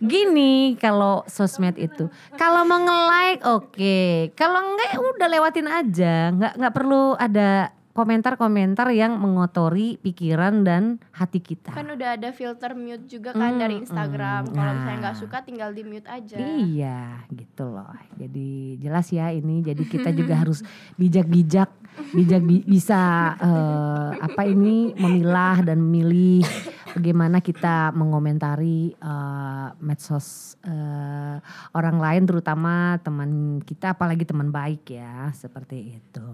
Gini 0.00 0.74
kalau 0.80 1.22
sosmed 1.28 1.76
itu, 1.76 2.08
kalau 2.34 2.64
mau 2.64 2.80
nge-like 2.80 3.42
oke, 3.44 4.00
kalau 4.34 4.72
enggak 4.72 4.88
ya 4.88 4.98
udah 4.98 5.28
lewatin 5.28 5.68
aja, 5.68 6.14
nggak 6.32 6.52
nggak 6.58 6.74
perlu 6.74 7.12
ada 7.14 7.70
komentar-komentar 7.92 8.88
yang 8.90 9.20
mengotori 9.20 10.00
pikiran 10.00 10.64
dan 10.64 10.96
hati 11.12 11.38
kita. 11.38 11.72
Kan 11.72 11.92
udah 11.92 12.16
ada 12.16 12.32
filter 12.32 12.72
mute 12.72 13.04
juga 13.04 13.36
kan 13.36 13.60
dari 13.60 13.78
Instagram. 13.78 14.48
Kalau 14.48 14.72
misalnya 14.74 14.98
nggak 15.08 15.16
Nah. 15.16 15.22
suka 15.22 15.38
tinggal 15.44 15.70
di 15.70 15.84
mute 15.84 16.08
aja. 16.08 16.36
Iya, 16.36 17.28
gitu 17.28 17.68
loh. 17.68 17.92
Jadi 18.16 18.80
jelas 18.80 19.06
ya 19.08 19.28
ini. 19.28 19.60
Jadi 19.60 19.84
kita 19.84 20.08
juga 20.10 20.40
harus 20.40 20.64
bijak-bijak, 20.96 21.68
bijak 22.10 22.42
bi- 22.42 22.64
bisa 22.64 23.00
eh, 23.36 24.10
apa 24.18 24.42
ini 24.44 24.96
memilah 24.96 25.60
dan 25.60 25.78
memilih 25.78 26.40
bagaimana 26.92 27.44
kita 27.44 27.92
mengomentari 27.92 28.92
eh, 28.92 29.68
medsos 29.78 30.56
eh, 30.64 31.36
orang 31.72 31.96
lain, 31.96 32.24
terutama 32.24 32.96
teman 33.00 33.30
kita, 33.60 33.92
apalagi 33.92 34.24
teman 34.24 34.48
baik 34.48 34.88
ya, 34.88 35.28
seperti 35.30 36.00
itu. 36.00 36.24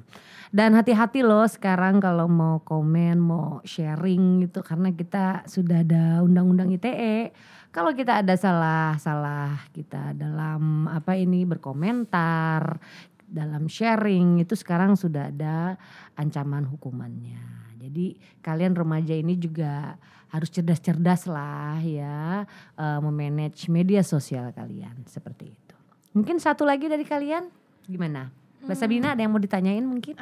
Dan 0.49 0.73
hati-hati 0.73 1.21
loh 1.21 1.45
sekarang 1.45 2.01
kalau 2.01 2.25
mau 2.25 2.65
komen, 2.65 3.21
mau 3.21 3.61
sharing 3.69 4.49
gitu, 4.49 4.65
karena 4.65 4.93
kita 4.97 5.45
sudah 5.45 5.85
ada 5.85 6.25
undang-undang 6.25 6.73
ITE 6.73 7.33
kalau 7.69 7.93
kita 7.93 8.25
ada 8.25 8.33
salah-salah 8.33 9.69
kita 9.77 10.17
dalam 10.17 10.89
apa 10.89 11.13
ini 11.21 11.45
berkomentar, 11.45 12.81
dalam 13.29 13.69
sharing 13.69 14.41
itu 14.41 14.57
sekarang 14.57 14.97
sudah 14.97 15.29
ada 15.29 15.77
ancaman 16.17 16.65
hukumannya. 16.65 17.77
Jadi 17.77 18.17
kalian 18.41 18.73
remaja 18.73 19.13
ini 19.13 19.37
juga 19.37 20.01
harus 20.33 20.49
cerdas-cerdas 20.53 21.29
lah 21.29 21.81
ya 21.81 22.45
eh, 22.77 23.01
memanage 23.05 23.69
media 23.69 24.01
sosial 24.01 24.49
kalian 24.57 25.05
seperti 25.05 25.53
itu. 25.53 25.77
Mungkin 26.17 26.41
satu 26.41 26.65
lagi 26.65 26.89
dari 26.89 27.05
kalian 27.05 27.53
gimana? 27.85 28.33
Mbak 28.65 28.77
Sabina 28.77 29.15
ada 29.15 29.21
yang 29.21 29.31
mau 29.31 29.39
ditanyain 29.39 29.83
mungkin? 29.83 30.15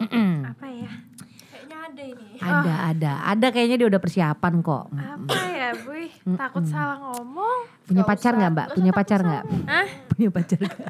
Mm-mm. 0.00 0.46
Apa 0.46 0.66
ya? 0.66 0.90
Kayaknya 1.50 1.76
ada 1.84 2.02
ini. 2.02 2.26
Ada, 2.40 2.74
ada, 2.88 3.12
ada 3.28 3.46
kayaknya 3.50 3.76
dia 3.76 3.88
udah 3.88 4.00
persiapan 4.00 4.52
kok. 4.60 4.84
Apa 4.88 5.40
ya, 5.50 5.68
Buy? 5.76 6.06
Takut 6.36 6.64
salah 6.64 6.96
ngomong. 6.98 7.58
Punya 7.84 8.02
Gak 8.02 8.08
pacar 8.08 8.32
nggak 8.34 8.50
Mbak? 8.50 8.66
gak 8.66 8.74
Punya 8.74 8.92
pacar 8.94 9.20
nggak? 9.20 9.44
Hah? 9.66 9.86
Punya 10.08 10.28
pacar 10.30 10.58
nggak? 10.58 10.88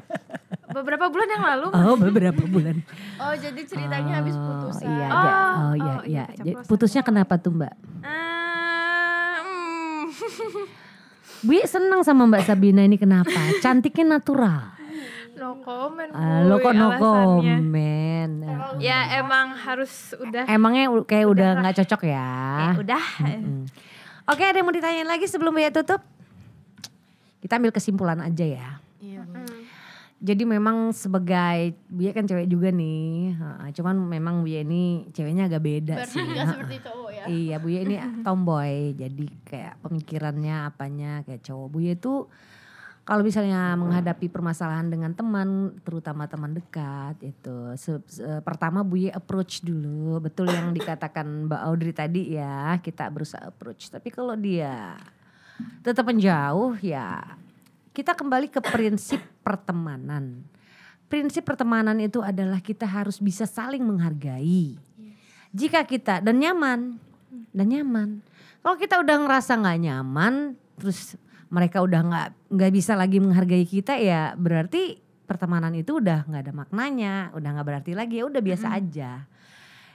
Beberapa 0.71 1.05
bulan 1.11 1.27
yang 1.27 1.43
lalu. 1.43 1.67
Oh 1.75 1.95
beberapa 1.99 2.41
bulan. 2.47 2.79
Oh 3.19 3.33
jadi 3.35 3.59
ceritanya 3.61 4.23
habis 4.23 4.31
Oh, 4.31 4.43
putusan. 4.47 4.87
Iya, 4.87 5.07
Oh, 5.09 5.19
iya. 5.19 5.35
oh, 5.35 5.73
iya, 5.75 5.91
oh, 5.91 6.01
iya. 6.07 6.25
iya, 6.47 6.53
putusnya 6.63 7.03
kenapa 7.03 7.35
tuh 7.35 7.51
Mbak? 7.51 7.73
Ah, 8.07 9.35
hmm. 9.43 9.99
Bu 11.43 11.57
senang 11.65 12.05
sama 12.05 12.23
Mbak 12.23 12.47
Sabina 12.47 12.87
ini 12.87 12.95
kenapa? 12.95 13.35
Cantiknya 13.63 14.15
natural. 14.15 14.79
No 15.41 15.57
comment, 15.57 16.05
Ah, 16.13 16.45
lo 16.45 16.61
kok 16.61 16.69
no 16.71 16.93
alasannya. 16.93 17.01
komen. 17.01 18.31
Ya 18.77 19.17
emang 19.17 19.57
harus 19.57 20.13
udah. 20.15 20.45
Emangnya 20.45 20.85
kayak 21.01 21.27
udah 21.27 21.49
nggak 21.57 21.81
cocok 21.81 22.01
ya? 22.05 22.29
Ya 22.61 22.69
udah. 22.77 23.05
Mm. 23.19 23.65
Oke 24.23 24.43
ada 24.43 24.53
yang 24.53 24.69
mau 24.69 24.71
ditanyain 24.71 25.03
lagi 25.03 25.25
sebelum 25.25 25.49
Buya 25.51 25.73
tutup? 25.73 26.05
kita 27.41 27.57
ambil 27.57 27.73
kesimpulan 27.73 28.21
aja 28.21 28.45
ya. 28.45 28.69
Iya. 29.01 29.25
Jadi 30.21 30.45
memang 30.45 30.93
sebagai 30.93 31.73
Buya 31.89 32.13
kan 32.13 32.29
cewek 32.29 32.45
juga 32.45 32.69
nih, 32.69 33.33
cuman 33.73 33.97
memang 33.97 34.45
Buya 34.45 34.61
ini 34.61 35.09
ceweknya 35.09 35.49
agak 35.49 35.65
beda 35.65 36.05
Berarti 36.05 36.21
sih. 36.21 36.37
seperti 36.37 36.75
cowok 36.85 37.09
ya. 37.09 37.23
Iya 37.25 37.55
Buya 37.57 37.79
ini 37.81 37.95
tomboy, 38.21 38.93
jadi 38.93 39.25
kayak 39.43 39.73
pemikirannya 39.81 40.69
apanya 40.69 41.25
kayak 41.25 41.41
cowok. 41.41 41.67
Buya 41.67 41.97
itu 41.97 42.29
kalau 43.11 43.27
misalnya 43.27 43.75
menghadapi 43.75 44.31
permasalahan 44.31 44.87
dengan 44.87 45.11
teman, 45.11 45.75
terutama 45.83 46.31
teman 46.31 46.55
dekat 46.55 47.19
itu, 47.19 47.75
se- 47.75 47.99
se- 48.07 48.39
pertama 48.39 48.87
Buya 48.87 49.11
approach 49.11 49.59
dulu, 49.59 50.23
betul 50.23 50.47
yang 50.47 50.71
dikatakan 50.71 51.27
Mbak 51.43 51.61
Audrey 51.67 51.91
tadi 51.91 52.39
ya, 52.39 52.79
kita 52.79 53.11
berusaha 53.11 53.51
approach. 53.51 53.91
Tapi 53.91 54.07
kalau 54.15 54.31
dia 54.39 54.95
tetap 55.83 56.07
menjauh 56.07 56.79
ya 56.79 57.35
kita 57.91 58.15
kembali 58.15 58.47
ke 58.47 58.63
prinsip 58.63 59.19
pertemanan. 59.43 60.47
Prinsip 61.11 61.43
pertemanan 61.43 61.99
itu 61.99 62.23
adalah 62.23 62.63
kita 62.63 62.87
harus 62.87 63.19
bisa 63.19 63.43
saling 63.43 63.83
menghargai. 63.83 64.79
Jika 65.51 65.83
kita 65.83 66.23
dan 66.23 66.39
nyaman, 66.39 66.95
dan 67.51 67.67
nyaman. 67.67 68.23
Kalau 68.63 68.79
kita 68.79 69.03
udah 69.03 69.19
ngerasa 69.19 69.59
nggak 69.59 69.79
nyaman, 69.83 70.55
terus 70.79 71.19
mereka 71.51 71.83
udah 71.83 72.01
nggak 72.01 72.27
nggak 72.55 72.71
bisa 72.71 72.95
lagi 72.95 73.19
menghargai 73.19 73.67
kita 73.67 73.99
ya 73.99 74.31
berarti 74.39 74.97
pertemanan 75.27 75.71
itu 75.75 76.03
udah 76.03 76.27
nggak 76.27 76.41
ada 76.47 76.53
maknanya, 76.55 77.15
udah 77.31 77.49
nggak 77.55 77.67
berarti 77.67 77.91
lagi 77.95 78.19
ya 78.19 78.27
udah 78.27 78.41
biasa 78.43 78.67
aja. 78.75 79.23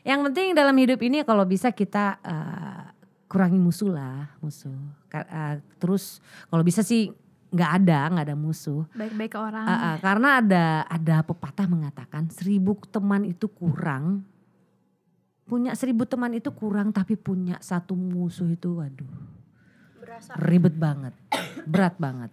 Yang 0.00 0.20
penting 0.30 0.56
dalam 0.56 0.76
hidup 0.80 1.00
ini 1.04 1.20
kalau 1.28 1.44
bisa 1.44 1.68
kita 1.76 2.16
eh, 2.24 2.84
kurangi 3.28 3.60
musuh 3.60 3.92
lah, 3.92 4.32
musuh. 4.40 4.72
Eh, 5.12 5.60
terus 5.76 6.24
kalau 6.48 6.64
bisa 6.64 6.80
sih 6.80 7.12
nggak 7.52 7.70
ada, 7.84 7.98
nggak 8.16 8.26
ada 8.32 8.36
musuh. 8.38 8.88
Baik-baik 8.96 9.36
ke 9.36 9.38
orang. 9.40 9.66
Ah, 9.68 9.76
ah, 9.76 9.94
karena 10.00 10.28
ada 10.40 10.64
ada 10.88 11.16
pepatah 11.20 11.68
mengatakan 11.68 12.32
seribu 12.32 12.80
teman 12.88 13.28
itu 13.28 13.44
kurang, 13.52 14.24
punya 15.44 15.76
seribu 15.76 16.08
teman 16.08 16.32
itu 16.32 16.48
kurang 16.48 16.96
tapi 16.96 17.12
punya 17.12 17.60
satu 17.60 17.92
musuh 17.92 18.48
itu, 18.48 18.80
waduh, 18.80 19.35
Berasa 20.16 20.32
ribet 20.40 20.72
banget, 20.80 21.12
berat 21.68 21.92
banget, 22.00 22.32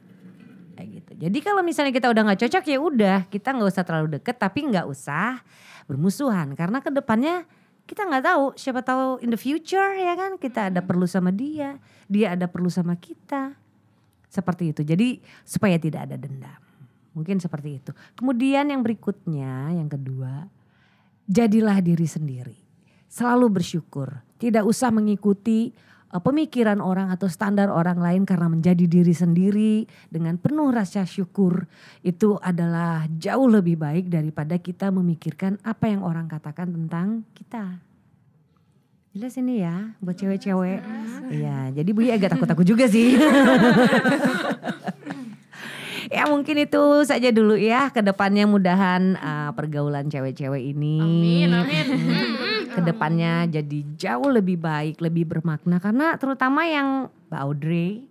kayak 0.79 0.87
gitu. 1.03 1.11
Jadi 1.27 1.37
kalau 1.43 1.59
misalnya 1.59 1.91
kita 1.91 2.07
udah 2.07 2.23
nggak 2.31 2.39
cocok 2.47 2.63
ya 2.63 2.79
udah, 2.79 3.17
kita 3.27 3.51
nggak 3.51 3.69
usah 3.75 3.83
terlalu 3.83 4.07
deket 4.15 4.39
tapi 4.39 4.63
nggak 4.71 4.87
usah 4.87 5.43
bermusuhan 5.83 6.55
karena 6.55 6.79
ke 6.79 6.87
depannya 6.87 7.43
kita 7.83 8.07
nggak 8.07 8.23
tahu, 8.23 8.45
siapa 8.55 8.79
tahu 8.79 9.19
in 9.19 9.27
the 9.27 9.39
future 9.39 9.91
ya 9.99 10.15
kan 10.15 10.39
kita 10.39 10.71
ada 10.71 10.79
perlu 10.79 11.03
sama 11.03 11.35
dia, 11.35 11.75
dia 12.07 12.31
ada 12.31 12.47
perlu 12.47 12.71
sama 12.71 12.95
kita. 12.95 13.59
Seperti 14.31 14.71
itu. 14.71 14.81
Jadi 14.81 15.19
supaya 15.43 15.75
tidak 15.77 16.07
ada 16.09 16.15
dendam. 16.17 16.57
Mungkin 17.13 17.37
seperti 17.37 17.83
itu. 17.83 17.91
Kemudian 18.17 18.65
yang 18.65 18.81
berikutnya, 18.81 19.77
yang 19.77 19.85
kedua, 19.85 20.49
jadilah 21.29 21.77
diri 21.83 22.07
sendiri. 22.09 22.57
Selalu 23.05 23.61
bersyukur. 23.61 24.09
Tidak 24.41 24.65
usah 24.65 24.89
mengikuti 24.89 25.69
eh, 26.13 26.21
pemikiran 26.21 26.77
orang 26.77 27.09
atau 27.09 27.25
standar 27.25 27.73
orang 27.73 27.97
lain 27.97 28.23
karena 28.29 28.45
menjadi 28.45 28.85
diri 28.85 29.11
sendiri 29.11 29.73
dengan 30.13 30.37
penuh 30.37 30.69
rasa 30.69 31.03
syukur 31.09 31.65
itu 32.05 32.37
adalah 32.37 33.09
jauh 33.17 33.49
lebih 33.49 33.81
baik 33.81 34.13
daripada 34.13 34.61
kita 34.61 34.93
memikirkan 34.93 35.57
apa 35.65 35.89
yang 35.89 36.05
orang 36.05 36.29
katakan 36.29 36.69
tentang 36.69 37.25
kita. 37.33 37.81
Jelas 39.13 39.37
ini 39.37 39.61
ya 39.61 39.93
buat 40.01 40.17
cewek-cewek. 40.17 40.81
Iya, 41.29 41.69
jadi 41.69 41.89
Bu 41.93 42.01
agak 42.01 42.33
takut-takut 42.33 42.65
juga 42.65 42.89
sih. 42.89 43.13
ya 46.13 46.29
mungkin 46.29 46.61
itu 46.61 46.83
saja 47.09 47.33
dulu 47.33 47.57
ya 47.57 47.89
ke 47.89 48.05
depannya 48.05 48.45
mudahan 48.45 49.17
uh, 49.17 49.49
pergaulan 49.57 50.05
cewek-cewek 50.13 50.61
ini 50.61 51.01
Amin, 51.01 51.49
amin. 51.49 52.52
Ke 52.73 52.81
depannya 52.81 53.45
jadi 53.47 53.79
jauh 53.95 54.29
lebih 54.33 54.57
baik, 54.57 54.97
lebih 54.97 55.29
bermakna. 55.29 55.77
Karena 55.77 56.17
terutama 56.17 56.65
yang 56.65 57.07
Mbak 57.29 57.41
Audrey, 57.41 58.09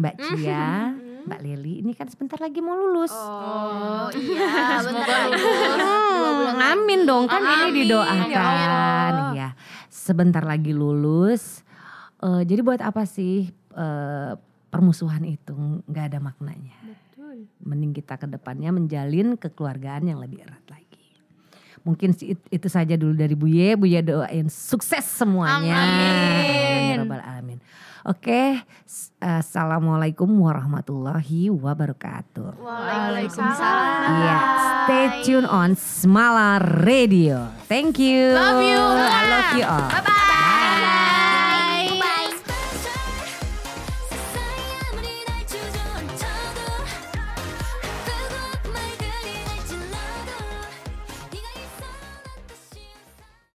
Mbak 0.00 0.14
Cia, 0.16 0.96
Mbak 1.28 1.40
Leli 1.44 1.84
ini 1.84 1.92
kan 1.92 2.08
sebentar 2.08 2.40
lagi 2.40 2.64
mau 2.64 2.76
lulus. 2.76 3.12
Oh 3.12 4.08
iya, 4.16 4.80
bentar 4.80 5.06
lagi. 5.28 5.42
Hmm, 5.80 6.64
amin 6.74 7.00
dong 7.04 7.24
kan 7.28 7.42
ini 7.44 7.84
didoakan. 7.84 9.12
ya 9.36 9.48
sebentar 9.92 10.42
lagi 10.42 10.72
lulus. 10.72 11.62
Eh, 12.20 12.42
jadi 12.48 12.60
buat 12.64 12.80
apa 12.80 13.04
sih 13.04 13.52
eh, 13.76 14.32
permusuhan 14.72 15.24
itu? 15.28 15.84
Nggak 15.86 16.04
ada 16.14 16.18
maknanya. 16.18 16.76
Mending 17.62 17.94
kita 17.94 18.18
ke 18.18 18.26
depannya 18.26 18.74
menjalin 18.74 19.38
kekeluargaan 19.38 20.10
yang 20.10 20.18
lebih 20.20 20.44
erat 20.44 20.64
lagi 20.68 20.89
mungkin 21.82 22.12
itu 22.50 22.68
saja 22.68 22.94
dulu 22.94 23.12
dari 23.12 23.32
Buye 23.32 23.72
Buye 23.74 24.00
doain 24.00 24.46
sukses 24.46 25.02
semuanya 25.02 25.72
amin 25.72 26.84
ya 26.86 26.94
rabbal 27.00 27.22
alamin 27.22 27.58
oke 28.02 28.60
s- 28.84 29.12
assalamualaikum 29.16 30.28
warahmatullahi 30.28 31.48
wabarakatuh 31.48 32.56
Waalaikumsalam. 32.60 34.08
Iya, 34.10 34.36
stay 34.84 35.04
tune 35.22 35.44
on 35.44 35.72
Smala 35.72 36.56
Radio. 36.82 37.48
Thank 37.68 38.00
you. 38.00 38.32
Love 38.32 38.60
you. 38.64 38.80
I 38.80 39.20
love 39.28 39.50
you 39.54 39.64
all. 39.64 39.88
Bye 39.88 40.02
bye. 40.02 40.38